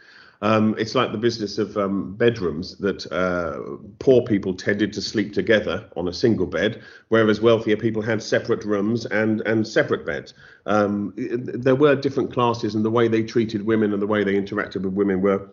Um, 0.43 0.75
it's 0.77 0.93
like 0.93 1.11
the 1.11 1.17
business 1.17 1.57
of 1.57 1.75
um, 1.75 2.13
bedrooms 2.13 2.77
that 2.77 3.11
uh, 3.11 3.57
poor 3.97 4.21
people 4.21 4.53
tended 4.53 4.93
to 4.93 5.01
sleep 5.01 5.33
together 5.33 5.89
on 5.95 6.07
a 6.07 6.13
single 6.13 6.45
bed, 6.45 6.83
whereas 7.07 7.41
wealthier 7.41 7.77
people 7.77 8.03
had 8.03 8.21
separate 8.21 8.63
rooms 8.63 9.07
and, 9.07 9.41
and 9.47 9.67
separate 9.67 10.05
beds. 10.05 10.35
Um, 10.67 11.13
there 11.15 11.75
were 11.75 11.95
different 11.95 12.31
classes, 12.31 12.75
and 12.75 12.85
the 12.85 12.91
way 12.91 13.07
they 13.07 13.23
treated 13.23 13.65
women 13.65 13.91
and 13.91 13.99
the 13.99 14.05
way 14.05 14.23
they 14.23 14.35
interacted 14.35 14.83
with 14.83 14.93
women 14.93 15.21
were 15.21 15.49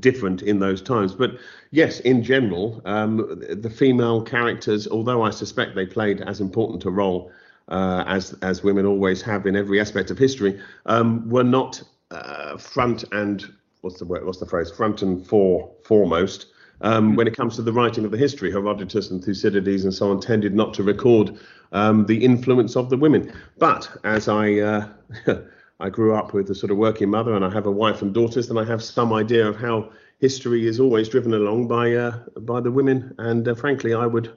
different 0.00 0.42
in 0.42 0.58
those 0.58 0.82
times. 0.82 1.14
But 1.14 1.38
yes, 1.70 2.00
in 2.00 2.22
general, 2.22 2.80
um, 2.84 3.42
the 3.50 3.70
female 3.70 4.22
characters, 4.22 4.88
although 4.88 5.22
I 5.22 5.30
suspect 5.30 5.74
they 5.74 5.86
played 5.86 6.20
as 6.22 6.40
important 6.40 6.84
a 6.84 6.90
role 6.90 7.30
uh, 7.68 8.04
as 8.06 8.34
as 8.42 8.62
women 8.62 8.86
always 8.86 9.20
have 9.22 9.46
in 9.46 9.54
every 9.54 9.80
aspect 9.80 10.10
of 10.10 10.18
history, 10.18 10.60
um, 10.86 11.28
were 11.28 11.44
not 11.44 11.82
uh, 12.10 12.56
front 12.56 13.04
and 13.12 13.44
what's 13.82 13.98
the 13.98 14.04
word, 14.04 14.24
what's 14.24 14.38
the 14.38 14.46
phrase 14.46 14.70
front 14.70 15.02
and 15.02 15.26
fore 15.26 15.70
foremost. 15.84 16.46
Um, 16.80 17.16
when 17.16 17.26
it 17.26 17.36
comes 17.36 17.56
to 17.56 17.62
the 17.62 17.72
writing 17.72 18.04
of 18.04 18.12
the 18.12 18.16
history, 18.16 18.52
Herodotus 18.52 19.10
and 19.10 19.22
Thucydides 19.22 19.84
and 19.84 19.92
so 19.92 20.10
on 20.12 20.20
tended 20.20 20.54
not 20.54 20.74
to 20.74 20.84
record 20.84 21.36
um, 21.72 22.06
the 22.06 22.24
influence 22.24 22.76
of 22.76 22.88
the 22.88 22.96
women. 22.96 23.32
But 23.58 23.90
as 24.04 24.28
I 24.28 24.58
uh, 24.60 24.88
I 25.80 25.90
grew 25.90 26.14
up 26.14 26.34
with 26.34 26.50
a 26.50 26.54
sort 26.54 26.72
of 26.72 26.76
working 26.76 27.10
mother, 27.10 27.34
and 27.34 27.44
I 27.44 27.50
have 27.50 27.66
a 27.66 27.70
wife 27.70 28.02
and 28.02 28.12
daughters, 28.12 28.50
and 28.50 28.58
I 28.58 28.64
have 28.64 28.82
some 28.82 29.12
idea 29.12 29.46
of 29.46 29.56
how 29.56 29.90
history 30.18 30.66
is 30.66 30.80
always 30.80 31.08
driven 31.08 31.34
along 31.34 31.68
by 31.68 31.94
uh, 31.94 32.18
by 32.40 32.60
the 32.60 32.72
women. 32.72 33.14
And 33.18 33.46
uh, 33.46 33.54
frankly, 33.54 33.94
I 33.94 34.06
would 34.06 34.36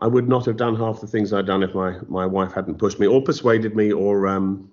I 0.00 0.06
would 0.06 0.28
not 0.28 0.44
have 0.46 0.56
done 0.56 0.76
half 0.76 1.00
the 1.00 1.06
things 1.06 1.32
I'd 1.32 1.46
done 1.46 1.62
if 1.62 1.74
my 1.74 1.98
my 2.08 2.26
wife 2.26 2.52
hadn't 2.52 2.78
pushed 2.78 3.00
me 3.00 3.06
or 3.06 3.22
persuaded 3.22 3.74
me 3.74 3.92
or 3.92 4.26
um, 4.28 4.70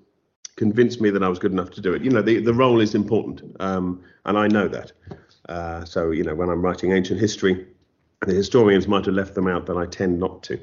convinced 0.58 1.00
me 1.00 1.10
that 1.10 1.24
I 1.24 1.30
was 1.30 1.40
good 1.40 1.54
enough 1.54 1.72
to 1.72 1.82
do 1.82 1.94
it. 1.94 2.04
You 2.04 2.12
know, 2.12 2.22
the 2.22 2.40
the 2.40 2.54
role 2.54 2.82
is 2.82 2.94
important, 2.94 3.42
um, 3.62 4.04
and 4.26 4.38
I 4.38 4.48
know 4.48 4.68
that. 4.68 4.92
Uh, 5.48 5.86
so 5.86 6.12
you 6.12 6.24
know, 6.24 6.36
when 6.36 6.50
I'm 6.50 6.62
writing 6.62 6.92
ancient 6.92 7.20
history, 7.20 7.66
the 8.26 8.34
historians 8.34 8.88
might 8.90 9.06
have 9.06 9.16
left 9.16 9.36
them 9.36 9.48
out, 9.48 9.66
but 9.66 9.78
I 9.78 9.86
tend 9.86 10.20
not 10.20 10.44
to. 10.44 10.60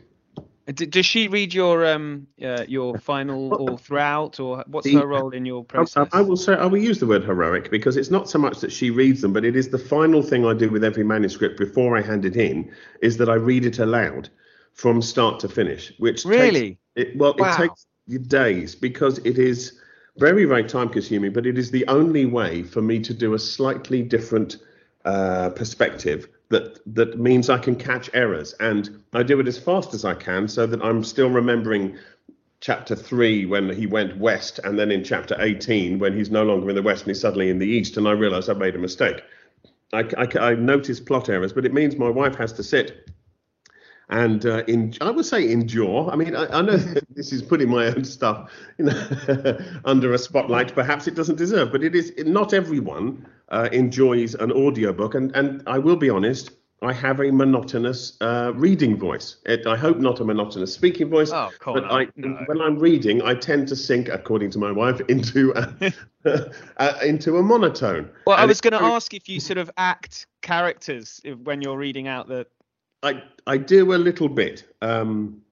Does 0.73 1.05
she 1.05 1.29
read 1.29 1.53
your 1.53 1.85
um 1.85 2.27
uh, 2.43 2.65
your 2.67 2.97
final 2.99 3.55
or 3.55 3.77
throughout, 3.77 4.41
or 4.41 4.65
what's 4.67 4.87
the, 4.87 4.95
her 4.95 5.07
role 5.07 5.31
in 5.31 5.45
your 5.45 5.62
process? 5.62 6.09
I, 6.12 6.21
I, 6.21 6.23
will 6.23 6.39
say 6.39 6.55
I 6.55 6.65
will 6.65 6.79
use 6.79 6.99
the 6.99 7.07
word 7.07 7.23
heroic 7.23 7.71
because 7.71 7.99
it's 7.99 8.11
not 8.11 8.31
so 8.31 8.39
much 8.39 8.61
that 8.61 8.73
she 8.73 8.91
reads 8.91 9.21
them, 9.21 9.35
but 9.35 9.45
it 9.45 9.57
is 9.57 9.69
the 9.69 9.79
final 9.79 10.23
thing 10.23 10.47
I 10.47 10.55
do 10.55 10.71
with 10.71 10.83
every 10.83 11.05
manuscript 11.05 11.59
before 11.59 11.99
I 11.99 12.01
hand 12.01 12.25
it 12.25 12.37
in 12.37 12.73
is 13.03 13.19
that 13.19 13.29
I 13.29 13.35
read 13.35 13.67
it 13.67 13.79
aloud 13.79 14.31
from 14.73 15.03
start 15.03 15.39
to 15.41 15.49
finish. 15.49 15.93
Which 15.99 16.25
really, 16.25 16.79
takes, 16.97 17.11
it, 17.11 17.17
well, 17.19 17.35
wow. 17.39 17.53
it 17.53 17.57
takes 17.59 17.87
days 18.27 18.75
because 18.75 19.19
it 19.19 19.39
is 19.39 19.79
very 20.17 20.47
very 20.47 20.65
time 20.65 20.89
consuming, 20.89 21.35
but 21.35 21.45
it 21.45 21.59
is 21.59 21.71
the 21.71 21.87
only 21.89 22.25
way 22.25 22.62
for 22.62 22.81
me 22.81 23.01
to 23.01 23.12
do 23.12 23.35
a 23.35 23.39
slightly 23.39 24.01
different 24.01 24.57
uh, 25.05 25.51
perspective 25.51 26.29
that 26.51 26.78
that 26.95 27.18
means 27.18 27.49
I 27.49 27.59
can 27.59 27.76
catch 27.76 28.11
errors 28.14 28.55
and 28.61 29.03
I 29.12 29.22
do 29.22 29.40
it 29.40 29.49
as 29.49 29.59
fast 29.59 29.95
as 29.95 30.05
I 30.05 30.14
can 30.14 30.49
so 30.49 30.66
that 30.66 30.82
I'm 30.82 31.03
still 31.03 31.30
remembering 31.30 31.97
chapter 32.61 32.95
3 32.95 33.47
when 33.47 33.68
he 33.74 33.86
went 33.86 34.16
west 34.18 34.61
and 34.64 34.78
then 34.78 34.90
in 34.90 35.05
chapter 35.05 35.36
18 35.38 35.99
when 35.99 36.16
he's 36.16 36.30
no 36.30 36.45
longer 36.45 36.68
in 36.68 36.76
the 36.76 36.82
west 36.82 37.03
and 37.03 37.11
he's 37.11 37.20
suddenly 37.20 37.51
in 37.51 37.59
the 37.59 37.66
east 37.66 37.97
and 37.97 38.07
I 38.07 38.12
realize 38.12 38.49
I've 38.49 38.59
made 38.59 38.74
a 38.74 38.78
mistake. 38.78 39.22
I, 39.92 40.09
I, 40.16 40.38
I 40.38 40.55
notice 40.55 40.99
plot 41.01 41.28
errors, 41.28 41.53
but 41.53 41.64
it 41.64 41.72
means 41.72 41.97
my 41.97 42.09
wife 42.11 42.34
has 42.36 42.53
to 42.55 42.62
sit 42.62 43.11
and 44.11 44.45
uh, 44.45 44.64
in, 44.66 44.95
I 45.01 45.11
would 45.11 45.24
say 45.24 45.51
endure. 45.51 46.11
I 46.11 46.16
mean, 46.16 46.36
I, 46.36 46.47
I 46.59 46.62
know 46.62 46.76
this 47.11 47.32
is 47.32 47.42
putting 47.42 47.70
my 47.70 47.86
own 47.86 48.05
stuff 48.05 48.51
you 48.78 48.86
know, 48.86 49.59
under 49.84 50.12
a 50.12 50.18
spotlight. 50.18 50.74
Perhaps 50.74 51.07
it 51.07 51.14
doesn't 51.14 51.36
deserve, 51.36 51.72
but 51.72 51.82
it 51.82 51.95
is. 51.95 52.12
Not 52.18 52.53
everyone 52.53 53.26
uh, 53.49 53.68
enjoys 53.72 54.34
an 54.34 54.53
audiobook, 54.53 55.14
and 55.14 55.34
and 55.34 55.62
I 55.66 55.78
will 55.78 55.97
be 55.97 56.11
honest. 56.11 56.51
I 56.82 56.92
have 56.92 57.20
a 57.20 57.30
monotonous 57.30 58.18
uh, 58.20 58.53
reading 58.55 58.99
voice. 58.99 59.36
It, 59.47 59.66
I 59.66 59.74
hope 59.74 59.99
not 59.99 60.20
a 60.20 60.24
monotonous 60.24 60.74
speaking 60.74 61.09
voice. 61.09 61.30
Oh, 61.32 61.51
but 61.64 61.84
I, 61.84 62.09
no. 62.16 62.36
when 62.45 62.61
I'm 62.61 62.78
reading, 62.78 63.22
I 63.22 63.34
tend 63.34 63.68
to 63.68 63.76
sink, 63.76 64.09
according 64.09 64.51
to 64.51 64.59
my 64.59 64.70
wife, 64.70 65.01
into 65.09 65.55
a, 65.57 65.92
uh, 66.76 66.99
into 67.03 67.38
a 67.38 67.42
monotone. 67.42 68.11
Well, 68.26 68.36
and 68.36 68.42
I 68.42 68.47
was 68.47 68.61
going 68.61 68.72
to 68.72 68.82
ask 68.82 69.14
if 69.14 69.30
you 69.30 69.40
sort 69.40 69.57
of 69.57 69.70
act 69.78 70.26
characters 70.42 71.22
when 71.42 71.62
you're 71.62 71.78
reading 71.78 72.07
out 72.07 72.28
the. 72.28 72.47
I 73.03 73.22
I 73.47 73.57
do 73.57 73.95
a 73.95 73.97
little 73.97 74.28
bit. 74.28 74.64
Um, 74.82 75.42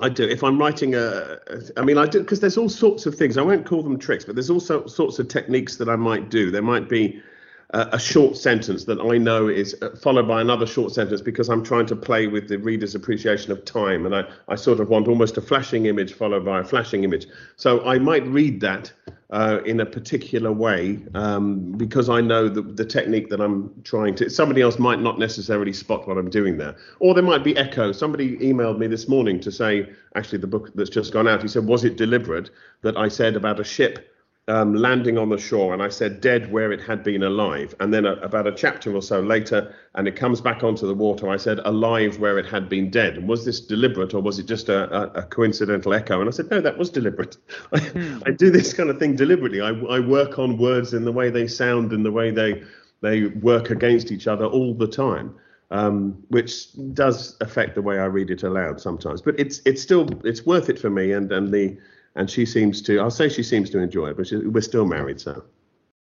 I 0.00 0.08
do. 0.08 0.24
If 0.24 0.42
I'm 0.44 0.58
writing 0.58 0.94
a, 0.94 1.38
I 1.76 1.82
mean, 1.82 1.98
I 1.98 2.06
do 2.06 2.20
because 2.20 2.40
there's 2.40 2.58
all 2.58 2.68
sorts 2.68 3.06
of 3.06 3.14
things. 3.14 3.38
I 3.38 3.42
won't 3.42 3.66
call 3.66 3.82
them 3.82 3.98
tricks, 3.98 4.24
but 4.24 4.34
there's 4.34 4.50
also 4.50 4.86
sorts 4.86 5.18
of 5.18 5.28
techniques 5.28 5.76
that 5.76 5.88
I 5.88 5.96
might 5.96 6.30
do. 6.30 6.50
There 6.50 6.62
might 6.62 6.88
be 6.88 7.22
a 7.70 7.98
short 7.98 8.36
sentence 8.36 8.84
that 8.84 9.00
I 9.00 9.18
know 9.18 9.48
is 9.48 9.76
uh, 9.82 9.90
followed 9.96 10.28
by 10.28 10.40
another 10.40 10.66
short 10.66 10.92
sentence 10.92 11.20
because 11.20 11.48
I'm 11.48 11.64
trying 11.64 11.86
to 11.86 11.96
play 11.96 12.28
with 12.28 12.48
the 12.48 12.58
reader's 12.58 12.94
appreciation 12.94 13.50
of 13.50 13.64
time. 13.64 14.06
And 14.06 14.14
I, 14.14 14.24
I 14.48 14.54
sort 14.54 14.78
of 14.78 14.88
want 14.88 15.08
almost 15.08 15.36
a 15.36 15.40
flashing 15.40 15.86
image 15.86 16.14
followed 16.14 16.44
by 16.44 16.60
a 16.60 16.64
flashing 16.64 17.02
image. 17.02 17.26
So 17.56 17.84
I 17.84 17.98
might 17.98 18.24
read 18.26 18.60
that 18.60 18.92
uh, 19.30 19.60
in 19.64 19.80
a 19.80 19.86
particular 19.86 20.52
way 20.52 21.00
um, 21.14 21.72
because 21.72 22.08
I 22.08 22.20
know 22.20 22.48
the, 22.48 22.62
the 22.62 22.84
technique 22.84 23.28
that 23.30 23.40
I'm 23.40 23.72
trying 23.82 24.14
to. 24.16 24.30
Somebody 24.30 24.62
else 24.62 24.78
might 24.78 25.00
not 25.00 25.18
necessarily 25.18 25.72
spot 25.72 26.06
what 26.06 26.16
I'm 26.16 26.30
doing 26.30 26.58
there. 26.58 26.76
Or 27.00 27.14
there 27.14 27.24
might 27.24 27.42
be 27.42 27.56
echo. 27.56 27.92
Somebody 27.92 28.36
emailed 28.38 28.78
me 28.78 28.86
this 28.86 29.08
morning 29.08 29.40
to 29.40 29.50
say, 29.50 29.88
actually, 30.14 30.38
the 30.38 30.46
book 30.46 30.70
that's 30.74 30.90
just 30.90 31.12
gone 31.12 31.26
out, 31.26 31.42
he 31.42 31.48
said, 31.48 31.66
Was 31.66 31.84
it 31.84 31.96
deliberate 31.96 32.50
that 32.82 32.96
I 32.96 33.08
said 33.08 33.36
about 33.36 33.58
a 33.58 33.64
ship? 33.64 34.12
Um, 34.48 34.74
landing 34.74 35.18
on 35.18 35.28
the 35.28 35.38
shore, 35.38 35.72
and 35.72 35.82
I 35.82 35.88
said 35.88 36.20
dead 36.20 36.52
where 36.52 36.70
it 36.70 36.80
had 36.80 37.02
been 37.02 37.24
alive. 37.24 37.74
And 37.80 37.92
then 37.92 38.06
a, 38.06 38.12
about 38.14 38.46
a 38.46 38.52
chapter 38.52 38.94
or 38.94 39.02
so 39.02 39.20
later, 39.20 39.74
and 39.96 40.06
it 40.06 40.14
comes 40.14 40.40
back 40.40 40.62
onto 40.62 40.86
the 40.86 40.94
water, 40.94 41.28
I 41.28 41.36
said 41.36 41.58
alive 41.64 42.20
where 42.20 42.38
it 42.38 42.46
had 42.46 42.68
been 42.68 42.88
dead. 42.88 43.16
And 43.16 43.28
was 43.28 43.44
this 43.44 43.58
deliberate 43.58 44.14
or 44.14 44.22
was 44.22 44.38
it 44.38 44.46
just 44.46 44.68
a, 44.68 44.88
a, 44.94 45.20
a 45.20 45.22
coincidental 45.24 45.92
echo? 45.92 46.20
And 46.20 46.28
I 46.28 46.30
said, 46.30 46.48
no, 46.48 46.60
that 46.60 46.78
was 46.78 46.90
deliberate. 46.90 47.36
I, 47.72 47.80
hmm. 47.80 48.18
I 48.24 48.30
do 48.30 48.50
this 48.50 48.72
kind 48.72 48.88
of 48.88 49.00
thing 49.00 49.16
deliberately. 49.16 49.60
I, 49.60 49.70
I 49.70 49.98
work 49.98 50.38
on 50.38 50.58
words 50.58 50.94
in 50.94 51.04
the 51.04 51.12
way 51.12 51.28
they 51.28 51.48
sound 51.48 51.92
and 51.92 52.04
the 52.04 52.12
way 52.12 52.30
they 52.30 52.62
they 53.02 53.26
work 53.26 53.68
against 53.70 54.10
each 54.10 54.26
other 54.26 54.46
all 54.46 54.72
the 54.74 54.88
time. 54.88 55.34
Um, 55.72 56.22
which 56.28 56.68
does 56.94 57.36
affect 57.40 57.74
the 57.74 57.82
way 57.82 57.98
I 57.98 58.04
read 58.04 58.30
it 58.30 58.44
aloud 58.44 58.80
sometimes, 58.80 59.20
but 59.20 59.36
it's 59.36 59.60
it's 59.66 59.82
still 59.82 60.08
it's 60.24 60.46
worth 60.46 60.70
it 60.70 60.78
for 60.78 60.90
me, 60.90 61.10
and 61.10 61.32
and 61.32 61.52
the 61.52 61.76
and 62.16 62.30
she 62.30 62.44
seems 62.46 62.82
to. 62.82 62.98
I'll 62.98 63.10
say 63.10 63.28
she 63.28 63.42
seems 63.42 63.70
to 63.70 63.78
enjoy 63.78 64.08
it, 64.08 64.16
but 64.16 64.26
she, 64.26 64.36
we're 64.36 64.60
still 64.62 64.86
married, 64.86 65.20
so. 65.20 65.44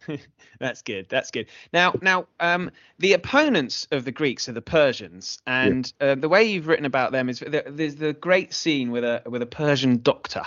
That's 0.59 0.81
good. 0.81 1.07
That's 1.09 1.31
good. 1.31 1.47
Now, 1.71 1.93
now, 2.01 2.27
um, 2.39 2.71
the 2.99 3.13
opponents 3.13 3.87
of 3.91 4.05
the 4.05 4.11
Greeks 4.11 4.47
are 4.47 4.53
the 4.53 4.61
Persians, 4.61 5.39
and 5.47 5.91
yeah. 5.99 6.07
uh, 6.07 6.15
the 6.15 6.29
way 6.29 6.43
you've 6.43 6.67
written 6.67 6.85
about 6.85 7.11
them 7.11 7.29
is 7.29 7.39
there's 7.39 7.95
the 7.95 8.13
great 8.13 8.53
scene 8.53 8.91
with 8.91 9.03
a 9.03 9.23
with 9.25 9.41
a 9.41 9.47
Persian 9.47 10.01
doctor, 10.01 10.43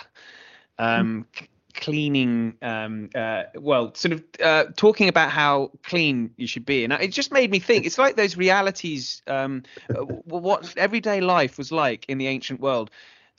um, 0.79 1.27
mm. 1.35 1.47
cleaning, 1.75 2.55
um, 2.62 3.11
uh, 3.14 3.45
well, 3.57 3.95
sort 3.95 4.12
of 4.12 4.25
uh, 4.43 4.64
talking 4.77 5.09
about 5.09 5.31
how 5.31 5.71
clean 5.83 6.31
you 6.37 6.47
should 6.47 6.67
be, 6.67 6.85
and 6.85 6.93
it 6.93 7.09
just 7.09 7.33
made 7.33 7.51
me 7.51 7.59
think. 7.59 7.87
It's 7.87 7.99
like 7.99 8.17
those 8.17 8.37
realities, 8.37 9.23
um, 9.27 9.64
uh, 9.91 10.03
what 10.03 10.77
everyday 10.77 11.21
life 11.21 11.59
was 11.59 11.73
like 11.73 12.07
in 12.09 12.19
the 12.19 12.29
ancient 12.29 12.61
world. 12.61 12.91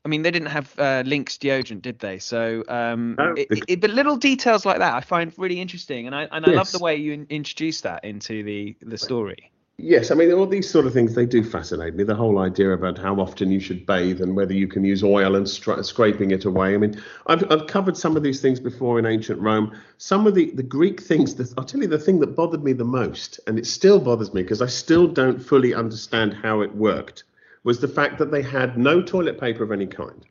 I 0.08 0.10
mean, 0.10 0.22
they 0.22 0.32
didn't 0.32 0.48
have 0.48 0.74
uh, 0.80 1.04
Lynx 1.06 1.38
deodorant, 1.38 1.82
did 1.82 2.00
they? 2.00 2.18
So, 2.18 2.64
um, 2.70 3.16
no, 3.18 3.34
it, 3.36 3.66
it, 3.68 3.82
but 3.82 3.90
little 3.90 4.16
details 4.16 4.66
like 4.66 4.78
that 4.78 4.94
I 4.94 5.02
find 5.02 5.34
really 5.36 5.60
interesting, 5.60 6.06
and 6.06 6.16
I 6.16 6.30
and 6.32 6.46
I 6.46 6.52
yes. 6.52 6.56
love 6.56 6.72
the 6.72 6.80
way 6.80 6.96
you 6.96 7.12
in, 7.12 7.28
introduce 7.30 7.82
that 7.82 8.06
into 8.06 8.42
the 8.42 8.74
the 8.82 8.98
story. 8.98 9.52
Yes, 9.76 10.10
I 10.10 10.16
mean 10.16 10.32
all 10.32 10.46
these 10.46 10.70
sort 10.70 10.86
of 10.86 10.94
things 10.94 11.14
they 11.14 11.26
do 11.26 11.44
fascinate 11.44 11.96
me. 11.96 12.06
The 12.06 12.16
whole 12.16 12.40
idea 12.40 12.72
about 12.72 12.98
how 12.98 13.20
often 13.20 13.52
you 13.52 13.60
should 13.60 13.86
bathe 13.86 14.22
and 14.22 14.34
whether 14.34 14.54
you 14.54 14.70
can 14.70 14.86
use 14.86 15.04
oil 15.04 15.36
and 15.36 15.48
stra- 15.48 15.84
scraping 15.84 16.32
it 16.32 16.46
away. 16.46 16.74
I 16.74 16.78
mean, 16.78 17.04
I've 17.26 17.44
I've 17.52 17.68
covered 17.68 17.98
some 17.98 18.16
of 18.16 18.24
these 18.24 18.40
things 18.40 18.62
before 18.62 19.00
in 19.00 19.06
ancient 19.06 19.42
Rome. 19.42 19.78
Some 19.98 20.26
of 20.26 20.36
the 20.36 20.52
the 20.52 20.64
Greek 20.64 21.02
things. 21.02 21.36
That, 21.36 21.54
I'll 21.58 21.66
tell 21.66 21.82
you 21.82 21.88
the 21.88 22.00
thing 22.00 22.22
that 22.22 22.34
bothered 22.34 22.64
me 22.64 22.72
the 22.72 22.86
most, 22.86 23.42
and 23.46 23.60
it 23.60 23.66
still 23.66 24.00
bothers 24.00 24.34
me 24.34 24.42
because 24.42 24.62
I 24.62 24.68
still 24.68 25.06
don't 25.06 25.40
fully 25.40 25.74
understand 25.74 26.34
how 26.34 26.62
it 26.62 26.74
worked 26.74 27.26
was 27.68 27.82
the 27.82 27.88
fact 27.88 28.18
that 28.18 28.32
they 28.32 28.42
had 28.42 28.78
no 28.78 29.02
toilet 29.02 29.38
paper 29.38 29.62
of 29.62 29.74
any 29.74 29.86
kind. 29.86 30.26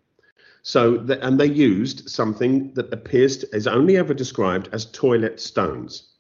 So, 0.63 0.97
the, 0.97 1.23
and 1.23 1.39
they 1.39 1.51
used 1.51 2.09
something 2.09 2.73
that 2.73 2.91
appears 2.91 3.37
to, 3.37 3.55
is 3.55 3.67
only 3.67 3.99
ever 3.99 4.15
described 4.15 4.71
as 4.73 4.87
toilet 4.87 5.39
stones. 5.39 6.15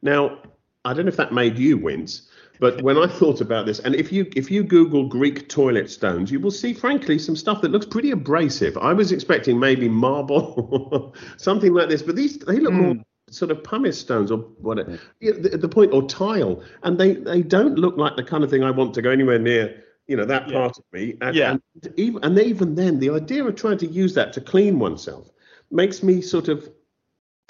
Now, 0.00 0.38
I 0.86 0.94
don't 0.94 1.04
know 1.04 1.10
if 1.10 1.18
that 1.18 1.34
made 1.34 1.58
you 1.58 1.76
wince, 1.76 2.30
but 2.60 2.80
when 2.80 2.96
I 2.96 3.06
thought 3.06 3.42
about 3.42 3.66
this, 3.66 3.78
and 3.80 3.94
if 3.94 4.10
you 4.10 4.26
if 4.34 4.50
you 4.50 4.62
Google 4.64 5.06
Greek 5.06 5.50
toilet 5.50 5.90
stones, 5.90 6.32
you 6.32 6.40
will 6.40 6.50
see, 6.50 6.72
frankly, 6.72 7.18
some 7.18 7.36
stuff 7.36 7.60
that 7.60 7.70
looks 7.70 7.84
pretty 7.84 8.12
abrasive. 8.12 8.78
I 8.78 8.94
was 8.94 9.12
expecting 9.12 9.60
maybe 9.60 9.86
marble, 9.86 11.14
something 11.36 11.74
like 11.74 11.90
this, 11.90 12.00
but 12.00 12.16
these 12.16 12.38
they 12.38 12.58
look 12.58 12.72
mm. 12.72 12.82
more 12.86 12.96
sort 13.30 13.50
of 13.50 13.62
pumice 13.64 14.00
stones 14.00 14.30
or 14.30 14.38
whatever. 14.38 14.98
The, 15.20 15.58
the 15.58 15.68
point 15.68 15.92
or 15.92 16.08
tile, 16.08 16.62
and 16.84 16.96
they 16.96 17.16
they 17.16 17.42
don't 17.42 17.78
look 17.78 17.98
like 17.98 18.16
the 18.16 18.24
kind 18.24 18.42
of 18.42 18.48
thing 18.48 18.64
I 18.64 18.70
want 18.70 18.94
to 18.94 19.02
go 19.02 19.10
anywhere 19.10 19.38
near 19.38 19.84
you 20.06 20.16
know 20.16 20.24
that 20.24 20.48
yeah. 20.48 20.54
part 20.54 20.78
of 20.78 20.84
me 20.92 21.16
and, 21.20 21.34
yeah. 21.34 21.50
and 21.50 21.62
even 21.96 22.22
and 22.24 22.38
even 22.38 22.74
then 22.74 22.98
the 22.98 23.10
idea 23.10 23.44
of 23.44 23.54
trying 23.56 23.78
to 23.78 23.86
use 23.86 24.14
that 24.14 24.32
to 24.32 24.40
clean 24.40 24.78
oneself 24.78 25.30
makes 25.70 26.02
me 26.02 26.20
sort 26.20 26.48
of 26.48 26.68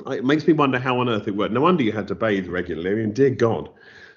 it 0.07 0.25
makes 0.25 0.47
me 0.47 0.53
wonder 0.53 0.79
how 0.79 0.99
on 0.99 1.09
earth 1.09 1.29
it 1.29 1.37
worked 1.37 1.53
no 1.53 1.61
wonder 1.61 1.83
you 1.83 1.93
had 1.93 2.09
to 2.09 2.15
bathe 2.15 2.49
regularly 2.49 2.91
i 2.91 2.95
mean 2.95 3.13
dear 3.13 3.31
god 3.31 3.69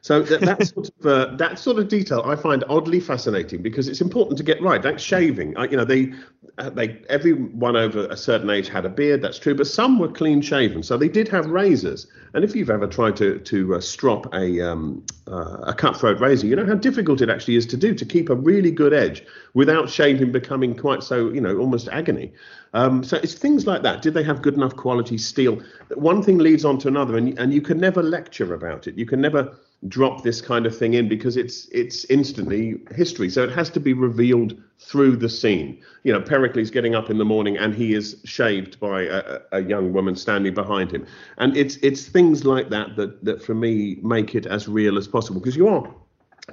so 0.08 0.22
that, 0.22 0.40
that 0.40 0.66
sort 0.66 0.88
of 0.88 1.06
uh, 1.06 1.36
that 1.36 1.60
sort 1.60 1.80
of 1.80 1.90
detail 1.90 2.22
I 2.24 2.38
find 2.38 2.64
oddly 2.70 3.02
fascinating 3.02 3.62
because 3.62 3.90
it's 3.90 4.00
important 4.00 4.38
to 4.38 4.44
get 4.44 4.62
right. 4.62 4.82
Like 4.82 5.00
shaving, 5.00 5.58
I, 5.58 5.66
you 5.66 5.76
know, 5.76 5.84
they 5.84 6.14
uh, 6.60 6.70
they 6.70 7.02
everyone 7.10 7.76
over 7.76 8.08
a 8.08 8.16
certain 8.16 8.50
age 8.50 8.70
had 8.70 8.86
a 8.86 8.90
beard. 8.90 9.22
That's 9.22 9.38
true, 9.38 9.54
but 9.54 9.68
some 9.68 10.00
were 10.00 10.08
clean 10.08 10.42
shaven, 10.42 10.82
so 10.82 10.96
they 10.96 11.10
did 11.10 11.28
have 11.28 11.48
razors. 11.48 12.08
And 12.34 12.46
if 12.46 12.56
you've 12.56 12.70
ever 12.70 12.88
tried 12.88 13.18
to 13.18 13.40
to 13.40 13.76
uh, 13.76 13.82
strop 13.82 14.34
a 14.34 14.62
um, 14.62 15.06
uh, 15.28 15.58
a 15.64 15.74
cutthroat 15.74 16.22
razor, 16.22 16.48
you 16.48 16.56
know 16.56 16.66
how 16.66 16.76
difficult 16.76 17.20
it 17.20 17.30
actually 17.30 17.58
is 17.58 17.66
to 17.66 17.76
do 17.76 17.94
to 17.94 18.06
keep 18.06 18.30
a 18.30 18.36
really 18.36 18.72
good 18.72 18.94
edge 18.94 19.26
without 19.56 19.90
shaving 19.90 20.32
becoming 20.32 20.74
quite 20.74 21.04
so 21.04 21.30
you 21.32 21.42
know 21.42 21.58
almost 21.58 21.90
agony. 21.90 22.32
Um, 22.74 23.04
so 23.04 23.18
it's 23.18 23.34
things 23.34 23.68
like 23.68 23.84
that. 23.84 24.02
Did 24.02 24.14
they 24.14 24.24
have 24.24 24.42
good 24.42 24.54
enough 24.54 24.78
quality 24.78 25.18
steel? 25.18 25.62
One 25.96 26.24
thing 26.24 26.38
leads 26.38 26.64
on 26.64 26.78
to 26.80 26.88
another, 26.88 27.18
and 27.18 27.38
and 27.38 27.54
you 27.54 27.62
can 27.62 27.78
never 27.78 28.02
lecture 28.02 28.54
about 28.54 28.88
it. 28.88 28.98
You 28.98 29.06
can 29.06 29.20
never 29.20 29.54
drop 29.88 30.24
this 30.24 30.42
kind 30.42 30.66
of 30.66 30.76
thing 30.76 30.96
in 30.96 31.08
because 31.08 31.38
it's 31.38 31.68
it's 31.68 32.04
instantly 32.06 32.80
history. 32.96 33.30
So 33.30 33.44
it 33.44 33.52
has 33.52 33.70
to 33.72 33.80
be 33.80 33.94
revealed 33.94 34.60
through 34.80 35.18
the 35.18 35.30
scene. 35.30 35.80
You 36.04 36.14
know, 36.14 36.22
Pericles 36.22 36.72
getting 36.72 36.96
up 36.96 37.10
in 37.10 37.18
the 37.18 37.26
morning 37.26 37.58
and 37.58 37.74
he 37.74 37.94
is 37.94 38.20
shaved 38.26 38.80
by 38.80 39.04
a, 39.04 39.40
a 39.52 39.62
young 39.62 39.94
woman 39.94 40.16
standing 40.16 40.54
behind 40.54 40.92
him, 40.92 41.06
and 41.38 41.56
it's 41.56 41.78
it's 41.78 42.08
things 42.08 42.44
like 42.44 42.70
that 42.70 42.96
that 42.96 43.24
that 43.24 43.44
for 43.44 43.54
me 43.54 44.00
make 44.02 44.34
it 44.34 44.46
as 44.46 44.68
real 44.68 44.98
as 44.98 45.08
possible 45.08 45.40
because 45.40 45.56
you 45.56 45.68
are 45.68 45.94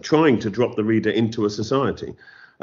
trying 0.02 0.38
to 0.40 0.50
drop 0.50 0.76
the 0.76 0.84
reader 0.84 1.10
into 1.10 1.46
a 1.46 1.50
society. 1.50 2.14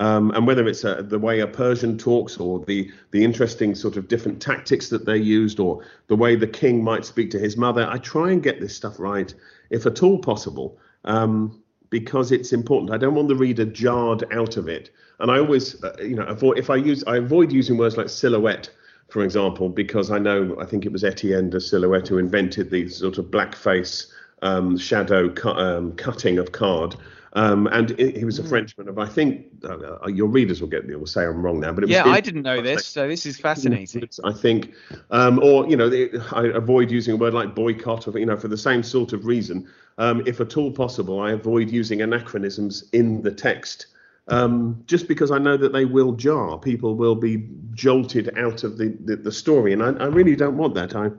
Um, 0.01 0.31
and 0.31 0.47
whether 0.47 0.67
it's 0.67 0.83
a, 0.83 0.97
uh, 0.97 1.01
the 1.03 1.19
way 1.19 1.41
a 1.41 1.47
Persian 1.47 1.95
talks 1.95 2.37
or 2.37 2.59
the 2.65 2.91
the 3.11 3.23
interesting 3.23 3.75
sort 3.75 3.97
of 3.97 4.07
different 4.07 4.41
tactics 4.41 4.89
that 4.89 5.05
they 5.05 5.17
used 5.17 5.59
or 5.59 5.83
the 6.07 6.15
way 6.15 6.35
the 6.35 6.47
king 6.47 6.83
might 6.83 7.05
speak 7.05 7.29
to 7.31 7.39
his 7.39 7.55
mother, 7.55 7.87
I 7.87 7.99
try 7.99 8.31
and 8.31 8.41
get 8.41 8.59
this 8.59 8.75
stuff 8.75 8.99
right 8.99 9.31
if 9.69 9.85
at 9.85 10.01
all 10.01 10.17
possible, 10.17 10.79
um, 11.05 11.61
because 11.91 12.31
it's 12.31 12.51
important. 12.51 12.91
I 12.91 12.97
don't 12.97 13.13
want 13.13 13.27
the 13.27 13.35
reader 13.35 13.63
jarred 13.63 14.23
out 14.33 14.57
of 14.57 14.67
it. 14.67 14.89
And 15.19 15.29
I 15.29 15.37
always, 15.37 15.83
uh, 15.83 15.95
you 15.99 16.15
know, 16.15 16.25
avoid 16.25 16.57
if 16.57 16.71
I 16.71 16.77
use 16.77 17.03
I 17.05 17.17
avoid 17.17 17.51
using 17.51 17.77
words 17.77 17.95
like 17.95 18.09
silhouette, 18.09 18.71
for 19.09 19.23
example, 19.23 19.69
because 19.69 20.09
I 20.09 20.17
know 20.17 20.57
I 20.59 20.65
think 20.65 20.83
it 20.83 20.91
was 20.91 21.03
Etienne 21.03 21.51
de 21.51 21.61
Silhouette 21.61 22.07
who 22.07 22.17
invented 22.17 22.71
the 22.71 22.89
sort 22.89 23.19
of 23.19 23.25
blackface 23.25 24.07
um, 24.41 24.79
shadow 24.79 25.29
cu- 25.29 25.49
um, 25.49 25.95
cutting 25.95 26.39
of 26.39 26.53
card. 26.53 26.95
Um, 27.33 27.67
and 27.67 27.97
he 27.97 28.25
was 28.25 28.39
a 28.39 28.41
hmm. 28.41 28.49
Frenchman 28.49 28.89
of, 28.89 28.99
I 28.99 29.05
think, 29.05 29.45
uh, 29.63 29.97
uh, 30.03 30.07
your 30.07 30.27
readers 30.27 30.59
will 30.59 30.67
get 30.67 30.85
me, 30.85 30.95
will 30.95 31.05
say 31.05 31.23
I'm 31.23 31.41
wrong 31.41 31.61
now, 31.61 31.71
but 31.71 31.83
it 31.83 31.87
was 31.87 31.95
yeah, 31.95 32.05
I 32.05 32.19
didn't 32.19 32.41
know 32.41 32.61
this, 32.61 32.85
so 32.85 33.07
this 33.07 33.25
is 33.25 33.39
fascinating. 33.39 34.09
I 34.25 34.33
think, 34.33 34.73
um, 35.11 35.39
or 35.41 35.65
you 35.69 35.77
know, 35.77 35.89
I 36.33 36.47
avoid 36.47 36.91
using 36.91 37.13
a 37.13 37.17
word 37.17 37.33
like 37.33 37.55
boycott, 37.55 38.07
or 38.07 38.19
you 38.19 38.25
know, 38.25 38.35
for 38.35 38.49
the 38.49 38.57
same 38.57 38.83
sort 38.83 39.13
of 39.13 39.25
reason. 39.25 39.69
Um, 39.97 40.23
if 40.25 40.41
at 40.41 40.57
all 40.57 40.71
possible, 40.71 41.21
I 41.21 41.31
avoid 41.31 41.69
using 41.69 42.01
anachronisms 42.01 42.89
in 42.91 43.21
the 43.21 43.31
text. 43.31 43.87
Um, 44.27 44.83
just 44.85 45.07
because 45.07 45.31
I 45.31 45.37
know 45.37 45.57
that 45.57 45.73
they 45.73 45.85
will 45.85 46.13
jar, 46.13 46.57
people 46.57 46.95
will 46.95 47.15
be 47.15 47.47
jolted 47.73 48.37
out 48.37 48.63
of 48.63 48.77
the, 48.77 48.95
the, 49.03 49.15
the 49.15 49.31
story, 49.31 49.73
and 49.73 49.81
I, 49.81 49.91
I 49.91 50.05
really 50.07 50.35
don't 50.35 50.57
want 50.57 50.75
that. 50.75 50.95
I 50.95 51.11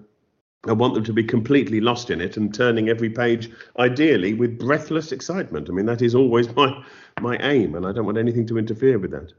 I 0.66 0.72
want 0.72 0.94
them 0.94 1.04
to 1.04 1.12
be 1.12 1.24
completely 1.24 1.80
lost 1.80 2.10
in 2.10 2.20
it 2.20 2.36
and 2.36 2.54
turning 2.54 2.88
every 2.88 3.10
page, 3.10 3.50
ideally, 3.78 4.32
with 4.32 4.58
breathless 4.58 5.10
excitement. 5.10 5.68
I 5.68 5.72
mean, 5.72 5.86
that 5.86 6.02
is 6.02 6.14
always 6.14 6.54
my 6.54 6.84
my 7.20 7.36
aim, 7.38 7.74
and 7.74 7.84
I 7.86 7.92
don't 7.92 8.06
want 8.06 8.18
anything 8.18 8.46
to 8.46 8.58
interfere 8.58 8.98
with 8.98 9.10
that. 9.10 9.32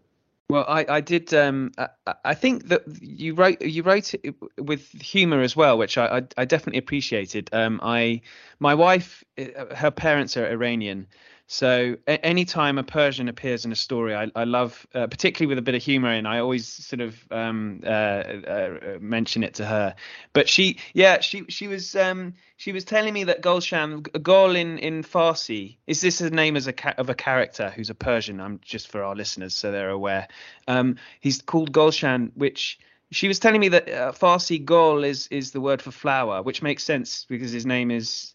Well, 0.50 0.66
I, 0.68 0.86
I 0.90 1.02
did. 1.02 1.34
Um, 1.34 1.72
I, 1.78 1.88
I 2.26 2.34
think 2.34 2.68
that 2.68 2.84
you 3.02 3.34
wrote 3.34 3.62
you 3.62 3.84
wrote 3.84 4.14
it 4.14 4.36
with 4.58 4.92
humour 5.02 5.42
as 5.42 5.56
well, 5.56 5.78
which 5.78 5.98
I, 5.98 6.18
I, 6.18 6.22
I 6.38 6.46
definitely 6.46 6.80
appreciated. 6.80 7.50
Um, 7.54 7.80
I 7.82 8.22
my 8.60 8.76
wife, 8.76 9.24
uh, 9.38 9.74
her 9.76 9.92
parents 9.92 10.36
are 10.36 10.46
Iranian, 10.46 11.08
so 11.48 11.98
a- 12.08 12.26
anytime 12.26 12.78
a 12.78 12.84
Persian 12.84 13.28
appears 13.28 13.66
in 13.66 13.72
a 13.72 13.76
story, 13.76 14.16
I, 14.16 14.32
I 14.36 14.46
love, 14.46 14.88
uh, 14.96 15.08
particularly 15.08 15.50
with 15.50 15.58
a 15.58 15.62
bit 15.62 15.76
of 15.76 15.84
humor 15.84 16.12
in. 16.12 16.26
I 16.26 16.40
always 16.40 16.68
sort 16.68 17.02
of 17.02 17.16
um, 17.32 17.82
uh, 17.86 17.90
uh, 17.90 18.98
mention 19.00 19.44
it 19.44 19.56
to 19.56 19.66
her. 19.66 19.96
But 20.32 20.48
she, 20.48 20.78
yeah, 20.94 21.20
she 21.20 21.46
she 21.50 21.68
was 21.68 21.96
um, 21.96 22.34
she 22.58 22.72
was 22.72 22.86
telling 22.86 23.14
me 23.14 23.26
that 23.26 23.42
Gulshan, 23.42 24.24
Gol 24.24 24.56
in 24.56 24.78
in 24.80 25.04
Farsi, 25.04 25.78
is 25.86 26.02
this 26.02 26.22
a 26.22 26.30
name 26.30 26.56
as 26.56 26.68
a 26.68 26.74
ca- 26.74 26.96
of 26.98 27.10
a 27.10 27.16
character 27.16 27.70
who's 27.76 27.90
a 27.90 27.96
Persian? 27.96 28.40
I'm 28.40 28.60
just 28.64 28.88
for 28.88 29.04
our 29.04 29.16
listeners 29.16 29.54
so 29.54 29.72
they're 29.72 29.90
aware. 29.90 30.28
Um, 30.68 30.96
he's 31.20 31.42
called 31.42 31.72
Gulshan, 31.74 32.32
which 32.36 32.80
she 33.12 33.28
was 33.28 33.40
telling 33.40 33.60
me 33.60 33.70
that 33.70 33.90
uh, 33.90 34.12
Farsi 34.14 34.64
Gol 34.64 35.04
is 35.04 35.28
is 35.28 35.52
the 35.52 35.62
word 35.62 35.82
for 35.82 35.92
flower, 35.92 36.42
which 36.42 36.62
makes 36.62 36.84
sense 36.84 37.26
because 37.28 37.52
his 37.52 37.66
name 37.66 37.92
is 37.92 38.34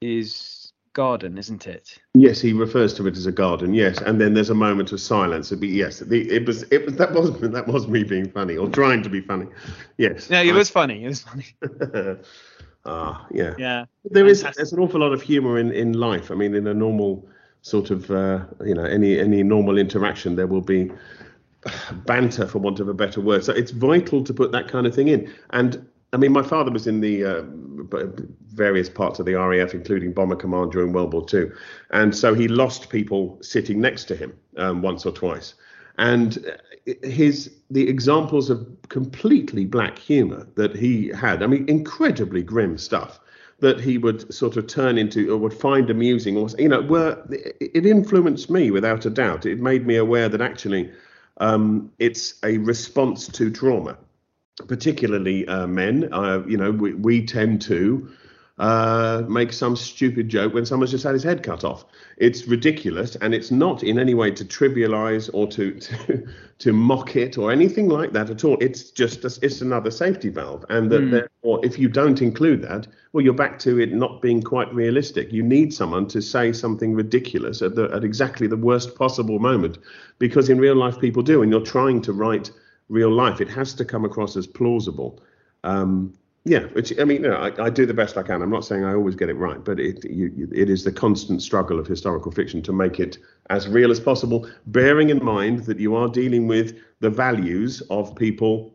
is 0.00 0.59
garden, 0.92 1.38
isn't 1.38 1.66
it? 1.66 1.98
Yes, 2.14 2.40
he 2.40 2.52
refers 2.52 2.94
to 2.94 3.06
it 3.06 3.16
as 3.16 3.26
a 3.26 3.32
garden. 3.32 3.74
Yes, 3.74 3.98
and 3.98 4.20
then 4.20 4.34
there's 4.34 4.50
a 4.50 4.54
moment 4.54 4.92
of 4.92 5.00
silence. 5.00 5.48
It'd 5.48 5.60
be 5.60 5.68
yes. 5.68 6.00
The, 6.00 6.30
it 6.30 6.46
was 6.46 6.62
it 6.64 6.84
was 6.84 6.96
that 6.96 7.12
was 7.12 7.38
that 7.40 7.66
was 7.66 7.88
me 7.88 8.04
being 8.04 8.30
funny 8.30 8.56
or 8.56 8.68
trying 8.68 9.02
to 9.02 9.08
be 9.08 9.20
funny. 9.20 9.46
Yes. 9.98 10.30
No, 10.30 10.40
it 10.40 10.52
I, 10.52 10.56
was 10.56 10.70
funny. 10.70 11.04
It 11.04 11.08
was 11.08 11.22
funny. 11.22 11.46
ah, 12.84 13.26
yeah. 13.30 13.54
Yeah. 13.58 13.84
There 14.04 14.26
is 14.26 14.42
there's 14.56 14.72
an 14.72 14.80
awful 14.80 15.00
lot 15.00 15.12
of 15.12 15.22
humour 15.22 15.58
in 15.58 15.72
in 15.72 15.92
life. 15.92 16.30
I 16.30 16.34
mean, 16.34 16.54
in 16.54 16.66
a 16.66 16.74
normal 16.74 17.28
sort 17.62 17.90
of 17.90 18.10
uh, 18.10 18.44
you 18.64 18.74
know 18.74 18.84
any 18.84 19.18
any 19.18 19.42
normal 19.42 19.78
interaction, 19.78 20.36
there 20.36 20.46
will 20.46 20.62
be 20.62 20.90
banter 22.06 22.46
for 22.46 22.58
want 22.58 22.80
of 22.80 22.88
a 22.88 22.94
better 22.94 23.20
word. 23.20 23.44
So 23.44 23.52
it's 23.52 23.70
vital 23.70 24.24
to 24.24 24.34
put 24.34 24.52
that 24.52 24.68
kind 24.68 24.86
of 24.86 24.94
thing 24.94 25.08
in. 25.08 25.32
And 25.50 25.86
I 26.12 26.16
mean, 26.16 26.32
my 26.32 26.42
father 26.42 26.70
was 26.70 26.86
in 26.86 27.00
the 27.00 27.24
uh, 27.24 27.42
various 28.48 28.88
parts 28.88 29.20
of 29.20 29.26
the 29.26 29.34
RAF, 29.34 29.74
including 29.74 30.12
Bomber 30.12 30.36
Command 30.36 30.72
during 30.72 30.92
World 30.92 31.12
War 31.12 31.24
II, 31.32 31.50
and 31.90 32.14
so 32.14 32.34
he 32.34 32.48
lost 32.48 32.90
people 32.90 33.38
sitting 33.42 33.80
next 33.80 34.04
to 34.04 34.16
him 34.16 34.36
um, 34.56 34.82
once 34.82 35.06
or 35.06 35.12
twice. 35.12 35.54
And 35.98 36.56
his 37.02 37.52
the 37.70 37.88
examples 37.88 38.50
of 38.50 38.66
completely 38.88 39.64
black 39.64 39.98
humour 39.98 40.48
that 40.56 40.74
he 40.74 41.08
had, 41.08 41.42
I 41.42 41.46
mean, 41.46 41.68
incredibly 41.68 42.42
grim 42.42 42.78
stuff 42.78 43.20
that 43.60 43.78
he 43.78 43.98
would 43.98 44.32
sort 44.32 44.56
of 44.56 44.66
turn 44.66 44.96
into 44.96 45.30
or 45.32 45.36
would 45.36 45.54
find 45.54 45.90
amusing, 45.90 46.36
or 46.36 46.48
you 46.58 46.68
know, 46.68 46.80
were 46.80 47.22
it 47.30 47.86
influenced 47.86 48.50
me 48.50 48.70
without 48.70 49.06
a 49.06 49.10
doubt. 49.10 49.46
It 49.46 49.60
made 49.60 49.86
me 49.86 49.96
aware 49.96 50.28
that 50.28 50.40
actually 50.40 50.90
um, 51.36 51.92
it's 51.98 52.34
a 52.42 52.58
response 52.58 53.28
to 53.28 53.50
trauma 53.50 53.96
particularly 54.68 55.46
uh, 55.46 55.66
men, 55.66 56.12
uh, 56.12 56.42
you 56.46 56.56
know, 56.56 56.70
we, 56.70 56.94
we 56.94 57.24
tend 57.24 57.62
to 57.62 58.10
uh, 58.60 59.24
make 59.26 59.54
some 59.54 59.74
stupid 59.74 60.28
joke 60.28 60.52
when 60.52 60.66
someone's 60.66 60.90
just 60.90 61.02
had 61.02 61.14
his 61.14 61.22
head 61.22 61.42
cut 61.42 61.64
off. 61.64 61.86
It's 62.18 62.46
ridiculous, 62.46 63.16
and 63.16 63.34
it's 63.34 63.50
not 63.50 63.82
in 63.82 63.98
any 63.98 64.12
way 64.12 64.30
to 64.32 64.44
trivialize 64.44 65.30
or 65.32 65.46
to 65.48 65.72
to, 65.80 66.28
to 66.58 66.72
mock 66.74 67.16
it 67.16 67.38
or 67.38 67.50
anything 67.50 67.88
like 67.88 68.12
that 68.12 68.28
at 68.28 68.44
all. 68.44 68.58
It's 68.60 68.90
just 68.90 69.24
a, 69.24 69.38
it's 69.40 69.62
another 69.62 69.90
safety 69.90 70.28
valve, 70.28 70.66
and 70.68 70.90
that 70.92 71.00
mm. 71.00 71.10
therefore, 71.10 71.64
if 71.64 71.78
you 71.78 71.88
don't 71.88 72.20
include 72.20 72.60
that, 72.60 72.86
well, 73.14 73.24
you're 73.24 73.32
back 73.32 73.58
to 73.60 73.80
it 73.80 73.94
not 73.94 74.20
being 74.20 74.42
quite 74.42 74.72
realistic. 74.74 75.32
You 75.32 75.42
need 75.42 75.72
someone 75.72 76.06
to 76.08 76.20
say 76.20 76.52
something 76.52 76.92
ridiculous 76.94 77.62
at 77.62 77.76
the 77.76 77.84
at 77.94 78.04
exactly 78.04 78.46
the 78.46 78.58
worst 78.58 78.94
possible 78.94 79.38
moment, 79.38 79.78
because 80.18 80.50
in 80.50 80.58
real 80.58 80.76
life 80.76 81.00
people 81.00 81.22
do, 81.22 81.40
and 81.42 81.50
you're 81.50 81.64
trying 81.64 82.02
to 82.02 82.12
write 82.12 82.50
real 82.90 83.10
life. 83.10 83.40
It 83.40 83.48
has 83.48 83.72
to 83.74 83.84
come 83.84 84.04
across 84.04 84.36
as 84.36 84.46
plausible. 84.46 85.22
Um, 85.64 86.12
yeah, 86.44 86.60
which 86.72 86.98
I 86.98 87.04
mean, 87.04 87.22
you 87.22 87.28
know, 87.28 87.36
I, 87.36 87.66
I, 87.66 87.70
do 87.70 87.84
the 87.84 87.94
best 87.94 88.16
I 88.16 88.22
can. 88.22 88.40
I'm 88.40 88.50
not 88.50 88.64
saying 88.64 88.82
I 88.82 88.94
always 88.94 89.14
get 89.14 89.28
it 89.28 89.34
right, 89.34 89.62
but 89.62 89.78
it 89.78 90.04
you, 90.04 90.48
it 90.52 90.70
is 90.70 90.84
the 90.84 90.92
constant 90.92 91.42
struggle 91.42 91.78
of 91.78 91.86
historical 91.86 92.32
fiction 92.32 92.62
to 92.62 92.72
make 92.72 92.98
it 92.98 93.18
as 93.50 93.68
real 93.68 93.90
as 93.90 94.00
possible, 94.00 94.48
bearing 94.66 95.10
in 95.10 95.22
mind 95.22 95.64
that 95.64 95.78
you 95.78 95.94
are 95.94 96.08
dealing 96.08 96.46
with 96.46 96.78
the 97.00 97.10
values 97.10 97.82
of 97.90 98.16
people, 98.16 98.74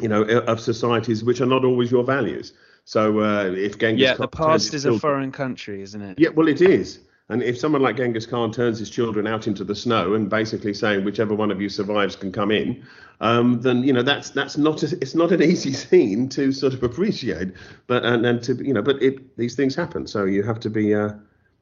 you 0.00 0.08
know, 0.08 0.24
of 0.24 0.60
societies 0.60 1.22
which 1.22 1.40
are 1.40 1.46
not 1.46 1.64
always 1.64 1.92
your 1.92 2.02
values. 2.02 2.54
So 2.84 3.20
uh, 3.20 3.52
if 3.56 3.78
Genghis 3.78 4.02
yeah, 4.02 4.14
the 4.14 4.28
past 4.28 4.74
is 4.74 4.84
a 4.84 4.98
foreign 4.98 5.30
country, 5.30 5.82
isn't 5.82 6.02
it? 6.02 6.18
Yeah, 6.18 6.30
well, 6.30 6.48
it 6.48 6.60
is. 6.60 7.00
And 7.28 7.42
if 7.42 7.58
someone 7.58 7.82
like 7.82 7.96
Genghis 7.96 8.24
Khan 8.24 8.52
turns 8.52 8.78
his 8.78 8.88
children 8.88 9.26
out 9.26 9.48
into 9.48 9.64
the 9.64 9.74
snow 9.74 10.14
and 10.14 10.30
basically 10.30 10.72
saying 10.72 11.04
whichever 11.04 11.34
one 11.34 11.50
of 11.50 11.60
you 11.60 11.68
survives 11.68 12.14
can 12.14 12.30
come 12.30 12.52
in, 12.52 12.84
um, 13.20 13.60
then 13.62 13.82
you 13.82 13.92
know 13.92 14.02
that's 14.02 14.30
that's 14.30 14.56
not 14.56 14.82
a, 14.84 14.96
it's 15.00 15.14
not 15.14 15.32
an 15.32 15.42
easy 15.50 15.72
scene 15.72 16.28
to 16.30 16.52
sort 16.52 16.72
of 16.72 16.84
appreciate. 16.84 17.52
But 17.88 18.04
and, 18.04 18.24
and 18.24 18.42
to 18.44 18.54
you 18.54 18.72
know, 18.72 18.82
but 18.82 19.02
it 19.02 19.36
these 19.36 19.56
things 19.56 19.74
happen, 19.74 20.06
so 20.06 20.24
you 20.24 20.42
have 20.44 20.60
to 20.60 20.70
be. 20.70 20.94
Uh, 20.94 21.14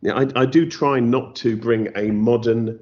yeah, 0.03 0.13
I, 0.13 0.43
I 0.43 0.45
do 0.45 0.69
try 0.69 1.01
not 1.01 1.35
to 1.37 1.57
bring 1.57 1.89
a 1.97 2.11
modern 2.11 2.79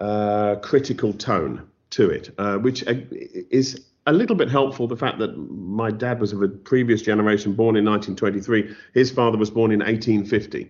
uh, 0.00 0.56
critical 0.56 1.12
tone 1.12 1.68
to 1.90 2.10
it, 2.10 2.34
uh, 2.38 2.58
which 2.58 2.84
uh, 2.88 2.94
is 3.50 3.86
a 4.06 4.12
little 4.12 4.34
bit 4.34 4.50
helpful. 4.50 4.88
The 4.88 4.96
fact 4.96 5.20
that 5.20 5.36
my 5.36 5.92
dad 5.92 6.20
was 6.20 6.32
of 6.32 6.42
a 6.42 6.48
previous 6.48 7.00
generation, 7.00 7.52
born 7.52 7.76
in 7.76 7.84
1923, 7.84 8.74
his 8.92 9.12
father 9.12 9.38
was 9.38 9.50
born 9.50 9.70
in 9.70 9.78
1850. 9.78 10.68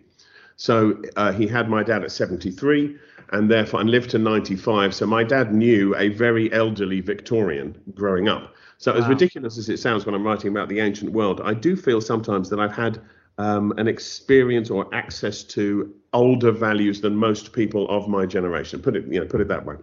So 0.56 1.02
uh, 1.16 1.32
he 1.32 1.46
had 1.46 1.68
my 1.68 1.82
dad 1.82 2.04
at 2.04 2.12
73 2.12 2.96
and 3.32 3.50
therefore 3.50 3.80
and 3.80 3.90
lived 3.90 4.10
to 4.10 4.18
95. 4.18 4.94
So 4.94 5.06
my 5.06 5.24
dad 5.24 5.52
knew 5.52 5.94
a 5.96 6.08
very 6.08 6.52
elderly 6.52 7.00
Victorian 7.00 7.80
growing 7.94 8.28
up. 8.28 8.54
So 8.78 8.92
wow. 8.92 8.98
as 8.98 9.08
ridiculous 9.08 9.58
as 9.58 9.68
it 9.68 9.78
sounds 9.78 10.06
when 10.06 10.14
I'm 10.14 10.24
writing 10.24 10.50
about 10.50 10.68
the 10.68 10.80
ancient 10.80 11.12
world, 11.12 11.40
I 11.44 11.54
do 11.54 11.76
feel 11.76 12.00
sometimes 12.00 12.50
that 12.50 12.60
I've 12.60 12.74
had 12.74 13.00
um, 13.38 13.72
an 13.78 13.88
experience 13.88 14.70
or 14.70 14.92
access 14.94 15.42
to 15.44 15.92
older 16.12 16.52
values 16.52 17.00
than 17.00 17.16
most 17.16 17.52
people 17.52 17.88
of 17.88 18.08
my 18.08 18.26
generation. 18.26 18.80
Put 18.80 18.96
it, 18.96 19.06
you 19.06 19.20
know, 19.20 19.26
put 19.26 19.40
it 19.40 19.48
that 19.48 19.64
way. 19.64 19.76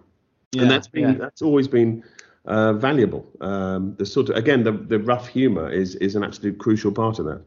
Yeah, 0.53 0.63
and 0.63 0.71
that's 0.71 0.87
been 0.87 1.13
yeah. 1.13 1.17
that's 1.17 1.41
always 1.41 1.67
been 1.67 2.03
uh, 2.45 2.73
valuable. 2.73 3.25
Um, 3.41 3.95
the 3.97 4.05
sort 4.05 4.29
of 4.29 4.35
again 4.35 4.63
the 4.63 4.71
the 4.71 4.99
rough 4.99 5.27
humour 5.27 5.69
is 5.69 5.95
is 5.95 6.15
an 6.15 6.23
absolute 6.23 6.57
crucial 6.59 6.91
part 6.91 7.19
of 7.19 7.25
that. 7.25 7.41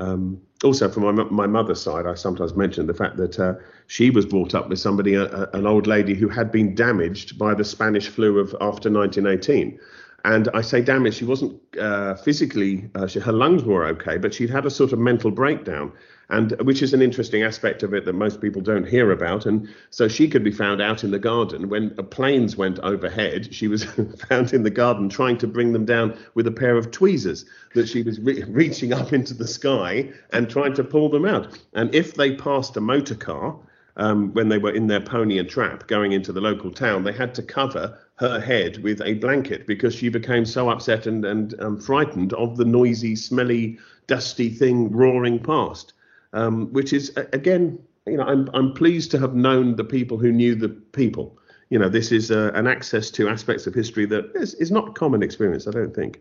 Um, 0.00 0.40
also, 0.64 0.88
from 0.88 1.14
my, 1.14 1.24
my 1.24 1.46
mother's 1.46 1.80
side, 1.80 2.06
I 2.06 2.14
sometimes 2.14 2.54
mention 2.54 2.86
the 2.86 2.94
fact 2.94 3.16
that 3.18 3.38
uh, 3.38 3.54
she 3.86 4.10
was 4.10 4.26
brought 4.26 4.54
up 4.54 4.68
with 4.68 4.78
somebody, 4.78 5.14
a, 5.14 5.24
a, 5.24 5.50
an 5.52 5.66
old 5.66 5.86
lady 5.86 6.14
who 6.14 6.28
had 6.28 6.50
been 6.50 6.74
damaged 6.74 7.38
by 7.38 7.54
the 7.54 7.64
Spanish 7.64 8.08
flu 8.08 8.38
of 8.38 8.48
after 8.60 8.90
1918. 8.90 9.78
And 10.24 10.48
I 10.54 10.62
say 10.62 10.82
damaged, 10.82 11.16
she 11.16 11.24
wasn't 11.24 11.60
uh, 11.78 12.14
physically, 12.14 12.90
uh, 12.94 13.06
she, 13.06 13.20
her 13.20 13.32
lungs 13.32 13.62
were 13.62 13.86
okay, 13.86 14.16
but 14.18 14.34
she'd 14.34 14.50
had 14.50 14.66
a 14.66 14.70
sort 14.70 14.92
of 14.92 14.98
mental 14.98 15.30
breakdown 15.30 15.92
and 16.30 16.52
which 16.62 16.80
is 16.80 16.94
an 16.94 17.02
interesting 17.02 17.42
aspect 17.42 17.82
of 17.82 17.92
it 17.92 18.04
that 18.04 18.12
most 18.12 18.40
people 18.40 18.62
don't 18.62 18.86
hear 18.86 19.10
about. 19.10 19.46
And 19.46 19.68
so 19.90 20.06
she 20.06 20.28
could 20.28 20.44
be 20.44 20.52
found 20.52 20.80
out 20.80 21.02
in 21.02 21.10
the 21.10 21.18
garden 21.18 21.68
when 21.68 21.90
planes 22.10 22.56
went 22.56 22.78
overhead. 22.80 23.52
She 23.52 23.66
was 23.66 23.84
found 24.28 24.52
in 24.52 24.62
the 24.62 24.70
garden 24.70 25.08
trying 25.08 25.38
to 25.38 25.48
bring 25.48 25.72
them 25.72 25.84
down 25.84 26.16
with 26.34 26.46
a 26.46 26.52
pair 26.52 26.76
of 26.76 26.92
tweezers 26.92 27.44
that 27.74 27.88
she 27.88 28.02
was 28.02 28.20
re- 28.20 28.44
reaching 28.44 28.92
up 28.92 29.12
into 29.12 29.34
the 29.34 29.46
sky 29.46 30.10
and 30.32 30.48
trying 30.48 30.74
to 30.74 30.84
pull 30.84 31.08
them 31.08 31.24
out. 31.24 31.58
And 31.74 31.92
if 31.92 32.14
they 32.14 32.36
passed 32.36 32.76
a 32.76 32.80
motor 32.80 33.16
car, 33.16 33.56
um, 33.96 34.32
when 34.32 34.48
they 34.48 34.58
were 34.58 34.70
in 34.70 34.86
their 34.86 35.00
pony 35.00 35.38
and 35.38 35.48
trap 35.48 35.88
going 35.88 36.12
into 36.12 36.32
the 36.32 36.40
local 36.40 36.70
town, 36.70 37.02
they 37.02 37.12
had 37.12 37.34
to 37.34 37.42
cover 37.42 37.98
her 38.14 38.38
head 38.38 38.78
with 38.84 39.02
a 39.02 39.14
blanket 39.14 39.66
because 39.66 39.94
she 39.94 40.08
became 40.08 40.44
so 40.44 40.70
upset 40.70 41.06
and, 41.06 41.24
and 41.24 41.60
um, 41.60 41.78
frightened 41.78 42.32
of 42.34 42.56
the 42.56 42.64
noisy, 42.64 43.16
smelly, 43.16 43.78
dusty 44.06 44.48
thing 44.48 44.90
roaring 44.92 45.38
past 45.38 45.92
um, 46.32 46.72
which 46.72 46.92
is 46.92 47.12
again, 47.32 47.78
you 48.06 48.16
know, 48.16 48.24
I'm 48.24 48.48
I'm 48.54 48.72
pleased 48.72 49.10
to 49.12 49.18
have 49.18 49.34
known 49.34 49.76
the 49.76 49.84
people 49.84 50.18
who 50.18 50.32
knew 50.32 50.54
the 50.54 50.68
people. 50.68 51.38
You 51.70 51.78
know, 51.78 51.88
this 51.88 52.10
is 52.10 52.30
uh, 52.30 52.50
an 52.54 52.66
access 52.66 53.10
to 53.12 53.28
aspects 53.28 53.66
of 53.66 53.74
history 53.74 54.04
that 54.06 54.32
is, 54.34 54.54
is 54.54 54.70
not 54.72 54.96
common 54.96 55.22
experience. 55.22 55.68
I 55.68 55.70
don't 55.70 55.94
think. 55.94 56.20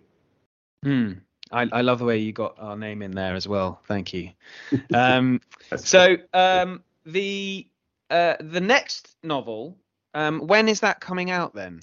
Hmm. 0.83 1.13
I, 1.51 1.67
I 1.71 1.81
love 1.81 1.97
the 1.97 2.05
way 2.05 2.17
you 2.17 2.31
got 2.31 2.55
our 2.59 2.77
name 2.77 3.01
in 3.01 3.11
there 3.11 3.33
as 3.33 3.47
well. 3.47 3.81
Thank 3.87 4.13
you. 4.13 4.29
Um, 4.93 5.41
so 5.75 6.17
um, 6.33 6.83
the 7.05 7.67
uh, 8.09 8.35
the 8.39 8.61
next 8.61 9.15
novel, 9.23 9.77
um, 10.13 10.47
when 10.47 10.67
is 10.67 10.79
that 10.81 10.99
coming 10.99 11.31
out 11.31 11.53
then? 11.53 11.81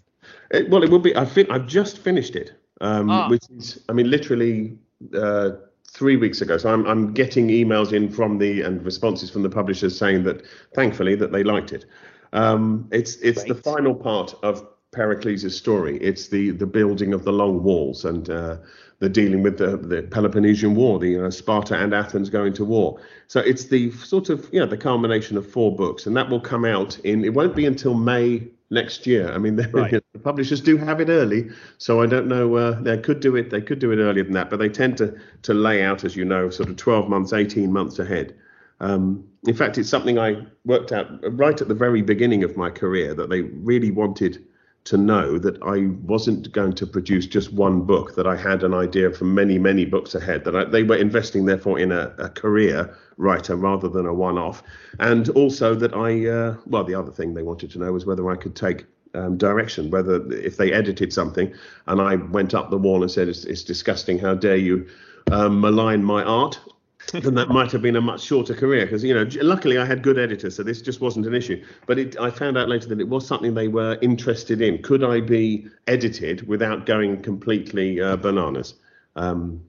It, 0.51 0.71
well, 0.71 0.83
it 0.83 0.91
will 0.91 0.99
be. 0.99 1.15
I 1.17 1.27
I've 1.51 1.67
just 1.67 1.99
finished 1.99 2.37
it, 2.37 2.53
um, 2.81 3.11
ah. 3.11 3.29
which 3.29 3.45
is, 3.57 3.81
I 3.89 3.93
mean, 3.93 4.11
literally 4.11 4.79
uh, 5.15 5.51
three 5.97 6.17
weeks 6.17 6.43
ago. 6.43 6.59
So 6.59 6.71
I'm, 6.71 6.87
I'm 6.87 7.15
getting 7.15 7.49
emails 7.49 7.93
in 7.93 8.11
from 8.11 8.39
the 8.39 8.61
and 8.61 8.85
responses 8.85 9.31
from 9.31 9.43
the 9.43 9.49
publishers 9.49 9.97
saying 9.97 10.25
that 10.25 10.45
thankfully 10.75 11.15
that 11.15 11.33
they 11.33 11.43
liked 11.43 11.73
it. 11.73 11.87
Um, 12.35 12.87
it's 12.93 13.17
it's 13.17 13.45
Great. 13.45 13.49
the 13.49 13.63
final 13.63 13.95
part 13.95 14.35
of 14.43 14.67
Pericles' 14.93 15.57
story. 15.57 15.97
It's 15.99 16.29
the 16.29 16.51
the 16.51 16.67
building 16.67 17.15
of 17.15 17.25
the 17.25 17.33
long 17.33 17.63
walls 17.63 18.05
and 18.05 18.29
uh, 18.29 18.59
the 18.99 19.09
dealing 19.09 19.43
with 19.43 19.59
the, 19.59 19.77
the 19.77 20.03
Peloponnesian 20.03 20.75
War, 20.75 20.99
the 20.99 21.27
uh, 21.27 21.31
Sparta 21.31 21.77
and 21.77 21.95
Athens 21.95 22.31
going 22.31 22.53
to 22.55 22.65
war. 22.65 23.01
So 23.29 23.41
it's 23.41 23.65
the 23.65 23.91
sort 23.93 24.29
of 24.29 24.49
yeah 24.53 24.67
the 24.67 24.77
culmination 24.77 25.39
of 25.39 25.51
four 25.51 25.75
books, 25.75 26.07
and 26.07 26.15
that 26.17 26.29
will 26.29 26.41
come 26.41 26.67
out 26.67 26.99
in. 27.01 27.25
It 27.25 27.33
won't 27.33 27.57
be 27.57 27.65
until 27.65 27.95
May 27.95 28.49
next 28.71 29.07
year. 29.07 29.33
I 29.33 29.39
mean, 29.39 29.57
right. 29.73 30.03
the 30.13 30.19
publishers 30.19 30.61
do 30.61 30.77
have 30.77 31.01
it 31.01 31.09
early, 31.09 31.51
so 31.79 32.03
I 32.03 32.07
don't 32.07 32.27
know. 32.27 32.57
Uh, 32.57 32.81
they 32.81 32.99
could 32.99 33.21
do 33.21 33.37
it. 33.37 33.51
They 33.51 33.61
could 33.61 33.79
do 33.79 33.93
it 33.93 33.99
earlier 33.99 34.25
than 34.25 34.33
that, 34.35 34.51
but 34.51 34.59
they 34.59 34.69
tend 34.69 34.97
to 34.99 35.15
to 35.43 35.55
lay 35.55 35.83
out, 35.83 36.05
as 36.05 36.17
you 36.17 36.25
know, 36.25 36.51
sort 36.51 36.69
of 36.69 36.77
12 36.77 37.09
months, 37.09 37.33
18 37.33 37.73
months 37.73 37.99
ahead. 37.99 38.35
Um, 38.81 39.25
in 39.47 39.55
fact, 39.55 39.79
it's 39.79 39.89
something 39.89 40.19
I 40.19 40.47
worked 40.65 40.93
out 40.93 41.07
right 41.39 41.59
at 41.59 41.69
the 41.69 41.75
very 41.75 42.03
beginning 42.03 42.45
of 42.45 42.57
my 42.57 42.69
career 42.71 43.15
that 43.15 43.31
they 43.31 43.43
really 43.43 43.91
wanted 43.91 44.45
to 44.87 44.97
know 44.97 45.39
that 45.39 45.61
I 45.63 45.89
wasn't 46.07 46.51
going 46.53 46.73
to 46.75 46.87
produce 46.87 47.27
just 47.27 47.53
one 47.53 47.83
book, 47.83 48.15
that 48.15 48.27
I 48.27 48.37
had 48.37 48.63
an 48.63 48.73
idea 48.73 49.11
for 49.13 49.25
many, 49.25 49.59
many 49.59 49.85
books 49.85 50.15
ahead, 50.15 50.45
that 50.45 50.57
I, 50.57 50.65
they 50.65 50.85
were 50.85 50.97
investing, 50.97 51.45
therefore, 51.45 51.79
in 51.79 51.93
a, 51.93 52.15
a 52.19 52.29
career 52.29 52.97
writer 53.17 53.57
rather 53.57 53.89
than 53.89 54.07
a 54.07 54.15
one 54.15 54.39
off. 54.39 54.63
And 55.01 55.29
also 55.31 55.75
that 55.75 55.95
I, 55.95 56.29
uh, 56.29 56.57
well, 56.67 56.85
the 56.85 56.95
other 56.95 57.11
thing 57.11 57.35
they 57.35 57.43
wanted 57.43 57.71
to 57.73 57.79
know 57.79 57.93
was 57.93 58.07
whether 58.07 58.31
I 58.31 58.37
could 58.37 58.55
take 58.55 58.87
um, 59.15 59.37
direction, 59.37 59.91
whether 59.91 60.31
if 60.33 60.57
they 60.57 60.73
edited 60.73 61.13
something 61.13 61.53
and 61.87 62.01
I 62.01 62.17
went 62.17 62.55
up 62.55 62.71
the 62.71 62.79
wall 62.79 63.03
and 63.03 63.11
said, 63.11 63.29
It's, 63.29 63.45
it's 63.45 63.65
disgusting, 63.65 64.19
how 64.19 64.35
dare 64.35 64.57
you 64.57 64.87
um, 65.33 65.61
malign 65.61 66.05
my 66.05 66.23
art? 66.23 66.61
Then 67.13 67.35
that 67.35 67.49
might 67.49 67.71
have 67.73 67.83
been 67.83 67.97
a 67.97 68.01
much 68.01 68.23
shorter 68.23 68.55
career 68.55 68.85
because 68.85 69.05
you 69.05 69.15
know 69.15 69.27
luckily 69.43 69.79
I 69.79 69.85
had 69.85 70.03
good 70.03 70.19
editors 70.19 70.57
so 70.57 70.63
this 70.63 70.83
just 70.83 71.01
wasn't 71.01 71.27
an 71.27 71.35
issue. 71.35 71.65
But 71.87 71.99
it, 71.99 72.19
I 72.19 72.31
found 72.31 72.59
out 72.59 72.69
later 72.69 72.89
that 72.89 73.01
it 73.01 73.09
was 73.09 73.27
something 73.27 73.55
they 73.55 73.69
were 73.69 73.99
interested 74.03 74.61
in. 74.61 74.83
Could 74.83 75.05
I 75.05 75.21
be 75.21 75.69
edited 75.87 76.47
without 76.47 76.87
going 76.87 77.23
completely 77.23 78.01
uh, 78.01 78.17
bananas? 78.17 78.75
Um, 79.15 79.63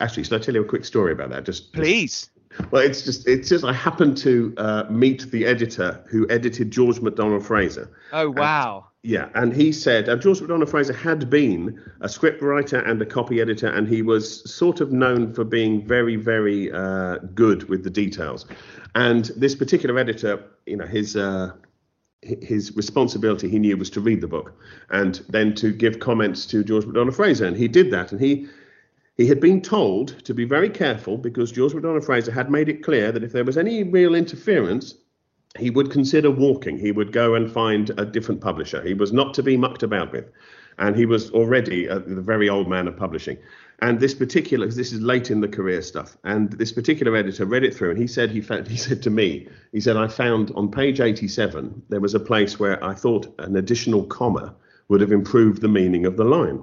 actually 0.00 0.24
should 0.24 0.40
I 0.40 0.44
tell 0.44 0.54
you 0.54 0.62
a 0.62 0.68
quick 0.68 0.84
story 0.84 1.12
about 1.12 1.30
that? 1.30 1.44
Just 1.44 1.72
please. 1.72 2.30
Well 2.70 2.82
it's 2.82 3.02
just 3.02 3.28
it's 3.28 3.48
just 3.48 3.64
I 3.64 3.72
happened 3.72 4.16
to 4.18 4.54
uh, 4.56 4.84
meet 4.90 5.30
the 5.30 5.46
editor 5.46 6.04
who 6.08 6.26
edited 6.30 6.70
George 6.70 7.00
MacDonald 7.00 7.46
Fraser. 7.46 7.90
Oh 8.12 8.30
wow 8.30 8.86
yeah, 9.06 9.28
and 9.36 9.54
he 9.54 9.70
said 9.70 10.08
and 10.08 10.20
George 10.20 10.40
MacDonald 10.40 10.68
Fraser 10.68 10.92
had 10.92 11.30
been 11.30 11.80
a 12.00 12.08
script 12.08 12.42
writer 12.42 12.80
and 12.80 13.00
a 13.00 13.06
copy 13.06 13.40
editor, 13.40 13.68
and 13.68 13.86
he 13.86 14.02
was 14.02 14.42
sort 14.52 14.80
of 14.80 14.90
known 14.90 15.32
for 15.32 15.44
being 15.44 15.86
very, 15.86 16.16
very 16.16 16.72
uh, 16.72 17.18
good 17.32 17.68
with 17.68 17.84
the 17.84 17.90
details. 17.90 18.46
And 18.96 19.26
this 19.36 19.54
particular 19.54 19.96
editor, 19.96 20.42
you 20.66 20.76
know, 20.76 20.86
his 20.86 21.14
uh, 21.14 21.52
his 22.22 22.74
responsibility 22.74 23.48
he 23.48 23.60
knew 23.60 23.76
was 23.76 23.90
to 23.90 24.00
read 24.00 24.20
the 24.20 24.26
book 24.26 24.52
and 24.90 25.22
then 25.28 25.54
to 25.54 25.70
give 25.70 26.00
comments 26.00 26.44
to 26.46 26.64
George 26.64 26.84
MacDonald 26.84 27.14
Fraser, 27.14 27.46
and 27.46 27.56
he 27.56 27.68
did 27.68 27.92
that, 27.92 28.10
and 28.10 28.20
he. 28.20 28.48
He 29.16 29.26
had 29.26 29.40
been 29.40 29.62
told 29.62 30.22
to 30.26 30.34
be 30.34 30.44
very 30.44 30.68
careful 30.68 31.16
because 31.16 31.50
George 31.50 31.72
MacDonald 31.72 32.04
Fraser 32.04 32.30
had 32.30 32.50
made 32.50 32.68
it 32.68 32.82
clear 32.82 33.10
that 33.12 33.24
if 33.24 33.32
there 33.32 33.44
was 33.44 33.56
any 33.56 33.82
real 33.82 34.14
interference, 34.14 34.94
he 35.56 35.70
would 35.70 35.90
consider 35.90 36.30
walking. 36.30 36.78
He 36.78 36.92
would 36.92 37.12
go 37.12 37.34
and 37.34 37.50
find 37.50 37.90
a 37.98 38.04
different 38.04 38.40
publisher. 38.40 38.82
He 38.82 38.94
was 38.94 39.12
not 39.12 39.34
to 39.34 39.42
be 39.42 39.56
mucked 39.56 39.82
about 39.82 40.12
with. 40.12 40.30
And 40.78 40.94
he 40.94 41.06
was 41.06 41.30
already 41.30 41.86
a, 41.86 41.98
the 41.98 42.20
very 42.20 42.48
old 42.48 42.68
man 42.68 42.86
of 42.86 42.96
publishing. 42.96 43.38
And 43.80 44.00
this 44.00 44.14
particular, 44.14 44.66
this 44.66 44.92
is 44.92 45.00
late 45.00 45.30
in 45.30 45.40
the 45.40 45.48
career 45.48 45.82
stuff. 45.82 46.16
And 46.24 46.52
this 46.52 46.72
particular 46.72 47.16
editor 47.16 47.44
read 47.44 47.64
it 47.64 47.74
through, 47.74 47.90
and 47.90 47.98
he 47.98 48.06
said 48.06 48.30
he 48.30 48.40
found, 48.40 48.68
he 48.68 48.76
said 48.76 49.02
to 49.02 49.10
me, 49.10 49.48
he 49.72 49.80
said 49.80 49.96
I 49.96 50.08
found 50.08 50.50
on 50.54 50.70
page 50.70 51.00
87 51.00 51.82
there 51.88 52.00
was 52.00 52.14
a 52.14 52.20
place 52.20 52.58
where 52.58 52.82
I 52.84 52.94
thought 52.94 53.34
an 53.38 53.56
additional 53.56 54.04
comma 54.04 54.54
would 54.88 55.00
have 55.00 55.12
improved 55.12 55.60
the 55.60 55.68
meaning 55.68 56.06
of 56.06 56.16
the 56.16 56.24
line. 56.24 56.62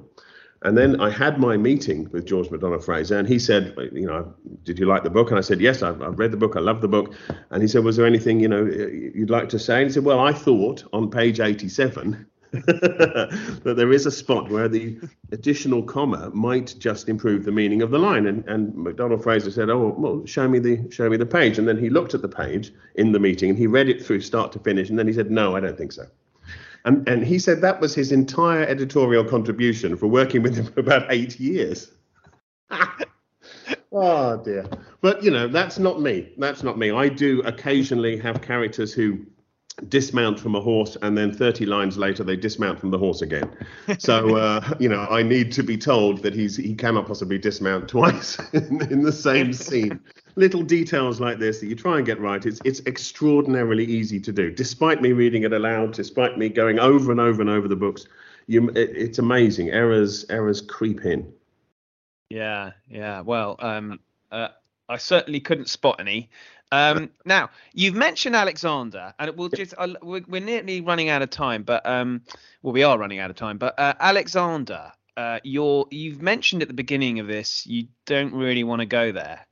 And 0.64 0.78
then 0.78 1.02
I 1.02 1.10
had 1.10 1.40
my 1.40 1.58
meeting 1.58 2.10
with 2.12 2.26
George 2.26 2.50
MacDonald 2.50 2.86
Fraser, 2.86 3.20
and 3.20 3.28
he 3.28 3.38
said, 3.38 3.76
you 3.92 4.08
know, 4.08 4.34
did 4.64 4.80
you 4.80 4.86
like 4.86 5.04
the 5.04 5.10
book? 5.10 5.30
And 5.30 5.38
I 5.38 5.42
said, 5.42 5.60
yes, 5.60 5.84
I've, 5.84 6.02
I've, 6.02 6.18
read 6.18 6.32
the 6.32 6.38
book. 6.38 6.56
I 6.56 6.62
love 6.62 6.80
the 6.80 6.88
book. 6.88 7.14
And 7.50 7.62
he 7.62 7.68
said, 7.68 7.84
was 7.84 7.98
there 7.98 8.06
anything, 8.06 8.40
you 8.40 8.48
know, 8.48 8.64
you'd 8.64 9.30
like 9.30 9.50
to 9.50 9.60
say? 9.60 9.82
And 9.82 9.88
he 9.88 9.94
said, 9.94 10.06
well, 10.06 10.22
I 10.22 10.32
thought 10.32 10.86
on 10.94 11.12
page 11.12 11.42
87 11.42 12.26
that 12.54 13.74
there 13.76 13.92
is 13.92 14.06
a 14.06 14.12
spot 14.12 14.50
where 14.50 14.70
the 14.70 14.98
additional 15.32 15.84
comma 15.84 16.30
might 16.34 16.76
just 16.78 17.10
improve 17.10 17.44
the 17.44 17.52
meaning 17.52 17.82
of 17.82 17.92
the 17.92 18.00
line. 18.00 18.28
And, 18.28 18.48
and 18.48 18.74
MacDonald 18.76 19.24
Fraser 19.24 19.52
said, 19.52 19.70
oh, 19.70 19.96
well, 19.98 20.26
show 20.26 20.48
me 20.48 20.60
the 20.60 20.90
show 20.92 21.10
me 21.10 21.18
the 21.18 21.26
page. 21.26 21.58
And 21.58 21.68
then 21.68 21.78
he 21.78 21.90
looked 21.90 22.14
at 22.14 22.22
the 22.22 22.30
page 22.30 22.72
in 22.96 23.12
the 23.12 23.20
meeting, 23.20 23.50
and 23.50 23.58
he 23.58 23.68
read 23.68 23.90
it 23.90 24.06
through 24.06 24.22
start 24.22 24.52
to 24.54 24.60
finish. 24.60 24.90
And 24.90 25.00
then 25.00 25.08
he 25.08 25.14
said, 25.14 25.32
no, 25.32 25.56
I 25.56 25.60
don't 25.60 25.78
think 25.78 25.92
so. 25.92 26.06
And, 26.86 27.08
and 27.08 27.26
he 27.26 27.40
said 27.40 27.62
that 27.62 27.80
was 27.80 27.96
his 27.96 28.12
entire 28.12 28.64
editorial 28.64 29.24
contribution 29.24 29.96
for 29.96 30.08
working 30.08 30.42
with 30.42 30.56
him 30.56 30.66
for 30.74 30.80
about 30.80 31.12
eight 31.12 31.40
years. 31.40 31.92
oh 33.92 34.38
dear. 34.44 34.66
But 35.02 35.24
you 35.24 35.32
know, 35.32 35.48
that's 35.48 35.80
not 35.80 36.02
me. 36.02 36.34
That's 36.38 36.64
not 36.64 36.78
me. 36.78 36.92
I 36.92 37.10
do 37.10 37.42
occasionally 37.44 38.18
have 38.18 38.42
characters 38.42 38.94
who 38.94 39.26
dismount 39.90 40.40
from 40.40 40.54
a 40.56 40.62
horse 40.62 40.98
and 41.02 41.18
then 41.18 41.34
30 41.34 41.66
lines 41.66 41.98
later 41.98 42.24
they 42.24 42.36
dismount 42.36 42.80
from 42.80 42.92
the 42.92 42.98
horse 42.98 43.24
again 43.24 43.50
so 43.98 44.36
uh, 44.38 44.76
you 44.80 44.88
know 44.88 45.08
i 45.10 45.24
need 45.24 45.52
to 45.52 45.64
be 45.64 45.76
told 45.76 46.20
that 46.20 46.32
he's 46.32 46.56
he 46.56 46.76
cannot 46.76 47.08
possibly 47.08 47.40
dismount 47.40 47.88
twice 47.88 48.38
in, 48.54 48.80
in 48.92 49.02
the 49.02 49.12
same 49.12 49.52
scene 49.52 50.00
little 50.36 50.64
details 50.64 51.20
like 51.20 51.40
this 51.40 51.60
that 51.60 51.68
you 51.68 51.76
try 51.76 51.98
and 51.98 52.06
get 52.06 52.20
right, 52.20 52.46
it's 52.46 52.62
it's 52.66 52.82
extraordinarily 52.86 53.86
easy 53.86 54.20
to 54.20 54.32
do. 54.32 54.52
Despite 54.52 55.02
me 55.02 55.12
reading 55.12 55.44
it 55.44 55.54
aloud, 55.54 55.94
despite 55.94 56.38
me 56.38 56.50
going 56.50 56.80
over 56.80 57.12
and 57.12 57.20
over 57.20 57.42
and 57.42 57.50
over 57.50 57.68
the 57.68 57.76
books, 57.76 58.08
you 58.48 58.70
it, 58.70 58.92
it's 58.96 59.20
amazing. 59.20 59.70
Errors 59.70 60.26
errors 60.30 60.62
creep 60.62 61.06
in. 61.06 61.32
Yeah, 62.30 62.72
yeah. 62.90 63.22
Well, 63.22 63.58
um, 63.60 64.00
uh, 64.32 64.50
I 64.90 64.98
certainly 64.98 65.40
couldn't 65.40 65.70
spot 65.70 65.98
any. 66.00 66.30
Um, 66.72 67.12
now 67.24 67.52
you've 67.74 67.94
mentioned 67.94 68.36
Alexander, 68.36 69.14
and 69.20 69.38
we'll 69.38 69.50
just 69.50 69.76
uh, 69.78 69.94
we're, 70.02 70.24
we're, 70.28 70.42
nearly 70.42 70.82
running 70.82 71.10
out 71.10 71.22
of 71.22 71.30
time, 71.30 71.62
but 71.62 71.86
um, 71.86 72.24
well, 72.64 72.74
we 72.74 72.82
are 72.82 72.98
running 72.98 73.20
out 73.20 73.30
of 73.30 73.36
time. 73.36 73.60
But 73.60 73.78
uh, 73.78 73.94
Alexander, 74.00 74.92
uh, 75.16 75.40
you're 75.44 75.86
you've 75.92 76.24
mentioned 76.24 76.64
at 76.64 76.68
the 76.68 76.74
beginning 76.74 77.20
of 77.20 77.28
this, 77.28 77.68
you 77.68 77.88
don't 78.08 78.34
really 78.34 78.64
want 78.64 78.80
to 78.80 78.88
go 78.88 79.12
there. 79.12 79.46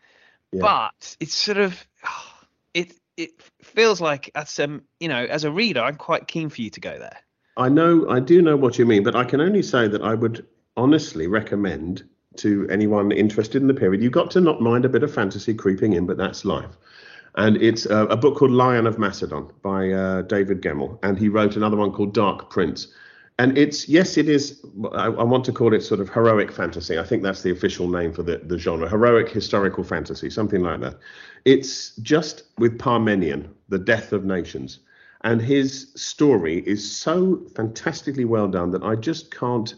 Yeah. 0.51 0.61
But 0.61 1.15
it's 1.19 1.33
sort 1.33 1.57
of 1.57 1.85
it 2.73 2.93
it 3.17 3.31
feels 3.61 4.01
like 4.01 4.31
as 4.35 4.59
um 4.59 4.83
you 4.99 5.07
know 5.07 5.23
as 5.23 5.43
a 5.43 5.51
reader 5.51 5.81
I'm 5.81 5.95
quite 5.95 6.27
keen 6.27 6.49
for 6.49 6.61
you 6.61 6.69
to 6.71 6.79
go 6.79 6.97
there. 6.97 7.17
I 7.57 7.69
know 7.69 8.09
I 8.09 8.19
do 8.19 8.41
know 8.41 8.55
what 8.55 8.79
you 8.79 8.85
mean, 8.85 9.03
but 9.03 9.15
I 9.15 9.23
can 9.23 9.41
only 9.41 9.61
say 9.61 9.87
that 9.87 10.01
I 10.01 10.13
would 10.13 10.45
honestly 10.77 11.27
recommend 11.27 12.03
to 12.37 12.67
anyone 12.69 13.11
interested 13.11 13.61
in 13.61 13.67
the 13.67 13.73
period. 13.73 14.01
You've 14.01 14.13
got 14.13 14.31
to 14.31 14.41
not 14.41 14.61
mind 14.61 14.85
a 14.85 14.89
bit 14.89 15.03
of 15.03 15.13
fantasy 15.13 15.53
creeping 15.53 15.93
in, 15.93 16.05
but 16.05 16.17
that's 16.17 16.45
life. 16.45 16.77
And 17.35 17.57
it's 17.57 17.85
a, 17.85 18.05
a 18.07 18.17
book 18.17 18.37
called 18.37 18.51
Lion 18.51 18.87
of 18.87 18.97
Macedon 18.97 19.49
by 19.61 19.91
uh, 19.91 20.21
David 20.23 20.61
Gemmell, 20.61 20.97
and 21.03 21.17
he 21.17 21.29
wrote 21.29 21.55
another 21.55 21.77
one 21.77 21.91
called 21.91 22.13
Dark 22.13 22.49
Prince 22.49 22.87
and 23.41 23.57
it's 23.57 23.89
yes, 23.89 24.17
it 24.17 24.29
is. 24.29 24.63
I, 24.93 25.05
I, 25.05 25.23
want 25.23 25.43
to 25.45 25.51
call 25.51 25.73
it 25.73 25.81
sort 25.81 25.99
of 25.99 26.09
heroic 26.09 26.51
fantasy. 26.51 26.99
I 26.99 27.03
think 27.03 27.23
that's 27.23 27.41
the 27.41 27.49
official 27.49 27.87
name 27.89 28.13
for 28.13 28.21
the, 28.21 28.37
the 28.37 28.59
genre, 28.59 28.87
heroic 28.87 29.29
historical 29.29 29.83
fantasy, 29.83 30.29
something 30.29 30.61
like 30.61 30.79
that. 30.81 30.97
It's 31.43 31.95
just 31.95 32.43
with 32.59 32.77
Parmenion, 32.77 33.49
the 33.69 33.79
death 33.79 34.13
of 34.13 34.25
nations, 34.25 34.81
and 35.21 35.41
his 35.41 35.91
story 35.95 36.59
is 36.67 36.81
so 36.95 37.41
fantastically 37.55 38.25
well 38.25 38.47
done 38.47 38.69
that 38.71 38.83
I 38.83 38.95
just 38.95 39.33
can't 39.33 39.73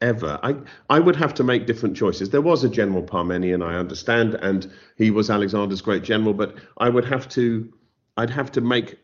ever. 0.00 0.38
I 0.44 0.54
I 0.88 1.00
would 1.00 1.16
have 1.16 1.34
to 1.34 1.42
make 1.42 1.66
different 1.66 1.96
choices. 1.96 2.30
There 2.30 2.40
was 2.40 2.62
a 2.62 2.68
general 2.68 3.02
Parmenion, 3.02 3.64
I 3.64 3.74
understand, 3.74 4.34
and 4.34 4.70
he 4.96 5.10
was 5.10 5.28
Alexander's 5.28 5.82
great 5.82 6.04
general, 6.04 6.34
but 6.34 6.54
I 6.78 6.88
would 6.88 7.06
have 7.06 7.28
to. 7.30 7.72
I'd 8.16 8.30
have 8.30 8.52
to 8.52 8.60
make 8.60 8.98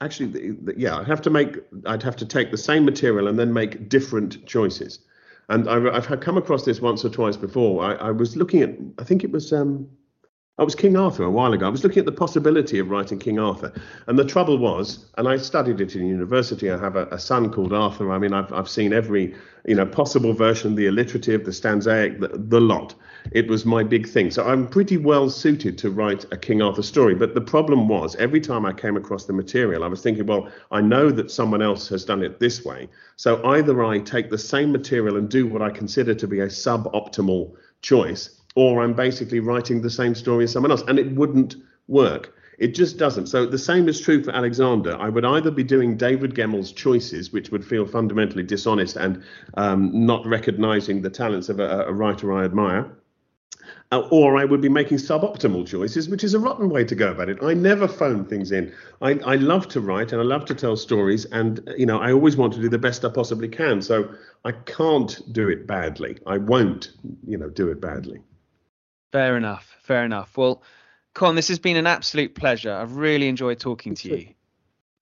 actually, 0.00 0.26
the, 0.26 0.50
the, 0.62 0.74
yeah, 0.76 0.98
I'd 0.98 1.06
have 1.06 1.22
to 1.22 1.30
make, 1.30 1.56
I'd 1.86 2.02
have 2.02 2.16
to 2.16 2.26
take 2.26 2.50
the 2.50 2.58
same 2.58 2.84
material 2.84 3.28
and 3.28 3.38
then 3.38 3.52
make 3.52 3.88
different 3.88 4.46
choices. 4.46 5.00
And 5.48 5.68
I, 5.68 6.00
have 6.00 6.20
come 6.20 6.38
across 6.38 6.64
this 6.64 6.80
once 6.80 7.04
or 7.04 7.10
twice 7.10 7.36
before. 7.36 7.84
I, 7.84 7.94
I 7.94 8.10
was 8.10 8.36
looking 8.36 8.62
at, 8.62 8.70
I 8.98 9.04
think 9.04 9.24
it 9.24 9.30
was, 9.30 9.52
um, 9.52 9.88
I 10.56 10.62
was 10.62 10.76
King 10.76 10.96
Arthur 10.96 11.24
a 11.24 11.30
while 11.32 11.52
ago. 11.52 11.66
I 11.66 11.68
was 11.68 11.82
looking 11.82 11.98
at 11.98 12.04
the 12.04 12.12
possibility 12.12 12.78
of 12.78 12.88
writing 12.88 13.18
King 13.18 13.40
Arthur, 13.40 13.72
and 14.06 14.16
the 14.16 14.24
trouble 14.24 14.56
was, 14.56 15.06
and 15.18 15.26
I 15.26 15.36
studied 15.36 15.80
it 15.80 15.96
in 15.96 16.06
university. 16.06 16.70
I 16.70 16.78
have 16.78 16.94
a, 16.94 17.06
a 17.06 17.18
son 17.18 17.50
called 17.50 17.72
Arthur. 17.72 18.12
I 18.12 18.18
mean, 18.20 18.32
I've 18.32 18.52
I've 18.52 18.68
seen 18.68 18.92
every 18.92 19.34
you 19.66 19.74
know 19.74 19.84
possible 19.84 20.32
version, 20.32 20.76
the 20.76 20.86
alliterative, 20.86 21.44
the 21.44 21.50
stanzaic, 21.50 22.20
the, 22.20 22.28
the 22.38 22.60
lot. 22.60 22.94
It 23.32 23.48
was 23.48 23.66
my 23.66 23.82
big 23.82 24.08
thing. 24.08 24.30
So 24.30 24.46
I'm 24.46 24.68
pretty 24.68 24.96
well 24.96 25.28
suited 25.28 25.76
to 25.78 25.90
write 25.90 26.24
a 26.30 26.36
King 26.36 26.62
Arthur 26.62 26.82
story. 26.82 27.16
But 27.16 27.34
the 27.34 27.40
problem 27.40 27.88
was, 27.88 28.14
every 28.14 28.40
time 28.40 28.64
I 28.64 28.72
came 28.72 28.96
across 28.96 29.24
the 29.24 29.32
material, 29.32 29.82
I 29.82 29.88
was 29.88 30.02
thinking, 30.02 30.26
well, 30.26 30.48
I 30.70 30.80
know 30.80 31.10
that 31.10 31.32
someone 31.32 31.62
else 31.62 31.88
has 31.88 32.04
done 32.04 32.22
it 32.22 32.38
this 32.38 32.64
way. 32.64 32.88
So 33.16 33.44
either 33.44 33.84
I 33.84 33.98
take 33.98 34.30
the 34.30 34.38
same 34.38 34.70
material 34.70 35.16
and 35.16 35.28
do 35.28 35.48
what 35.48 35.62
I 35.62 35.70
consider 35.70 36.14
to 36.14 36.28
be 36.28 36.38
a 36.38 36.46
suboptimal 36.46 37.54
choice 37.82 38.40
or 38.54 38.82
I'm 38.82 38.94
basically 38.94 39.40
writing 39.40 39.80
the 39.82 39.90
same 39.90 40.14
story 40.14 40.44
as 40.44 40.52
someone 40.52 40.70
else, 40.70 40.82
and 40.86 40.98
it 40.98 41.12
wouldn't 41.12 41.56
work. 41.88 42.34
It 42.58 42.74
just 42.74 42.98
doesn't. 42.98 43.26
So 43.26 43.46
the 43.46 43.58
same 43.58 43.88
is 43.88 44.00
true 44.00 44.22
for 44.22 44.30
Alexander. 44.30 44.96
I 44.96 45.08
would 45.08 45.24
either 45.24 45.50
be 45.50 45.64
doing 45.64 45.96
David 45.96 46.34
Gemmell's 46.34 46.70
choices, 46.70 47.32
which 47.32 47.50
would 47.50 47.64
feel 47.64 47.84
fundamentally 47.84 48.44
dishonest 48.44 48.96
and 48.96 49.22
um, 49.56 50.06
not 50.06 50.24
recognizing 50.24 51.02
the 51.02 51.10
talents 51.10 51.48
of 51.48 51.58
a, 51.58 51.86
a 51.86 51.92
writer 51.92 52.32
I 52.32 52.44
admire 52.44 52.96
uh, 53.92 54.00
or 54.10 54.36
I 54.36 54.44
would 54.44 54.60
be 54.60 54.68
making 54.68 54.98
suboptimal 54.98 55.66
choices, 55.66 56.08
which 56.08 56.24
is 56.24 56.34
a 56.34 56.38
rotten 56.38 56.68
way 56.68 56.84
to 56.84 56.94
go 56.94 57.10
about 57.12 57.28
it. 57.28 57.38
I 57.42 57.54
never 57.54 57.86
phone 57.86 58.24
things 58.24 58.52
in. 58.52 58.72
I, 59.00 59.12
I 59.24 59.36
love 59.36 59.68
to 59.68 59.80
write 59.80 60.12
and 60.12 60.20
I 60.20 60.24
love 60.24 60.44
to 60.46 60.54
tell 60.54 60.76
stories, 60.76 61.24
and 61.26 61.60
you 61.76 61.86
know 61.86 61.98
I 62.00 62.12
always 62.12 62.36
want 62.36 62.52
to 62.54 62.60
do 62.60 62.68
the 62.68 62.78
best 62.78 63.04
I 63.04 63.10
possibly 63.10 63.48
can. 63.48 63.82
So 63.82 64.08
I 64.44 64.52
can't 64.52 65.20
do 65.32 65.48
it 65.48 65.66
badly. 65.66 66.18
I 66.26 66.38
won't, 66.38 66.92
you 67.26 67.38
know, 67.38 67.50
do 67.50 67.70
it 67.70 67.80
badly. 67.80 68.20
Fair 69.14 69.36
enough. 69.36 69.76
Fair 69.84 70.04
enough. 70.04 70.36
Well, 70.36 70.60
Conn, 71.14 71.36
this 71.36 71.46
has 71.46 71.60
been 71.60 71.76
an 71.76 71.86
absolute 71.86 72.34
pleasure. 72.34 72.72
I've 72.72 72.96
really 72.96 73.28
enjoyed 73.28 73.60
talking 73.60 73.94
to 73.94 74.08
you. 74.08 74.26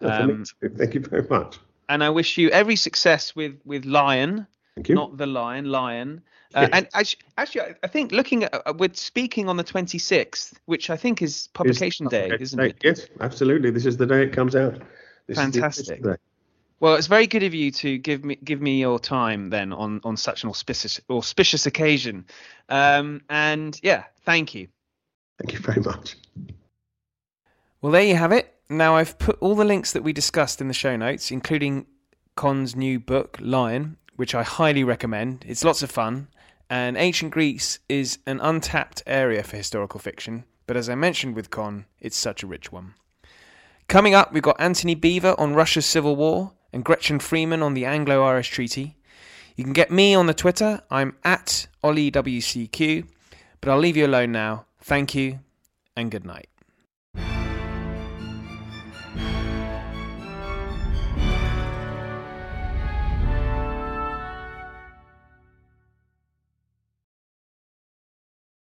Um, 0.02 0.44
Thank 0.76 0.92
you 0.92 1.00
very 1.00 1.26
much. 1.30 1.58
And 1.88 2.04
I 2.04 2.10
wish 2.10 2.36
you 2.36 2.50
every 2.50 2.76
success 2.76 3.34
with 3.34 3.58
with 3.64 3.86
Lion. 3.86 4.46
Thank 4.74 4.90
you. 4.90 4.96
Not 4.96 5.16
the 5.16 5.24
Lion, 5.24 5.64
Lion. 5.64 6.20
Uh, 6.54 6.68
and 6.74 6.88
actually, 6.92 7.62
I 7.82 7.86
think 7.86 8.12
looking 8.12 8.44
at 8.44 8.54
uh, 8.54 8.74
we're 8.76 8.92
speaking 8.92 9.48
on 9.48 9.56
the 9.56 9.64
26th, 9.64 10.58
which 10.66 10.90
I 10.90 10.96
think 10.98 11.22
is 11.22 11.48
publication 11.54 12.06
day, 12.08 12.36
isn't 12.38 12.60
it? 12.60 12.76
Yes, 12.84 13.06
absolutely. 13.20 13.70
This 13.70 13.86
is 13.86 13.96
the 13.96 14.04
day 14.04 14.24
it 14.24 14.34
comes 14.34 14.54
out. 14.54 14.82
This 15.26 15.38
Fantastic. 15.38 16.02
Well, 16.82 16.96
it's 16.96 17.06
very 17.06 17.28
good 17.28 17.44
of 17.44 17.54
you 17.54 17.70
to 17.70 17.96
give 17.96 18.24
me 18.24 18.34
give 18.42 18.60
me 18.60 18.80
your 18.80 18.98
time 18.98 19.50
then 19.50 19.72
on 19.72 20.00
on 20.02 20.16
such 20.16 20.42
an 20.42 20.50
auspicious 20.50 21.00
auspicious 21.08 21.64
occasion. 21.64 22.26
Um, 22.68 23.22
and 23.30 23.78
yeah, 23.84 24.02
thank 24.24 24.52
you. 24.52 24.66
Thank 25.38 25.52
you 25.52 25.60
very 25.60 25.80
much. 25.80 26.16
Well, 27.80 27.92
there 27.92 28.02
you 28.02 28.16
have 28.16 28.32
it. 28.32 28.52
Now 28.68 28.96
I've 28.96 29.16
put 29.20 29.38
all 29.38 29.54
the 29.54 29.64
links 29.64 29.92
that 29.92 30.02
we 30.02 30.12
discussed 30.12 30.60
in 30.60 30.66
the 30.66 30.74
show 30.74 30.96
notes, 30.96 31.30
including 31.30 31.86
Conn's 32.34 32.74
new 32.74 32.98
book, 32.98 33.38
Lion, 33.40 33.96
which 34.16 34.34
I 34.34 34.42
highly 34.42 34.82
recommend. 34.82 35.44
It's 35.46 35.62
lots 35.62 35.84
of 35.84 35.90
fun 35.92 36.26
and 36.68 36.96
ancient 36.96 37.30
Greece 37.30 37.78
is 37.88 38.18
an 38.26 38.40
untapped 38.40 39.04
area 39.06 39.44
for 39.44 39.56
historical 39.56 40.00
fiction, 40.00 40.42
but 40.66 40.76
as 40.76 40.88
I 40.88 40.96
mentioned 40.96 41.36
with 41.36 41.50
Conn, 41.50 41.84
it's 42.00 42.16
such 42.16 42.42
a 42.42 42.46
rich 42.48 42.72
one. 42.72 42.94
Coming 43.86 44.14
up, 44.14 44.32
we've 44.32 44.42
got 44.42 44.58
Antony 44.58 44.96
Beevor 44.96 45.38
on 45.38 45.54
Russia's 45.54 45.86
Civil 45.86 46.16
War 46.16 46.54
and 46.72 46.84
Gretchen 46.84 47.18
Friemann 47.18 47.62
on 47.62 47.74
the 47.74 47.84
Anglo 47.84 48.24
Irish 48.24 48.50
Treaty. 48.50 48.96
You 49.56 49.64
can 49.64 49.72
get 49.72 49.90
me 49.90 50.14
on 50.14 50.26
the 50.26 50.34
Twitter, 50.34 50.80
I'm 50.90 51.16
at 51.24 51.66
OllieWCQ, 51.84 53.06
but 53.60 53.70
I'll 53.70 53.78
leave 53.78 53.96
you 53.96 54.06
alone 54.06 54.32
now. 54.32 54.66
Thank 54.80 55.14
you 55.14 55.40
and 55.96 56.10
good 56.10 56.24
night. 56.24 56.51